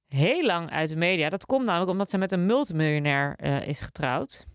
heel 0.09 0.43
lang 0.45 0.71
uit 0.71 0.89
de 0.89 0.97
media. 0.97 1.29
Dat 1.29 1.47
komt 1.47 1.65
namelijk 1.67 1.91
omdat 1.91 2.11
ze 2.11 2.19
met 2.19 2.33
een 2.33 2.47
multimiljonair 2.47 3.35
eh, 3.37 3.67
is 3.69 3.81
getrouwd. 3.81 4.47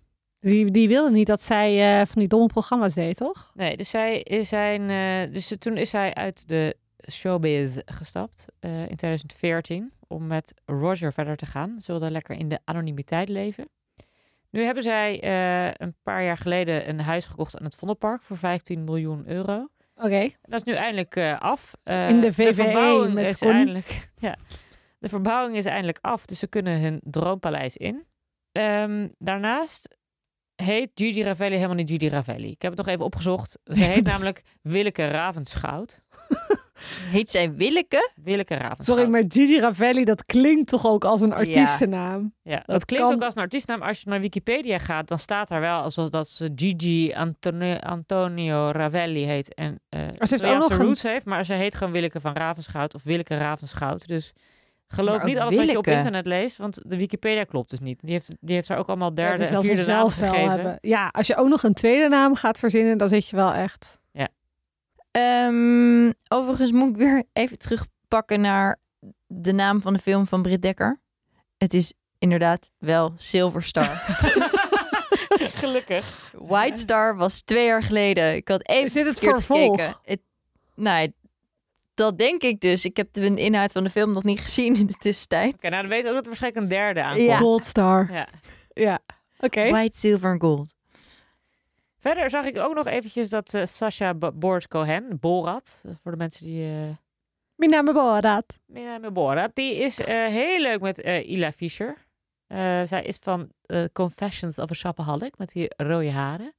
Die, 0.41 0.71
die 0.71 0.88
wilde 0.88 1.12
niet 1.12 1.27
dat 1.27 1.41
zij 1.41 1.99
eh, 1.99 2.06
van 2.06 2.19
die 2.19 2.27
domme 2.27 2.47
programma's 2.47 2.93
deed, 2.93 3.17
toch? 3.17 3.51
Nee, 3.56 3.77
dus, 3.77 3.89
zij 3.89 4.21
is 4.21 4.49
zijn, 4.49 4.89
eh, 4.89 5.34
dus 5.34 5.56
toen 5.58 5.77
is 5.77 5.91
hij 5.91 6.13
uit 6.13 6.47
de 6.47 6.77
showbiz 7.12 7.77
gestapt 7.86 8.45
eh, 8.60 8.80
in 8.80 8.95
2014 8.95 9.93
om 10.08 10.27
met 10.27 10.54
Roger 10.65 11.13
verder 11.13 11.36
te 11.36 11.45
gaan. 11.45 11.77
Ze 11.80 11.91
wilden 11.91 12.12
lekker 12.12 12.36
in 12.36 12.49
de 12.49 12.60
anonimiteit 12.63 13.30
leven. 13.30 13.69
Nu 14.49 14.63
hebben 14.63 14.84
zij 14.84 15.23
een 15.82 15.95
paar 16.04 16.23
jaar 16.23 16.38
geleden 16.38 16.89
een 16.89 16.99
huis 16.99 17.25
gekocht 17.25 17.58
aan 17.58 17.63
het 17.63 17.75
Vondelpark 17.75 18.23
voor 18.23 18.38
15 18.38 18.84
miljoen 18.84 19.23
euro. 19.27 19.67
Oké. 19.95 20.30
Dat 20.41 20.60
is 20.60 20.63
nu 20.63 20.73
eindelijk 20.73 21.38
af. 21.39 21.73
In 21.84 22.21
de 22.21 22.34
VVE 22.34 22.54
verbouwing 22.54 23.13
met 23.13 23.25
is 23.25 23.39
Connie. 23.39 23.58
eindelijk, 23.58 24.10
ja, 24.27 24.38
de 24.99 25.10
verbouwing 25.10 25.58
is 25.58 25.65
eindelijk 25.65 25.99
af, 26.01 26.25
dus 26.25 26.39
ze 26.39 26.47
kunnen 26.47 26.82
hun 26.82 27.01
droompaleis 27.04 27.77
in. 27.77 28.06
Ehm, 28.51 29.08
daarnaast 29.17 29.99
heet 30.62 30.89
Gigi 30.95 31.24
Ravelli 31.24 31.56
helemaal 31.56 31.76
niet 31.76 31.89
Gigi 31.89 32.10
Ravelli. 32.10 32.50
Ik 32.52 32.62
heb 32.62 32.71
het 32.78 32.86
nog 32.86 32.93
even 32.93 33.06
opgezocht. 33.06 33.60
Ze 33.63 33.84
heet 33.84 34.04
namelijk 34.04 34.41
Willeke 34.62 35.08
Ravenschout. 35.08 36.02
Heet 37.12 37.32
zij 37.32 37.54
Willeke? 37.54 38.12
Willeke 38.15 38.56
Ravenschout. 38.56 38.97
Sorry, 38.97 39.12
maar 39.12 39.24
Gigi 39.28 39.60
Ravelli, 39.60 40.04
dat 40.04 40.26
klinkt 40.26 40.67
toch 40.69 40.86
ook 40.88 41.06
als 41.06 41.21
een 41.21 41.34
artiestennaam? 41.34 42.34
Ja, 42.43 42.56
dat, 42.56 42.65
dat 42.65 42.86
klinkt 42.86 43.06
kan- 43.08 43.15
ook 43.15 43.24
als 43.24 43.36
een 43.36 43.41
artiestnaam. 43.41 43.82
Als 43.82 44.02
je 44.02 44.10
naar 44.10 44.19
Wikipedia 44.19 44.78
gaat, 44.78 45.08
dan 45.08 45.19
staat 45.19 45.47
daar 45.47 45.60
wel 45.62 45.82
alsof 45.82 46.10
dat 46.10 46.28
ze 46.28 46.52
Gigi 46.56 47.13
Antonio, 47.13 47.76
Antonio 47.76 48.69
Ravelli 48.71 49.26
heet. 49.26 49.54
En 49.54 49.80
eh 49.89 50.00
heeft 50.19 50.45
ook 50.45 50.58
nog 50.58 50.69
een- 50.69 50.78
roots 50.86 51.02
heeft, 51.02 51.26
maar 51.26 51.45
ze 51.45 51.54
heet 51.54 51.76
gewoon 51.76 51.93
Willeke 51.93 52.21
van 52.21 52.34
Ravenschout 52.34 52.93
of 52.95 53.04
Willeke 53.04 53.38
Ravenschout. 53.38 54.08
Dus 54.08 54.34
geloof 54.91 55.23
niet 55.23 55.38
alles 55.38 55.56
wat 55.56 55.69
je 55.69 55.77
op 55.77 55.88
internet 55.88 56.25
leest, 56.25 56.58
want 56.58 56.82
de 56.86 56.97
Wikipedia 56.97 57.43
klopt 57.43 57.69
dus 57.69 57.80
niet. 57.80 57.99
Die 58.01 58.12
heeft, 58.12 58.36
die 58.39 58.56
heeft 58.56 58.67
daar 58.67 58.77
ook 58.77 58.88
allemaal 58.88 59.13
derde 59.13 59.43
Ja, 59.43 59.49
dus 59.49 59.58
en 59.58 59.63
vierde 59.63 59.91
naam 59.91 60.10
gegeven. 60.10 60.49
hebben. 60.49 60.77
Ja, 60.82 61.08
als 61.08 61.27
je 61.27 61.36
ook 61.36 61.47
nog 61.47 61.63
een 61.63 61.73
tweede 61.73 62.08
naam 62.10 62.36
gaat 62.36 62.60
verzinnen, 62.60 62.97
dan 62.97 63.10
zit 63.10 63.27
je 63.27 63.36
wel 63.36 63.54
echt. 63.54 63.99
Ehm, 65.12 66.12
overigens 66.27 66.71
moet 66.71 66.89
ik 66.89 66.95
weer 66.95 67.23
even 67.34 67.58
terugpakken 67.58 68.41
naar 68.41 68.80
de 69.27 69.51
naam 69.51 69.82
van 69.82 69.93
de 69.93 69.99
film 69.99 70.27
van 70.27 70.41
Britt 70.41 70.62
Dekker. 70.62 70.99
Het 71.58 71.73
is 71.73 71.93
inderdaad 72.17 72.69
wel 72.77 73.13
Silver 73.15 73.63
Star. 73.63 73.95
Gelukkig. 75.62 76.32
White 76.38 76.80
Star 76.80 77.15
was 77.15 77.41
twee 77.41 77.65
jaar 77.65 77.84
geleden. 77.84 78.36
Ik 78.36 78.47
had 78.47 78.67
even 78.67 78.93
dit 78.93 79.06
het 79.06 79.19
vervolg? 79.19 79.99
Het, 80.04 80.19
nou, 80.75 81.12
dat 82.01 82.17
denk 82.17 82.41
ik 82.41 82.59
dus. 82.59 82.85
Ik 82.85 82.97
heb 82.97 83.13
de 83.13 83.35
inhoud 83.35 83.71
van 83.71 83.83
de 83.83 83.89
film 83.89 84.11
nog 84.11 84.23
niet 84.23 84.39
gezien 84.39 84.75
in 84.75 84.85
de 84.87 84.93
tussentijd. 84.93 85.53
Oké, 85.53 85.69
nou 85.69 85.81
dan 85.81 85.91
weet 85.91 86.01
je 86.03 86.07
ook 86.07 86.13
dat 86.13 86.23
er 86.23 86.29
waarschijnlijk 86.29 86.63
een 86.63 86.69
derde 86.69 87.03
aankomt. 87.03 87.25
Ja. 87.25 87.37
Gold 87.37 87.63
Star. 87.65 88.11
Ja. 88.11 88.27
Ja. 88.73 88.99
Oké. 89.39 89.69
White, 89.69 89.97
Silver 89.97 90.31
en 90.31 90.39
Gold. 90.41 90.73
Verder 91.99 92.29
zag 92.29 92.45
ik 92.45 92.57
ook 92.57 92.75
nog 92.75 92.87
eventjes 92.87 93.29
dat 93.29 93.53
eh 93.53 93.65
Sasha 93.65 94.13
Boris 94.13 94.67
Cohen, 94.67 95.17
Borat, 95.19 95.81
eh, 95.85 95.91
voor 96.01 96.11
de 96.11 96.17
mensen 96.17 96.45
die... 96.45 96.65
eh, 96.65 96.95
Mijn 97.55 97.71
naam 97.71 97.87
is 97.87 97.93
Borat. 97.93 98.45
Ja, 98.65 98.97
met 98.97 99.13
Borat. 99.13 99.51
Die 99.55 99.75
is 99.75 99.99
eh, 99.99 100.25
heel 100.27 100.59
leuk 100.61 100.81
met 100.81 101.01
eh, 101.01 101.29
Ila 101.29 101.51
Fischer. 101.51 101.97
Eh, 102.47 102.81
zij 102.85 103.03
is 103.03 103.17
van 103.21 103.49
Confessions 103.93 104.59
of 104.59 104.71
a 104.71 104.73
Shopaholic 104.73 105.37
met 105.37 105.51
die 105.51 105.71
rode 105.77 106.11
haren. 106.11 106.53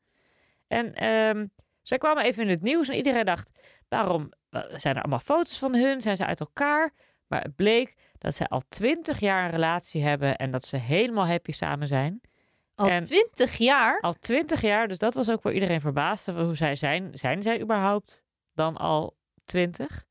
En 0.67 0.95
ehm, 0.95 1.47
zij 1.83 1.99
kwamen 1.99 2.25
even 2.25 2.43
in 2.43 2.49
het 2.49 2.63
nieuws 2.63 2.89
en 2.89 2.97
iedereen 2.97 3.25
dacht, 3.25 3.51
waarom 3.89 4.33
zijn 4.73 4.95
er 4.97 5.01
allemaal 5.03 5.19
foto's 5.19 5.59
van 5.59 5.75
hun? 5.75 6.01
Zijn 6.01 6.17
ze 6.17 6.27
uit 6.27 6.41
elkaar? 6.41 6.91
Maar 7.27 7.43
het 7.43 7.55
bleek 7.57 7.95
dat 8.19 8.35
ze 8.35 8.49
al 8.49 8.63
twintig 8.69 9.21
jaar 9.21 9.45
een 9.45 9.51
relatie 9.51 10.03
hebben 10.03 10.37
en 10.37 10.51
dat 10.51 10.65
ze 10.65 10.77
helemaal 10.77 11.27
happy 11.27 11.53
samen 11.53 11.89
zijn. 11.89 12.21
Al 12.75 12.89
En- 12.89 13.05
twintig 13.05 13.57
jaar? 13.57 14.01
Al 14.01 14.13
twintig 14.13 14.61
jaar, 14.61 14.89
dus 14.89 14.99
dat 14.99 15.15
was 15.15 15.31
ook 15.31 15.43
voor 15.43 15.53
iedereen 15.53 15.81
verbaasd. 15.81 16.27
Hoe 16.27 16.57
zij 16.57 16.75
zijn. 16.75 17.11
Zijn 17.13 17.43
zij 17.43 17.61
überhaupt 17.61 18.23
dan 18.55 18.77
al 18.77 19.17
twintig? 19.45 20.05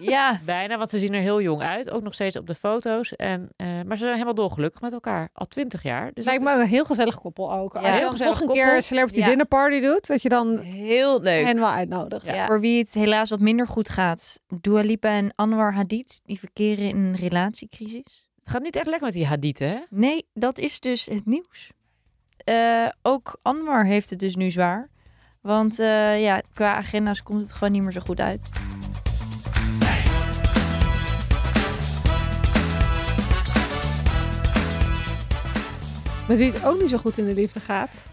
Ja. 0.00 0.40
Bijna, 0.44 0.76
want 0.78 0.90
ze 0.90 0.98
zien 0.98 1.12
er 1.14 1.20
heel 1.20 1.40
jong 1.40 1.62
uit. 1.62 1.90
Ook 1.90 2.02
nog 2.02 2.14
steeds 2.14 2.36
op 2.36 2.46
de 2.46 2.54
foto's. 2.54 3.16
En, 3.16 3.48
eh, 3.56 3.66
maar 3.66 3.96
ze 3.96 4.02
zijn 4.02 4.12
helemaal 4.12 4.34
dolgelukkig 4.34 4.80
met 4.80 4.92
elkaar. 4.92 5.28
Al 5.32 5.46
twintig 5.46 5.82
jaar. 5.82 6.10
Dus 6.12 6.24
Lijkt 6.24 6.42
me 6.42 6.52
een 6.52 6.66
heel 6.66 6.84
gezellig 6.84 7.20
koppel 7.20 7.52
ook. 7.52 7.72
Ja. 7.74 7.80
Als 7.80 7.96
je 7.96 8.02
dan 8.02 8.12
een 8.28 8.32
koppel. 8.38 8.54
keer 8.54 8.76
een 8.76 8.82
celebrity 8.82 9.18
Ja. 9.18 9.26
dinner 9.26 9.46
party 9.46 9.80
doet, 9.80 10.06
dat 10.06 10.22
je 10.22 10.28
dan 10.28 10.58
Heel 10.58 11.20
leuk. 11.22 11.44
hen 11.44 11.58
wel 11.58 11.70
uitnodigt. 11.70 12.24
Ja. 12.24 12.46
Voor 12.46 12.60
wie 12.60 12.78
het 12.78 12.94
helaas 12.94 13.30
wat 13.30 13.40
minder 13.40 13.66
goed 13.66 13.88
gaat. 13.88 14.40
Dua 14.60 14.80
Lipa 14.80 15.08
en 15.08 15.32
Anwar 15.34 15.74
Hadid, 15.74 16.20
die 16.24 16.38
verkeren 16.38 16.88
in 16.88 16.96
een 16.96 17.16
relatiecrisis. 17.16 18.28
Het 18.40 18.52
gaat 18.52 18.62
niet 18.62 18.76
echt 18.76 18.86
lekker 18.86 19.04
met 19.04 19.12
die 19.14 19.26
hadithen, 19.26 19.68
hè? 19.68 19.78
Nee, 19.90 20.26
dat 20.34 20.58
is 20.58 20.80
dus 20.80 21.06
het 21.06 21.26
nieuws. 21.26 21.70
Eh, 22.36 22.88
ook 23.02 23.38
Anwar 23.42 23.84
heeft 23.84 24.10
het 24.10 24.18
dus 24.18 24.36
nu 24.36 24.50
zwaar. 24.50 24.90
Want 25.40 25.78
eh, 25.78 26.22
ja, 26.22 26.42
qua 26.54 26.74
agenda's 26.74 27.22
komt 27.22 27.40
het 27.40 27.52
gewoon 27.52 27.72
niet 27.72 27.82
meer 27.82 27.92
zo 27.92 28.00
goed 28.00 28.20
uit. 28.20 28.48
Met 36.28 36.38
wie 36.38 36.52
het 36.52 36.64
ook 36.64 36.78
niet 36.80 36.88
zo 36.88 36.96
goed 36.98 37.18
in 37.18 37.24
de 37.24 37.34
liefde 37.34 37.60
gaat. 37.60 38.06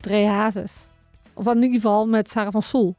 Dre 0.00 0.26
Hazes. 0.26 0.88
Of 1.34 1.46
in 1.46 1.54
ieder 1.54 1.70
geval 1.70 2.06
met 2.06 2.30
Sarah 2.30 2.52
van 2.52 2.62
Soel. 2.62 2.96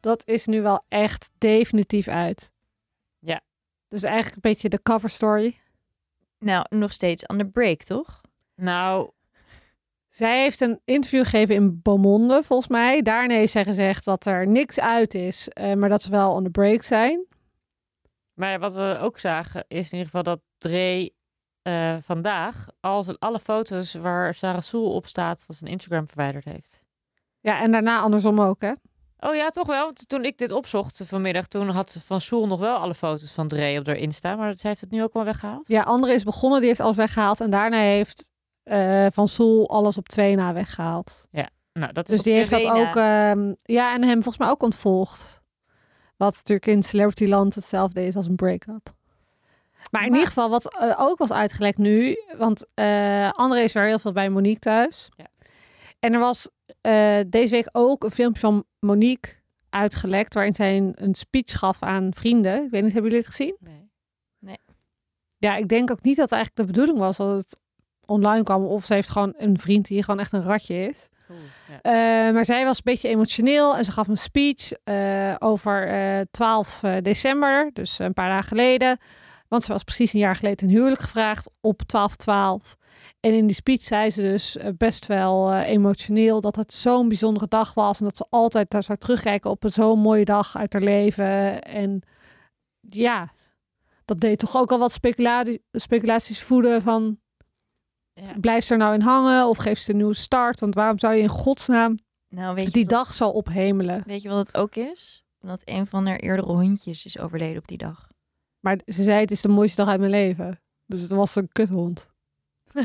Dat 0.00 0.26
is 0.26 0.46
nu 0.46 0.62
wel 0.62 0.84
echt 0.88 1.30
definitief 1.38 2.08
uit. 2.08 2.52
Ja. 3.18 3.40
Dus 3.88 4.02
eigenlijk 4.02 4.34
een 4.34 4.50
beetje 4.50 4.68
de 4.68 4.82
cover 4.82 5.08
story. 5.10 5.58
Nou, 6.38 6.64
nog 6.68 6.92
steeds 6.92 7.26
on 7.26 7.38
the 7.38 7.46
break, 7.46 7.82
toch? 7.82 8.20
Nou, 8.54 9.10
Zij 10.08 10.40
heeft 10.42 10.60
een 10.60 10.80
interview 10.84 11.22
gegeven 11.22 11.54
in 11.54 11.80
Beaumonde, 11.82 12.42
volgens 12.42 12.68
mij. 12.68 13.02
Daarna 13.02 13.34
heeft 13.34 13.52
zij 13.52 13.64
gezegd 13.64 14.04
dat 14.04 14.26
er 14.26 14.46
niks 14.46 14.80
uit 14.80 15.14
is, 15.14 15.48
eh, 15.48 15.74
maar 15.74 15.88
dat 15.88 16.02
ze 16.02 16.10
wel 16.10 16.32
on 16.32 16.44
the 16.44 16.50
break 16.50 16.82
zijn. 16.82 17.26
maar 18.34 18.58
wat 18.58 18.72
we 18.72 18.98
ook 19.00 19.18
zagen 19.18 19.64
is 19.68 19.84
in 19.86 19.98
ieder 19.98 20.04
geval 20.04 20.22
dat 20.22 20.40
Dre 20.58 21.12
eh, 21.62 21.96
vandaag 22.00 22.68
al 22.80 23.02
zijn, 23.02 23.18
alle 23.18 23.38
foto's 23.38 23.94
waar 23.94 24.34
Sarah 24.34 24.60
Soel 24.60 24.92
op 24.94 25.06
staat 25.06 25.42
van 25.42 25.54
zijn 25.54 25.70
Instagram 25.70 26.06
verwijderd 26.06 26.44
heeft. 26.44 26.84
Ja, 27.40 27.60
en 27.60 27.72
daarna 27.72 28.00
andersom 28.00 28.40
ook, 28.40 28.60
hè? 28.60 28.72
Oh 29.18 29.34
ja, 29.34 29.48
toch 29.48 29.66
wel. 29.66 29.84
Want 29.84 30.08
toen 30.08 30.24
ik 30.24 30.38
dit 30.38 30.50
opzocht 30.50 31.02
vanmiddag, 31.06 31.46
toen 31.46 31.68
had 31.68 31.98
Van 32.02 32.20
Soel 32.20 32.46
nog 32.46 32.60
wel 32.60 32.76
alle 32.76 32.94
foto's 32.94 33.32
van 33.32 33.48
Dre 33.48 33.78
op 33.78 33.86
haar 33.86 33.96
Insta. 33.96 34.36
Maar 34.36 34.56
zij 34.56 34.70
heeft 34.70 34.82
het 34.82 34.90
nu 34.90 35.02
ook 35.02 35.12
wel 35.12 35.24
weggehaald. 35.24 35.68
Ja, 35.68 35.82
andere 35.82 36.12
is 36.12 36.24
begonnen, 36.24 36.58
die 36.58 36.68
heeft 36.68 36.80
alles 36.80 36.96
weggehaald. 36.96 37.40
En 37.40 37.50
daarna 37.50 37.78
heeft 37.78 38.30
eh, 38.62 39.06
Van 39.10 39.28
Soel 39.28 39.70
alles 39.70 39.96
op 39.96 40.08
twee 40.08 40.34
na 40.34 40.52
weggehaald. 40.52 41.28
Nou, 41.72 41.92
dat 41.92 42.08
is 42.08 42.14
Dus 42.14 42.24
die 42.24 42.32
heeft 42.32 42.50
dat 42.50 42.64
ook... 42.64 42.96
ehm, 42.96 43.52
ja, 43.62 43.94
en 43.94 44.02
hem 44.02 44.22
volgens 44.22 44.38
mij 44.38 44.48
ook 44.48 44.62
ontvolgd. 44.62 45.42
Wat 46.16 46.34
natuurlijk 46.34 46.66
in 46.66 46.82
Celebrityland 46.82 47.54
hetzelfde 47.54 48.06
is 48.06 48.16
als 48.16 48.26
een 48.26 48.36
break-up. 48.36 48.94
Maar 49.90 50.02
in 50.04 50.08
Maar- 50.08 50.18
ieder 50.18 50.26
geval, 50.34 50.50
wat 50.50 50.78
eh, 50.78 50.94
ook 50.98 51.18
was 51.18 51.32
uitgelekt 51.32 51.78
nu... 51.78 52.16
Want 52.38 52.64
eh 52.74 53.30
André 53.30 53.60
is 53.60 53.72
weer 53.72 53.84
heel 53.84 53.98
veel 53.98 54.12
bij 54.12 54.28
Monique 54.30 54.58
thuis. 54.60 55.08
Ja. 55.16 55.26
En 55.98 56.12
er 56.12 56.18
was 56.20 56.48
eh, 56.80 57.18
deze 57.26 57.50
week 57.50 57.68
ook 57.72 58.04
een 58.04 58.10
filmpje 58.10 58.40
van 58.40 58.64
Monique 58.78 59.32
uitgelekt... 59.70 60.34
waarin 60.34 60.54
zij 60.54 60.76
een, 60.76 60.92
een 60.94 61.14
speech 61.14 61.58
gaf 61.58 61.82
aan 61.82 62.08
vrienden. 62.14 62.64
Ik 62.64 62.70
weet 62.70 62.82
niet, 62.82 62.92
hebben 62.92 63.10
jullie 63.10 63.26
het 63.26 63.34
gezien? 63.36 63.56
Nee. 63.60 64.58
Ja, 65.38 65.56
ik 65.56 65.68
denk 65.68 65.90
ook 65.90 66.02
niet 66.02 66.16
dat 66.16 66.30
het 66.30 66.38
eigenlijk 66.38 66.66
de 66.68 66.72
bedoeling 66.74 66.98
was 66.98 67.16
dat 67.16 67.36
het 67.36 67.56
online 68.06 68.42
kwam. 68.44 68.64
Of 68.64 68.84
ze 68.84 68.94
heeft 68.94 69.10
gewoon 69.10 69.34
een 69.36 69.58
vriend 69.58 69.86
die 69.86 70.02
gewoon 70.02 70.20
echt 70.20 70.32
een 70.32 70.42
ratje 70.42 70.74
is. 70.88 71.08
Oeh, 71.30 71.38
ja. 71.82 72.32
Maar 72.32 72.44
zij 72.44 72.64
was 72.64 72.76
een 72.76 72.82
beetje 72.84 73.08
emotioneel 73.08 73.76
en 73.76 73.84
ze 73.84 73.92
gaf 73.92 74.08
een 74.08 74.18
speech 74.18 74.72
over 75.38 75.88
eh 75.88 76.20
12 76.30 76.82
eh, 76.82 76.96
december, 77.02 77.70
dus 77.72 77.98
een 77.98 78.12
paar 78.12 78.28
dagen 78.28 78.48
geleden. 78.48 78.98
Want 79.50 79.64
ze 79.64 79.72
was 79.72 79.84
precies 79.84 80.12
een 80.12 80.20
jaar 80.20 80.36
geleden 80.36 80.56
ten 80.56 80.68
huwelijk 80.68 81.00
gevraagd 81.00 81.50
op 81.60 81.82
12-12. 81.82 82.76
En 83.20 83.34
in 83.34 83.46
die 83.46 83.56
speech 83.56 83.82
zei 83.82 84.10
ze 84.10 84.22
dus 84.22 84.56
eh, 84.56 84.70
best 84.76 85.06
wel 85.06 85.52
eh, 85.52 85.68
emotioneel 85.68 86.40
dat 86.40 86.56
het 86.56 86.72
zo'n 86.72 87.08
bijzondere 87.08 87.48
dag 87.48 87.74
was. 87.74 87.98
En 87.98 88.04
dat 88.04 88.16
ze 88.16 88.26
altijd 88.30 88.70
daar 88.70 88.82
zou 88.82 88.98
terugkijken 88.98 89.50
op 89.50 89.64
een 89.64 89.72
zo'n 89.72 89.98
mooie 89.98 90.24
dag 90.24 90.56
uit 90.56 90.72
haar 90.72 90.82
leven. 90.82 91.62
En 91.62 92.02
ja, 92.80 93.28
dat 94.04 94.20
deed 94.20 94.38
toch 94.38 94.56
ook 94.56 94.72
al 94.72 94.78
wat 94.78 94.92
speculatie, 94.92 95.64
speculaties 95.72 96.42
voeden 96.42 96.82
van... 96.82 97.18
Ja. 98.12 98.38
Blijft 98.40 98.66
ze 98.66 98.72
er 98.72 98.78
nou 98.78 98.94
in 98.94 99.00
hangen 99.00 99.48
of 99.48 99.56
geeft 99.56 99.82
ze 99.82 99.90
een 99.90 99.96
nieuwe 99.96 100.14
start? 100.14 100.60
Want 100.60 100.74
waarom 100.74 100.98
zou 100.98 101.14
je 101.14 101.22
in 101.22 101.28
godsnaam 101.28 101.98
Nou, 102.28 102.54
weet 102.54 102.66
je, 102.66 102.72
die 102.72 102.84
dag 102.84 103.14
zo 103.14 103.28
ophemelen? 103.28 104.02
weet 104.06 104.22
je 104.22 104.28
wat 104.28 104.46
het 104.46 104.56
ook 104.56 104.74
is? 104.74 105.24
Omdat 105.40 105.62
een 105.64 105.86
van 105.86 106.06
haar 106.06 106.18
eerdere 106.18 106.52
hondjes 106.52 107.04
is 107.04 107.18
overleden 107.18 107.58
op 107.58 107.68
die 107.68 107.78
dag. 107.78 108.09
Maar 108.60 108.80
ze 108.86 109.02
zei 109.02 109.20
het 109.20 109.30
is 109.30 109.40
de 109.40 109.48
mooiste 109.48 109.76
dag 109.76 109.88
uit 109.88 109.98
mijn 110.00 110.10
leven. 110.10 110.60
Dus 110.86 111.00
het 111.00 111.10
was 111.10 111.36
een 111.36 111.48
kuthond. 111.52 112.08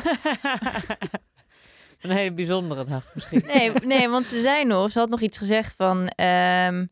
een 2.02 2.12
hele 2.12 2.34
bijzondere 2.34 2.86
dag 2.86 3.12
misschien. 3.14 3.44
Nee, 3.46 3.72
nee, 3.72 4.10
want 4.10 4.28
ze 4.28 4.42
zei 4.42 4.66
nog, 4.66 4.92
ze 4.92 5.00
had 5.00 5.10
nog 5.10 5.22
iets 5.22 5.38
gezegd 5.38 5.76
van... 5.76 6.08
ehm, 6.08 6.86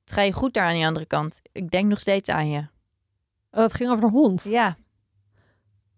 het 0.00 0.12
ga 0.12 0.22
je 0.22 0.32
goed 0.32 0.54
daar 0.54 0.66
aan 0.66 0.74
die 0.74 0.86
andere 0.86 1.06
kant. 1.06 1.40
Ik 1.52 1.70
denk 1.70 1.88
nog 1.88 2.00
steeds 2.00 2.28
aan 2.28 2.50
je. 2.50 2.58
En 3.50 3.60
dat 3.60 3.74
ging 3.74 3.90
over 3.90 4.04
de 4.04 4.10
hond. 4.10 4.42
Ja, 4.42 4.76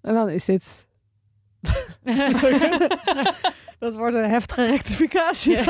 En 0.01 0.15
dan 0.15 0.29
is 0.29 0.45
dit... 0.45 0.89
dat 3.79 3.95
wordt 3.97 4.15
een 4.15 4.31
heftige 4.31 4.67
rectificatie. 4.67 5.57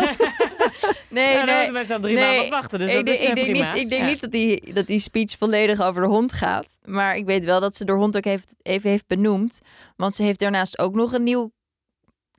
nee, 1.09 1.33
ja, 1.33 1.45
daar 1.45 1.63
nee. 1.63 1.73
mensen 1.73 1.95
al 1.95 2.01
drie 2.01 2.15
nee, 2.15 2.25
maanden 2.25 2.45
op 2.45 2.51
wachten. 2.51 2.79
Dus 2.79 2.89
ik 2.89 2.95
dat 2.95 3.05
denk, 3.05 3.17
is 3.17 3.23
eh, 3.25 3.29
ik 3.29 3.35
denk, 3.35 3.49
prima. 3.51 3.73
niet, 3.73 3.83
ik 3.83 3.89
denk 3.89 4.03
Ja. 4.03 4.09
niet 4.09 4.21
dat 4.21 4.31
die, 4.31 4.73
dat 4.73 4.87
die 4.87 4.99
speech 4.99 5.37
volledig 5.39 5.81
over 5.83 6.03
de 6.03 6.09
hond 6.09 6.33
gaat. 6.33 6.79
Maar 6.85 7.17
ik 7.17 7.25
weet 7.25 7.45
wel 7.45 7.61
dat 7.61 7.77
ze 7.77 7.85
de 7.85 7.93
hond 7.93 8.17
ook 8.17 8.25
heeft, 8.25 8.55
even 8.63 8.91
heeft 8.91 9.07
benoemd. 9.07 9.61
Want 9.97 10.15
ze 10.15 10.23
heeft 10.23 10.39
daarnaast 10.41 10.79
ook 10.79 10.95
nog 10.95 11.13
een 11.13 11.23
nieuw 11.23 11.53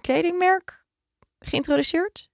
kledingmerk 0.01 0.83
geïntroduceerd. 1.39 2.29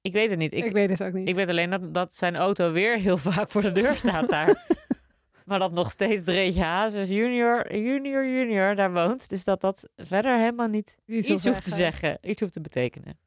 Ik 0.00 0.12
weet 0.12 0.30
het 0.30 0.38
niet. 0.38 0.54
Ik, 0.54 0.64
Ik, 0.64 0.72
weet 0.72 0.90
het 0.90 1.02
ook 1.02 1.12
niet. 1.12 1.28
ik 1.28 1.34
weet 1.34 1.48
alleen 1.48 1.70
dat, 1.70 1.94
dat 1.94 2.14
zijn 2.14 2.36
auto 2.36 2.72
weer 2.72 2.98
heel 2.98 3.16
vaak 3.18 3.50
voor 3.50 3.62
de 3.62 3.72
deur 3.72 3.96
staat 3.96 4.28
daar. 4.28 4.66
maar 5.46 5.58
dat 5.58 5.72
nog 5.72 5.90
steeds 5.90 6.24
Dreetje 6.24 6.62
Hazes 6.62 7.08
junior, 7.08 7.76
junior, 7.76 8.26
junior 8.26 8.74
daar 8.74 8.92
woont. 8.92 9.28
Dus 9.28 9.44
dat 9.44 9.60
dat 9.60 9.88
verder 9.96 10.38
helemaal 10.38 10.68
niet 10.68 10.96
iets 11.06 11.28
hoeft 11.46 11.64
te 11.64 11.74
zeggen. 11.74 12.18
Iets 12.22 12.40
hoeft 12.40 12.52
te 12.52 12.60
betekenen. 12.60 13.18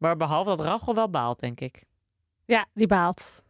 Maar 0.00 0.16
behalve 0.16 0.48
dat 0.50 0.60
Rachel 0.60 0.94
wel 0.94 1.10
baalt, 1.10 1.40
denk 1.40 1.60
ik. 1.60 1.84
Ja, 2.44 2.66
die 2.74 2.86
baalt. 2.86 3.42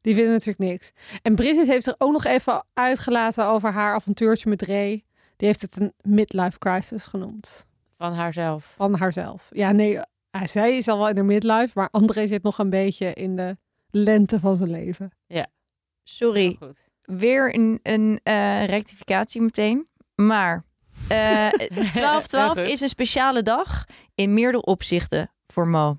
Die 0.00 0.14
vinden 0.14 0.32
natuurlijk 0.32 0.70
niks. 0.70 0.92
En 1.22 1.34
Bridget 1.34 1.66
heeft 1.66 1.86
er 1.86 1.94
ook 1.98 2.12
nog 2.12 2.24
even 2.24 2.64
uitgelaten 2.74 3.46
over 3.46 3.72
haar 3.72 3.94
avontuurtje 3.94 4.48
met 4.48 4.62
Ray. 4.62 5.02
Die 5.36 5.46
heeft 5.48 5.62
het 5.62 5.80
een 5.80 5.92
midlife 6.00 6.58
crisis 6.58 7.06
genoemd. 7.06 7.66
Van 7.96 8.12
haarzelf. 8.12 8.72
Van 8.76 8.94
haarzelf. 8.94 9.48
Ja, 9.50 9.72
nee, 9.72 9.98
hij 10.30 10.46
zij 10.46 10.76
is 10.76 10.88
al 10.88 10.98
wel 10.98 11.08
in 11.08 11.14
de 11.14 11.22
midlife, 11.22 11.70
maar 11.74 11.88
André 11.90 12.26
zit 12.26 12.42
nog 12.42 12.58
een 12.58 12.70
beetje 12.70 13.12
in 13.12 13.36
de 13.36 13.56
lente 13.90 14.40
van 14.40 14.56
zijn 14.56 14.70
leven. 14.70 15.10
Sorry, 16.04 16.40
Heel 16.46 16.56
goed. 16.68 16.88
weer 17.02 17.54
een, 17.54 17.80
een 17.82 18.20
eh, 18.22 18.64
rectificatie 18.64 19.40
meteen. 19.42 19.88
Maar 20.14 20.64
eh 21.08 21.48
12-12 21.52 21.52
Heel 22.30 22.48
goed. 22.48 22.56
is 22.58 22.80
een 22.80 22.88
speciale 22.88 23.42
dag 23.42 23.84
in 24.14 24.34
meerdere 24.34 24.64
opzichten 24.64 25.30
voor 25.52 25.68
Mo. 25.68 25.98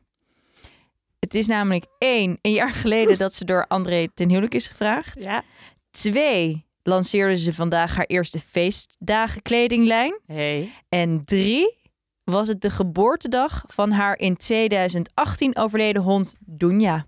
Het 1.19 1.35
is 1.35 1.47
namelijk 1.47 1.85
één, 1.97 2.37
een 2.41 2.51
jaar 2.51 2.71
geleden 2.73 3.17
dat 3.17 3.33
ze 3.33 3.45
door 3.45 3.67
André 3.67 4.07
ten 4.13 4.29
huwelijk 4.29 4.53
is 4.55 4.67
gevraagd. 4.67 5.23
Ja. 5.23 5.43
Twee, 5.91 6.65
lanceerde 6.83 7.37
ze 7.37 7.53
vandaag 7.53 7.95
haar 7.95 8.05
eerste 8.05 8.39
feestdagen 8.39 9.41
kledinglijn. 9.41 10.19
Hey. 10.25 10.71
En 10.89 11.23
drie, 11.25 11.81
was 12.23 12.47
het 12.47 12.61
de 12.61 12.69
geboortedag 12.69 13.63
van 13.67 13.91
haar 13.91 14.17
in 14.17 14.35
2018 14.37 15.55
overleden 15.57 16.01
hond 16.01 16.35
Dunja. 16.39 17.05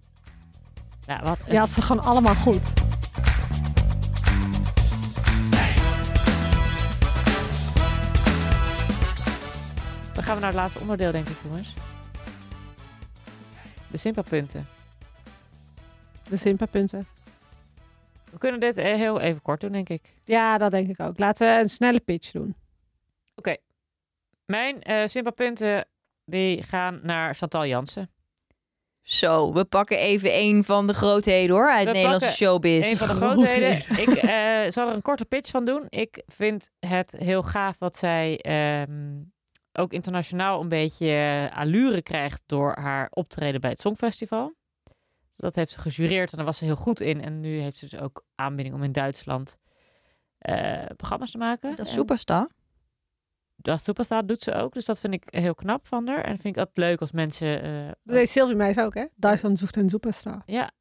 Nou, 1.05 1.23
wat 1.23 1.39
een- 1.45 1.51
Je 1.53 1.57
had 1.59 1.71
ze 1.71 1.81
gewoon 1.81 2.03
allemaal 2.03 2.35
goed. 2.35 2.73
Dan 10.13 10.23
gaan 10.23 10.33
we 10.35 10.39
naar 10.41 10.49
het 10.51 10.59
laatste 10.59 10.79
onderdeel, 10.79 11.11
denk 11.11 11.27
ik, 11.29 11.35
jongens. 11.43 11.73
De 13.95 14.01
Simpa-punten. 14.01 14.67
De 16.29 16.37
Simpa-punten. 16.37 17.07
We 18.31 18.37
kunnen 18.37 18.59
dit 18.59 18.77
eh, 18.77 18.95
heel 18.95 19.19
even 19.19 19.41
kort 19.41 19.61
doen, 19.61 19.71
denk 19.71 19.89
ik. 19.89 20.15
Ja, 20.23 20.57
dat 20.57 20.71
denk 20.71 20.89
ik 20.89 20.99
ook. 20.99 21.19
Laten 21.19 21.47
we 21.47 21.61
een 21.61 21.69
snelle 21.69 21.99
pitch 21.99 22.31
doen. 22.31 22.55
Mijn 24.45 24.81
eh 24.81 25.07
Simpa-punten 25.07 25.87
die 26.25 26.63
gaan 26.63 26.99
naar 27.03 27.35
Chantal 27.35 27.65
Jansen. 27.65 28.09
Zo, 29.01 29.53
we 29.53 29.65
pakken 29.65 29.97
even 29.97 30.39
een 30.39 30.63
van 30.63 30.87
de 30.87 30.93
grootheden 30.93 31.55
hoor 31.55 31.71
uit 31.71 31.87
We 31.87 31.91
Nederlandse 31.91 32.27
pakken 32.27 32.45
showbiz. 32.45 32.91
Een 32.91 32.97
van 32.97 33.07
de 33.07 33.13
Grootheden. 33.13 33.81
grootheden. 33.81 34.13
ik 34.13 34.23
eh, 34.23 34.71
zal 34.71 34.87
er 34.87 34.93
een 34.93 35.01
korte 35.01 35.25
pitch 35.25 35.51
van 35.51 35.65
doen. 35.65 35.85
Ik 35.89 36.23
vind 36.27 36.69
het 36.79 37.15
heel 37.17 37.43
gaaf 37.43 37.79
wat 37.79 37.97
zij 37.97 38.39
ehm, 38.39 39.21
ook 39.77 39.93
internationaal 39.93 40.61
een 40.61 40.67
beetje 40.69 41.07
eh, 41.51 41.57
allure 41.57 42.01
krijgt 42.01 42.43
door 42.45 42.77
haar 42.79 43.07
optreden 43.09 43.61
bij 43.61 43.69
het 43.69 43.79
Songfestival. 43.79 44.53
Dat 45.35 45.55
heeft 45.55 45.71
ze 45.71 45.79
gejureerd 45.79 46.31
en 46.31 46.37
daar 46.37 46.45
was 46.45 46.57
ze 46.57 46.65
heel 46.65 46.75
goed 46.75 46.99
in. 46.99 47.21
En 47.21 47.39
nu 47.41 47.57
heeft 47.59 47.77
ze 47.77 47.89
dus 47.89 47.99
ook 47.99 48.25
aanbieding 48.35 48.75
om 48.75 48.83
in 48.83 48.91
Duitsland 48.91 49.57
eh, 50.37 50.85
programma's 50.95 51.31
te 51.31 51.37
maken. 51.37 51.69
Dat 51.75 51.79
En 51.79 51.85
superstar. 51.93 52.49
Dat 53.55 53.81
Superstar 53.81 54.25
doet 54.25 54.41
ze 54.41 54.53
ook. 54.53 54.73
Dus 54.73 54.85
dat 54.85 54.99
vind 54.99 55.13
ik 55.13 55.23
heel 55.29 55.55
knap 55.55 55.87
van 55.87 56.07
haar. 56.07 56.23
En 56.23 56.31
vind 56.39 56.55
ik 56.55 56.57
altijd 56.57 56.77
leuk 56.77 57.01
als 57.01 57.11
mensen... 57.11 57.61
eh, 57.63 57.85
Dat 58.03 58.15
deed 58.15 58.29
Sylvie 58.29 58.55
Meis 58.55 58.77
ook, 58.77 58.93
hè? 58.93 59.05
Dyson 59.15 59.57
zoekt 59.57 59.75
een 59.75 59.89
superstar. 59.89 60.41
ja, 60.45 60.71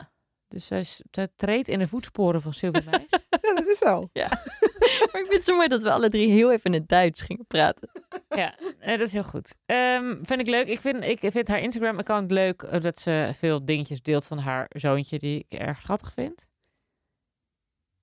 dus 0.55 0.66
zij, 0.66 0.84
zij 1.11 1.28
treedt 1.36 1.68
in 1.68 1.78
de 1.78 1.88
voetsporen 1.88 2.42
van 2.42 2.52
Sylvie 2.52 2.82
Meis. 2.90 3.07
Ja, 3.40 3.55
dat 3.55 3.66
is 3.66 3.78
zo. 3.78 4.09
Maar 5.12 5.22
ik 5.22 5.26
vind 5.26 5.32
het 5.32 5.44
zo 5.44 5.55
mooi 5.57 5.68
dat 5.68 5.82
we 5.82 5.92
alle 5.92 6.09
drie 6.09 6.30
heel 6.30 6.52
even 6.52 6.64
in 6.64 6.80
het 6.80 6.88
Duits 6.88 7.22
gingen 7.22 7.46
praten. 7.46 7.90
Ja, 8.28 8.55
dat 8.80 9.00
is 9.00 9.12
heel 9.12 9.22
goed. 9.24 9.57
Ehm, 9.66 10.16
vind 10.22 10.40
ik 10.40 10.46
leuk. 10.46 10.66
Ik 10.68 10.80
vind, 10.80 11.05
ik 11.05 11.18
vind 11.20 11.48
haar 11.48 11.61
Instagram-account 11.61 12.30
leuk. 12.30 12.62
eh, 12.62 12.80
dat 12.80 12.98
ze 12.98 13.30
veel 13.34 13.64
dingetjes 13.64 14.02
deelt 14.02 14.26
van 14.26 14.38
haar 14.38 14.66
zoontje, 14.68 15.18
die 15.18 15.44
ik 15.48 15.59
erg 15.59 15.80
schattig 15.80 16.12
vind. 16.12 16.46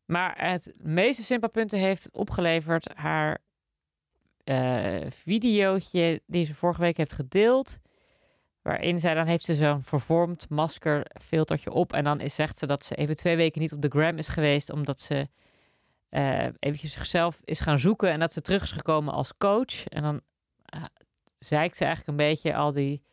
Maar 0.05 0.49
het 0.49 0.73
meeste 0.77 1.23
Simpa-punten 1.23 1.79
heeft 1.79 2.03
het 2.03 2.13
opgeleverd 2.13 2.87
haar 2.93 3.39
eh 4.43 5.09
videootje 5.09 6.21
die 6.25 6.45
ze 6.45 6.55
vorige 6.55 6.81
week 6.81 6.97
heeft 6.97 7.11
gedeeld. 7.11 7.79
Waarin 8.61 8.99
zij 8.99 9.13
dan 9.13 9.25
heeft 9.25 9.45
ze 9.45 9.55
zo'n 9.55 9.83
vervormd 9.83 10.49
maskerfiltertje 10.49 11.71
op. 11.71 11.93
En 11.93 12.03
dan 12.03 12.19
is, 12.19 12.35
zegt 12.35 12.57
ze 12.57 12.65
dat 12.65 12.85
ze 12.85 12.95
even 12.95 13.15
twee 13.15 13.35
weken 13.35 13.61
niet 13.61 13.73
op 13.73 13.81
de 13.81 13.87
gram 13.87 14.17
is 14.17 14.27
geweest. 14.27 14.71
Omdat 14.71 15.01
ze 15.01 15.27
eh 16.09 16.47
eventjes 16.59 16.91
zichzelf 16.91 17.41
is 17.43 17.59
gaan 17.59 17.79
zoeken. 17.79 18.11
En 18.11 18.19
dat 18.19 18.33
ze 18.33 18.41
terug 18.41 18.63
is 18.63 18.71
gekomen 18.71 19.13
als 19.13 19.37
coach. 19.37 19.87
En 19.87 20.01
dan 20.01 20.21
uh, 20.75 20.83
zeikt 21.35 21.77
ze 21.77 21.85
eigenlijk 21.85 22.19
een 22.19 22.27
beetje 22.27 22.55
al 22.55 22.71
die 22.71 23.03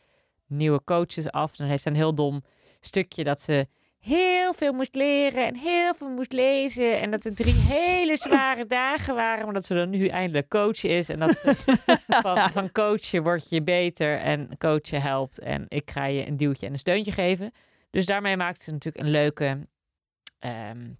nieuwe 0.47 0.85
coaches 0.85 1.31
af. 1.31 1.57
Dan 1.57 1.67
heeft 1.67 1.83
ze 1.83 1.89
een 1.89 1.95
heel 1.95 2.15
dom 2.15 2.45
stukje 2.81 3.25
dat 3.25 3.41
ze 3.41 3.69
heel 3.99 4.55
veel 4.55 4.73
moest 4.73 4.95
leren 4.95 5.47
en 5.47 5.57
heel 5.57 5.95
veel 5.95 6.09
moest 6.09 6.33
lezen. 6.33 7.01
En 7.01 7.11
dat 7.11 7.23
het 7.23 7.37
drie 7.37 7.55
hele 7.55 8.17
zware 8.17 8.67
dagen 8.67 9.15
waren. 9.15 9.45
Maar 9.45 9.55
dat 9.55 9.65
ze 9.65 9.75
dan 9.75 9.91
nu 9.91 10.07
eindelijk 10.07 10.49
coach 10.49 10.85
is. 10.85 11.09
En 11.09 11.19
dat 11.19 11.37
ze 11.37 11.55
van, 12.23 12.51
van 12.53 12.73
coachen 12.73 13.23
word 13.23 13.49
je 13.51 13.63
beter 13.63 14.19
en 14.19 14.59
coachen 14.59 15.03
helpt. 15.03 15.39
En 15.41 15.65
ik 15.69 15.91
ga 15.91 16.05
je 16.05 16.27
een 16.27 16.37
duwtje 16.37 16.67
en 16.67 16.73
een 16.73 16.79
steuntje 16.79 17.13
geven. 17.13 17.53
Dus 17.91 18.07
daarmee 18.07 18.37
maakt 18.37 18.61
ze 18.61 18.71
natuurlijk 18.71 19.05
een 19.05 19.11
leuke... 19.11 19.69
ehm, 20.39 20.91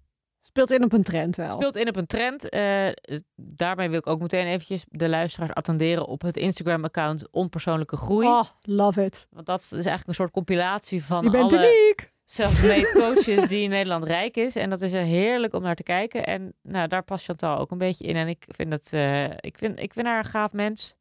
Speelt 0.41 0.71
in 0.71 0.83
op 0.83 0.93
een 0.93 1.03
trend 1.03 1.35
wel. 1.35 1.51
Speelt 1.51 1.75
in 1.75 1.87
op 1.87 1.95
een 1.95 2.05
trend. 2.05 2.49
Eh, 2.49 2.87
daarmee 3.35 3.89
wil 3.89 3.97
ik 3.99 4.07
ook 4.07 4.19
meteen 4.19 4.45
eventjes 4.45 4.85
de 4.87 5.09
luisteraars 5.09 5.53
attenderen 5.53 6.05
op 6.05 6.21
het 6.21 6.37
Instagram-account 6.37 7.31
Onpersoonlijke 7.31 7.95
Groei. 7.95 8.27
Oh, 8.27 8.43
love 8.61 9.03
it. 9.05 9.27
Want 9.29 9.45
dat 9.45 9.61
is 9.61 9.71
eigenlijk 9.71 10.07
een 10.07 10.13
soort 10.13 10.31
compilatie 10.31 11.03
van 11.03 11.23
Je 11.23 11.29
bent 11.29 11.53
alle 11.53 11.81
uniek. 11.81 12.13
Self-made 12.31 12.91
coaches 13.01 13.47
die 13.47 13.63
in 13.63 13.69
Nederland 13.69 14.03
rijk 14.03 14.37
is. 14.37 14.55
En 14.55 14.69
dat 14.69 14.81
is 14.81 14.93
er 14.93 15.03
heerlijk 15.03 15.53
om 15.53 15.61
naar 15.61 15.75
te 15.75 15.83
kijken. 15.83 16.25
En 16.25 16.53
nou, 16.61 16.87
daar 16.87 17.03
past 17.03 17.25
Chantal 17.25 17.57
ook 17.57 17.71
een 17.71 17.77
beetje 17.77 18.05
in. 18.05 18.15
En 18.15 18.27
ik 18.27 18.45
vind, 18.47 18.71
het, 18.71 18.93
eh, 18.93 19.23
ik 19.25 19.57
vind, 19.57 19.79
ik 19.79 19.93
vind 19.93 20.07
haar 20.07 20.17
een 20.17 20.25
gaaf 20.31 20.53
mens. 20.53 20.95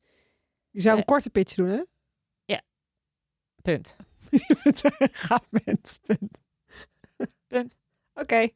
Je 0.70 0.80
zou 0.80 0.94
een 0.94 1.00
Eh. 1.02 1.06
korte 1.06 1.30
pitch 1.30 1.54
doen, 1.54 1.68
hè? 1.68 1.82
Punt. 3.62 3.96
Je 4.30 4.56
bent 4.62 4.84
een 4.84 5.08
gaaf 5.12 5.44
mens. 5.64 5.98
Punt. 6.06 6.38
Punt. 7.46 7.76
Oké. 8.14 8.48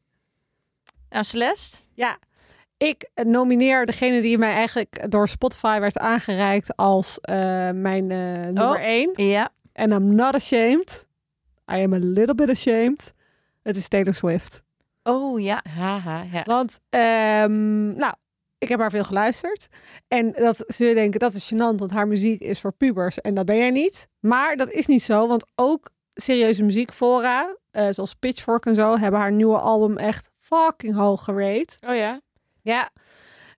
Nou, 1.09 1.23
Celeste? 1.23 1.81
Ik 2.77 3.09
nomineer 3.13 3.85
degene 3.85 4.21
die 4.21 4.37
mij 4.37 4.53
eigenlijk 4.53 5.11
door 5.11 5.27
Spotify 5.27 5.79
werd 5.79 5.97
aangereikt 5.97 6.75
als 6.75 7.19
eh, 7.19 7.35
mijn 7.71 8.11
eh, 8.11 8.17
nummer 8.17 8.69
Oh. 8.69 8.79
1. 8.81 9.11
Ja. 9.15 9.49
En 9.73 9.91
I'm 9.91 10.15
not 10.15 10.33
ashamed. 10.33 11.07
I 11.71 11.83
am 11.83 11.93
a 11.93 11.99
little 11.99 12.35
bit 12.35 12.49
ashamed. 12.49 13.13
Het 13.61 13.75
is 13.75 13.87
Taylor 13.87 14.13
Swift. 14.13 14.63
Oh 15.03 15.41
ja. 15.41 15.63
Haha, 15.77 16.25
ja. 16.31 16.43
Want, 16.43 16.79
ehm, 16.89 17.95
nou, 17.95 18.13
ik 18.57 18.69
heb 18.69 18.79
haar 18.79 18.91
veel 18.91 19.03
geluisterd. 19.03 19.67
En 20.07 20.31
dat 20.31 20.63
je 20.67 20.93
denken, 20.93 21.19
dat 21.19 21.33
is 21.33 21.53
gênant, 21.53 21.75
want 21.75 21.91
haar 21.91 22.07
muziek 22.07 22.41
is 22.41 22.61
voor 22.61 22.73
pubers. 22.73 23.21
En 23.21 23.33
dat 23.33 23.45
ben 23.45 23.57
jij 23.57 23.71
niet. 23.71 24.07
Maar 24.19 24.55
dat 24.55 24.69
is 24.69 24.85
niet 24.85 25.01
zo, 25.01 25.27
want 25.27 25.45
ook 25.55 25.89
serieuze 26.13 26.63
muziekfora, 26.63 27.57
eh, 27.71 27.87
zoals 27.89 28.13
Pitchfork 28.13 28.65
en 28.65 28.75
zo, 28.75 28.97
hebben 28.97 29.19
haar 29.19 29.31
nieuwe 29.31 29.57
album 29.57 29.97
echt 29.97 30.31
fucking 30.39 30.95
hoog 30.95 31.23
gerate. 31.23 31.77
Oh 31.87 31.95
ja? 31.95 32.21
Ja. 32.61 32.89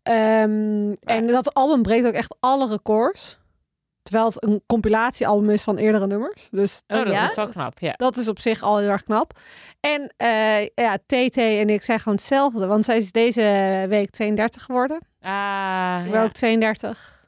Ehm, 0.04 0.94
en 1.00 1.28
dat 1.28 1.54
album 1.54 1.82
breekt 1.82 2.06
ook 2.06 2.14
echt 2.14 2.36
alle 2.40 2.68
records. 2.68 3.40
Terwijl 4.06 4.26
het 4.26 4.44
een 4.44 4.64
compilatiealbum 4.68 5.50
is 5.50 5.64
van 5.64 5.78
eerdere 5.78 6.08
nummers. 6.08 6.48
Dus 6.52 6.84
Oh, 6.88 6.98
dat 6.98 7.14
ja? 7.14 7.30
is 7.30 7.36
wel 7.36 7.48
knap, 7.48 7.80
ja. 7.80 7.94
dat 7.96 8.18
is 8.18 8.28
op 8.28 8.40
zich 8.40 8.62
al 8.62 8.78
heel 8.78 8.90
erg 8.90 9.04
knap. 9.04 9.40
En 9.80 10.14
eh, 10.18 10.62
ja, 10.66 10.98
TT 11.06 11.38
en 11.38 11.70
ik 11.70 11.84
zijn 11.84 12.00
gewoon 12.00 12.14
hetzelfde. 12.18 12.66
Want 12.68 12.86
zij 12.86 12.98
is 12.98 13.12
deze 13.12 13.86
week 13.90 14.10
32 14.10 14.64
geworden. 14.64 15.00
Ah, 15.22 16.02
Ik 16.06 16.12
ben 16.12 16.20
ja. 16.20 16.26
ook 16.26 16.32
32. 16.32 17.28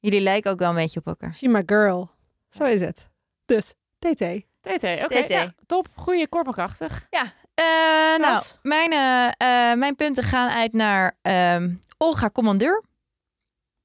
Jullie 0.00 0.20
lijken 0.20 0.50
ook 0.50 0.58
wel 0.58 0.68
een 0.68 0.74
beetje 0.74 1.00
op 1.00 1.06
elkaar. 1.06 1.32
She 1.34 1.48
my 1.48 1.62
girl. 1.66 2.10
Zo 2.50 2.64
is 2.64 2.80
het. 2.80 3.08
Dus 3.44 3.72
TT. 3.98 4.24
TT, 4.60 4.84
oké. 5.04 5.24
Ja, 5.26 5.54
top, 5.66 5.86
goeie, 5.94 6.28
kortmakachtig. 6.28 7.06
Eh, 7.10 7.64
nou, 8.18 8.42
mijn, 8.62 8.92
eh, 8.92 9.78
mijn 9.78 9.96
punten 9.96 10.24
gaan 10.24 10.48
uit 10.50 10.72
naar 10.72 11.16
ehm, 11.22 11.70
Olga 11.98 12.30
Commandeur. 12.30 12.82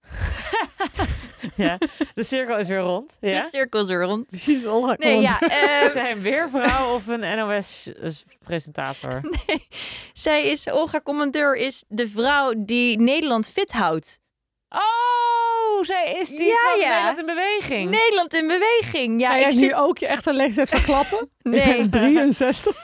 Ja, 1.56 1.78
de 2.14 2.24
cirkel 2.24 2.58
is 2.58 2.68
weer 2.68 2.80
rond. 2.80 3.18
Ja? 3.22 3.42
De 3.42 3.48
cirkel 3.50 3.82
is 3.82 3.90
er 3.90 4.04
rond. 4.04 4.28
Precies, 4.28 4.66
Olga. 4.66 4.96
Nee, 4.98 5.22
ja. 5.22 5.40
eh, 5.40 5.86
Is 5.88 5.94
hij 5.94 6.12
een 6.12 6.22
weervrouw 6.22 6.94
of 6.94 7.08
een 7.08 7.38
NOS-presentator? 7.38 9.22
nee, 9.48 9.68
zij 10.14 10.46
is, 10.46 10.70
Olga 10.70 11.02
Commandeur 11.02 11.56
is 11.56 11.84
de 11.88 12.10
vrouw 12.10 12.54
die 12.58 13.00
Nederland 13.00 13.50
fit 13.50 13.72
houdt. 13.72 14.20
Oh, 14.70 15.84
zij 15.84 16.18
is 16.20 16.30
die 16.30 16.48
Ja, 16.48 16.56
van 16.72 16.80
ja. 16.80 16.88
Nederland 16.90 17.18
in 17.20 17.26
beweging. 17.26 17.90
Nederland 17.90 18.34
in 18.34 18.48
beweging. 18.48 19.22
Ja, 19.22 19.30
Ga 19.30 19.36
ik 19.36 19.42
jij 19.42 19.52
zit... 19.52 19.62
nu 19.62 19.76
ook 19.76 19.98
je 19.98 20.08
echte 20.08 20.34
leeftijd 20.34 20.70
verklappen? 20.70 21.30
Nee. 21.42 21.62
Ik 21.62 21.90
ben 21.90 21.90
63. 21.90 22.76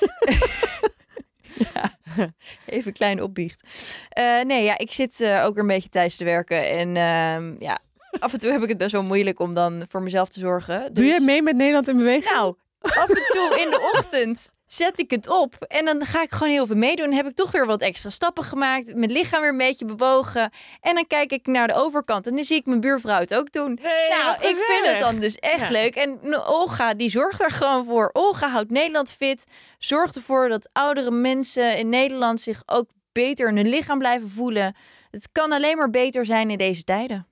Even 2.65 2.87
een 2.87 2.93
klein 2.93 3.21
opbiecht. 3.21 3.61
Eh, 4.09 4.41
nee, 4.41 4.63
ja, 4.63 4.77
ik 4.77 4.91
zit 4.91 5.21
eh, 5.21 5.45
ook 5.45 5.53
weer 5.53 5.63
een 5.63 5.69
beetje 5.69 5.89
thuis 5.89 6.15
te 6.15 6.23
werken. 6.23 6.69
En 6.69 6.97
ehm, 6.97 7.55
ja, 7.63 7.79
af 8.19 8.33
en 8.33 8.39
toe 8.39 8.51
heb 8.51 8.63
ik 8.63 8.69
het 8.69 8.77
best 8.77 8.91
wel 8.91 9.03
moeilijk 9.03 9.39
om 9.39 9.53
dan 9.53 9.85
voor 9.89 10.01
mezelf 10.01 10.29
te 10.29 10.39
zorgen. 10.39 10.79
Doe 10.81 10.91
Dus- 10.93 11.05
jij 11.05 11.19
mee 11.19 11.41
met 11.41 11.55
Nederland 11.55 11.87
in 11.87 11.97
beweging? 11.97 12.33
Nou, 12.33 12.55
af 12.79 13.09
en 13.09 13.23
toe 13.31 13.59
in 13.61 13.69
de 13.69 13.91
ochtend 13.93 14.49
zet 14.67 14.99
ik 14.99 15.11
het 15.11 15.27
op. 15.27 15.55
En 15.67 15.85
dan 15.85 16.05
ga 16.05 16.21
ik 16.21 16.31
gewoon 16.31 16.53
heel 16.53 16.65
veel 16.65 16.75
meedoen. 16.75 17.05
Dan 17.05 17.15
heb 17.15 17.27
ik 17.27 17.35
toch 17.35 17.51
weer 17.51 17.65
wat 17.65 17.81
extra 17.81 18.09
stappen 18.09 18.43
gemaakt. 18.43 18.95
Mijn 18.95 19.11
lichaam 19.11 19.41
weer 19.41 19.49
een 19.49 19.57
beetje 19.57 19.85
bewogen. 19.85 20.51
En 20.81 20.95
dan 20.95 21.07
kijk 21.07 21.31
ik 21.31 21.45
naar 21.45 21.67
de 21.67 21.73
overkant. 21.73 22.27
En 22.27 22.35
dan 22.35 22.43
zie 22.43 22.57
ik 22.57 22.65
mijn 22.65 22.79
buurvrouw 22.79 23.19
het 23.19 23.33
ook 23.35 23.51
doen. 23.51 23.79
Nee, 23.81 24.09
nou, 24.09 24.33
ik 24.35 24.55
vind 24.55 24.87
het 24.87 24.99
dan 24.99 25.19
dus 25.19 25.35
echt 25.35 25.59
Ja. 25.59 25.69
leuk. 25.71 25.95
En 25.95 26.37
Olga, 26.47 26.93
die 26.93 27.09
zorgt 27.09 27.41
er 27.41 27.51
gewoon 27.51 27.85
voor. 27.85 28.09
Olga 28.13 28.49
houdt 28.49 28.71
Nederland 28.71 29.11
fit. 29.11 29.43
Zorgt 29.77 30.15
ervoor 30.15 30.49
dat 30.49 30.69
oudere 30.73 31.11
mensen 31.11 31.77
in 31.77 31.89
Nederland 31.89 32.41
zich 32.41 32.63
ook 32.65 32.89
beter 33.11 33.49
in 33.49 33.55
hun 33.55 33.69
lichaam 33.69 33.99
blijven 33.99 34.29
voelen. 34.29 34.75
Het 35.11 35.29
kan 35.31 35.51
alleen 35.51 35.77
maar 35.77 35.89
beter 35.89 36.25
zijn 36.25 36.49
in 36.49 36.57
deze 36.57 36.83
tijden. 36.83 37.27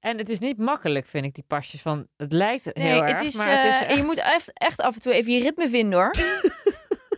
En 0.00 0.18
het 0.18 0.28
is 0.28 0.38
niet 0.38 0.58
makkelijk, 0.58 1.06
vind 1.06 1.24
ik, 1.24 1.34
die 1.34 1.44
pasjes. 1.46 1.82
Van, 1.82 2.06
het 2.16 2.32
lijkt 2.32 2.64
Nee, 2.74 2.86
heel 2.86 3.02
het 3.02 3.10
erg, 3.12 3.22
is, 3.22 3.34
maar 3.36 3.48
het 3.48 3.64
is 3.74 3.80
eh, 3.80 3.88
echt, 3.90 3.96
je 3.96 4.02
moet 4.04 4.18
echt, 4.18 4.50
echt 4.52 4.80
af 4.80 4.94
en 4.94 5.00
toe 5.00 5.12
even 5.12 5.32
je 5.32 5.42
ritme 5.42 5.68
vinden 5.68 5.98
hoor. 5.98 6.14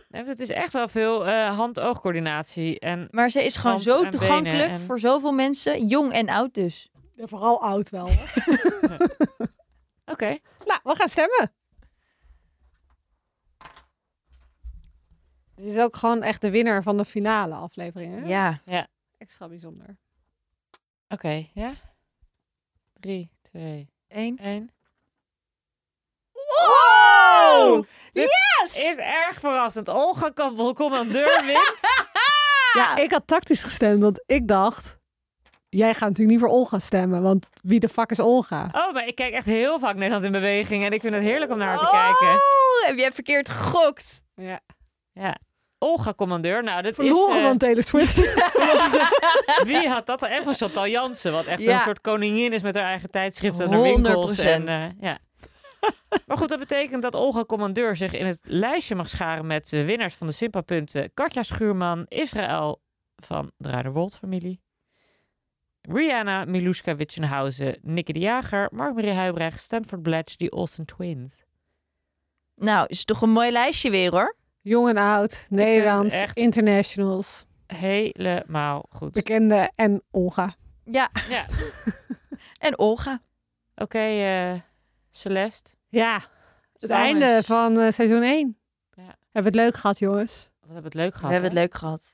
Nee, 0.09 0.25
het 0.25 0.39
is 0.39 0.49
echt 0.49 0.73
wel 0.73 0.87
veel 0.87 1.27
eh, 1.27 1.55
hand-oogcoördinatie. 1.55 2.79
En 2.79 3.07
Maar 3.11 3.29
ze 3.29 3.43
is 3.45 3.55
gewoon 3.55 3.79
zo 3.79 4.09
toegankelijk 4.09 4.69
en- 4.69 4.79
voor 4.79 4.99
zoveel 4.99 5.31
mensen, 5.31 5.87
jong 5.87 6.11
en 6.11 6.29
oud 6.29 6.53
dus. 6.53 6.89
Ja, 7.15 7.27
vooral 7.27 7.61
oud 7.61 7.89
wel. 7.89 8.05
oké, 10.13 10.37
nou, 10.65 10.79
we 10.83 10.95
gaan 10.95 11.09
stemmen. 11.09 11.51
Dit 15.55 15.65
is 15.65 15.77
ook 15.77 15.95
gewoon 15.95 16.23
echt 16.23 16.41
de 16.41 16.49
winnaar 16.49 16.83
van 16.83 16.97
de 16.97 17.05
finale 17.05 17.55
aflevering. 17.55 18.19
Hè? 18.19 18.27
Ja. 18.27 18.59
Is 18.65 18.83
Extra 19.17 19.47
bijzonder. 19.47 19.97
oké, 21.07 21.45
ja. 21.53 21.73
Drie, 23.03 23.31
twee, 23.41 23.89
Eén. 24.07 24.37
één. 24.37 24.69
Wow! 26.31 27.85
Dit 28.11 28.23
Yes! 28.61 28.75
Is 28.91 28.97
erg 28.97 29.39
verrassend. 29.39 29.89
Olga 29.89 30.29
kan 30.29 30.73
commandeur 30.73 31.41
wint. 31.45 31.79
Ja, 32.73 32.95
ik 32.95 33.11
had 33.11 33.27
tactisch 33.27 33.63
gestemd, 33.63 34.01
want 34.01 34.23
ik 34.25 34.47
dacht... 34.47 35.01
Jij 35.69 35.91
gaat 35.93 36.09
natuurlijk 36.09 36.29
niet 36.29 36.39
voor 36.39 36.57
Olga 36.57 36.79
stemmen, 36.79 37.21
want 37.21 37.49
wie 37.63 37.79
de 37.79 37.89
fuck 37.89 38.09
is 38.09 38.19
Olga? 38.19 38.69
Oh, 38.71 38.93
maar 38.93 39.07
ik 39.07 39.15
kijk 39.15 39.33
echt 39.33 39.45
heel 39.45 39.79
vaak 39.79 39.95
Nederland 39.95 40.23
in 40.25 40.31
beweging. 40.31 40.83
En 40.83 40.91
ik 40.91 41.01
vind 41.01 41.13
het 41.13 41.23
heerlijk 41.23 41.51
om 41.51 41.57
naar 41.57 41.67
haar 41.67 41.77
te 41.77 41.83
Oh, 41.85 41.91
kijken. 41.91 42.39
heb 42.87 42.97
jij 42.97 43.11
verkeerd 43.11 43.49
gegokt? 43.49 44.23
Ja. 44.35 44.59
Ja. 45.11 45.37
Olga 45.83 46.13
commandeur. 46.13 46.63
Nou, 46.63 46.81
dit 46.81 46.95
Verloren 46.95 47.35
is... 47.35 47.41
eh, 47.41 47.47
van 47.47 47.57
Taylor 47.57 47.83
Swift. 47.83 48.15
Wie 49.69 49.87
had 49.87 50.05
dat? 50.05 50.21
En 50.23 50.43
van 50.43 50.53
Chantal 50.53 50.87
Jansen, 50.87 51.31
wat 51.31 51.45
echt 51.45 51.61
Ja. 51.61 51.73
een 51.75 51.81
soort 51.81 52.01
koningin 52.01 52.53
is 52.53 52.61
met 52.61 52.75
haar 52.75 52.83
eigen 52.83 53.11
tijdschrift 53.11 53.59
en 53.59 53.71
haar 53.71 53.81
winkels. 53.81 54.39
100%. 54.39 54.43
En, 54.43 54.67
eh, 54.67 54.85
ja. 54.99 55.17
maar 56.27 56.37
goed, 56.37 56.49
dat 56.49 56.59
betekent 56.59 57.01
dat 57.01 57.15
Olga 57.15 57.45
Commandeur 57.45 57.95
zich 57.95 58.13
in 58.13 58.25
het 58.25 58.41
lijstje 58.43 58.95
mag 58.95 59.09
scharen 59.09 59.47
met 59.47 59.69
de 59.69 59.85
winnaars 59.85 60.13
van 60.13 60.27
de 60.27 60.33
Simpa-punten. 60.33 61.11
Katja 61.13 61.43
Schuurman, 61.43 62.05
Israël 62.07 62.81
van 63.15 63.51
de 63.57 63.69
Ruiderwold-familie. 63.69 64.61
Rihanna, 65.81 66.45
Miluska 66.45 66.95
Witchenhausen, 66.95 67.77
Nicky 67.81 68.11
de 68.11 68.19
Jager, 68.19 68.69
Mark-Marie 68.71 69.11
Huibrecht, 69.11 69.61
Stanford 69.61 70.01
Blatch, 70.01 70.35
die 70.35 70.51
Olsen 70.51 70.85
Twins. 70.85 71.43
Nou, 72.55 72.85
is 72.87 73.03
toch 73.05 73.21
een 73.21 73.29
mooi 73.31 73.51
lijstje 73.51 73.89
weer 73.89 74.11
hoor. 74.11 74.35
Jong 74.65 74.89
en 74.89 74.97
oud, 74.97 75.47
Nederlands, 75.49 76.13
echt- 76.13 76.37
internationals, 76.37 77.45
Helemaal 77.67 78.85
goed. 78.89 79.11
bekende 79.11 79.71
en 79.75 80.01
Olga. 80.11 80.53
Ja, 80.83 81.09
Ja. 81.29 81.45
en 82.67 82.77
Olga. 82.79 83.21
Oké, 83.75 83.99
eh, 83.99 84.59
Celeste. 85.09 85.71
Ja, 85.89 86.21
het 86.79 86.89
einde 86.89 87.41
van 87.45 87.79
eh, 87.79 87.91
seizoen 87.91 88.21
1. 88.21 88.57
Ja. 88.93 89.01
Hebben 89.03 89.17
we 89.31 89.41
het 89.41 89.55
leuk 89.55 89.75
gehad, 89.75 89.99
jongens? 89.99 90.49
Wat 90.59 90.71
hebben 90.73 90.91
we 90.91 90.97
het 90.99 91.07
leuk 91.07 91.11
We 91.13 91.17
gehad. 91.17 91.31
hebben 91.31 91.49
het 91.49 91.59
leuk 91.59 91.73
gehad. 91.73 92.13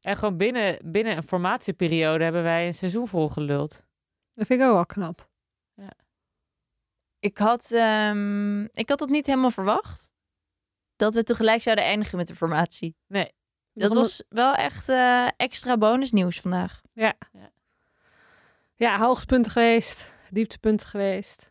En 0.00 0.16
gewoon 0.16 0.36
binnen, 0.36 0.78
binnen 0.84 1.16
een 1.16 1.22
formatieperiode 1.22 2.24
hebben 2.24 2.42
wij 2.42 2.66
een 2.66 2.74
seizoen 2.74 3.08
volgeluld. 3.08 3.84
Dat 4.34 4.46
vind 4.46 4.60
ik 4.60 4.66
ook 4.66 4.72
wel 4.74 4.86
knap. 4.86 5.30
Ik 7.18 7.38
had, 7.38 7.70
ehm, 7.72 8.62
ik 8.64 8.88
had 8.88 8.98
dat 8.98 9.08
niet 9.08 9.26
helemaal 9.26 9.50
verwacht. 9.50 10.11
Dat 11.02 11.14
we 11.14 11.22
tegelijk 11.22 11.62
zouden 11.62 11.84
eindigen 11.84 12.18
met 12.18 12.28
de 12.28 12.34
formatie. 12.34 12.96
Nee. 13.06 13.32
Dat 13.72 13.92
was 13.92 14.22
wel 14.28 14.54
echt 14.54 14.88
eh, 14.88 15.28
extra 15.36 15.76
bonusnieuws 15.76 16.40
vandaag. 16.40 16.82
Ja, 18.74 18.98
hoogtepunten 18.98 19.52
geweest, 19.52 20.14
dieptepunten 20.30 20.86
geweest. 20.86 21.50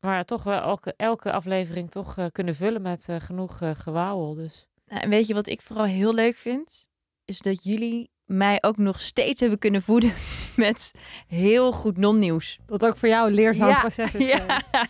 Maar 0.00 0.24
toch 0.24 0.42
wel 0.42 0.60
elke, 0.60 0.94
elke 0.96 1.32
aflevering 1.32 1.90
toch 1.90 2.18
eh, 2.18 2.26
kunnen 2.32 2.54
vullen 2.54 2.82
met 2.82 3.08
eh, 3.08 3.16
genoeg 3.20 3.60
eh 3.60 3.70
gewauwel. 3.74 4.34
Dus 4.34 4.66
Nou, 4.86 5.00
en 5.00 5.08
weet 5.10 5.26
je 5.26 5.34
wat 5.34 5.46
ik 5.46 5.62
vooral 5.62 5.84
heel 5.84 6.14
leuk 6.14 6.36
vind? 6.36 6.88
Is 7.24 7.38
dat 7.38 7.64
jullie 7.64 8.10
mij 8.24 8.58
ook 8.60 8.76
nog 8.76 9.00
steeds 9.00 9.40
hebben 9.40 9.58
kunnen 9.58 9.82
voeden 9.82 10.14
met 10.56 10.92
heel 11.26 11.72
goed 11.72 11.96
non-nieuws. 11.96 12.58
Dat 12.66 12.84
ook 12.84 12.96
voor 12.96 13.08
jou 13.08 13.28
een 13.28 13.34
leerzaam 13.34 13.68
Ja, 13.68 13.80
proces 13.80 14.14
is. 14.14 14.26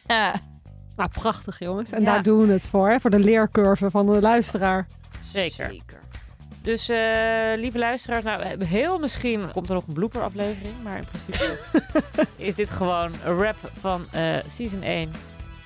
Ja. 0.07 0.49
Nou, 1.01 1.13
prachtig 1.13 1.59
jongens. 1.59 1.91
En 1.93 2.03
Ja. 2.03 2.13
daar 2.13 2.23
doen 2.23 2.47
we 2.47 2.53
het 2.53 2.67
voor, 2.67 2.89
hè? 2.91 3.01
voor 3.01 3.11
de 3.11 3.19
leercurve 3.19 3.91
van 3.91 4.07
de 4.07 4.21
luisteraar. 4.21 4.87
zeker. 5.33 5.73
Dus 6.63 6.89
eh, 6.89 6.99
lieve 7.57 7.79
luisteraars, 7.79 8.25
nou 8.25 8.65
heel 8.65 8.99
misschien 8.99 9.53
komt 9.53 9.69
er 9.69 9.75
nog 9.75 9.87
een 9.87 9.93
blooper 9.95 10.23
aflevering. 10.23 10.75
Maar 10.83 10.97
in 10.99 11.05
principe 11.05 11.59
is 12.37 12.55
dit 12.55 12.71
gewoon 12.71 13.13
een 13.25 13.37
wrap 13.37 13.57
van 13.79 14.07
eh, 14.11 14.37
season 14.47 14.83
1, 14.83 15.11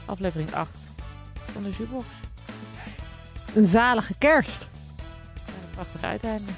aflevering 0.04 0.54
8 0.54 0.90
van 1.52 1.62
de 1.62 1.70
Jukebox. 1.70 2.06
Een 3.54 3.64
zalige 3.66 4.14
kerst. 4.18 4.68
Een 5.46 5.70
prachtig 5.74 6.02
uiteinde. 6.02 6.52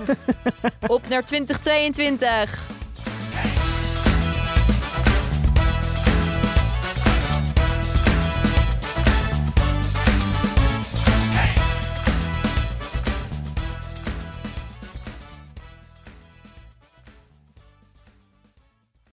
Op 0.86 1.08
naar 1.08 1.24
2022. 1.24 2.60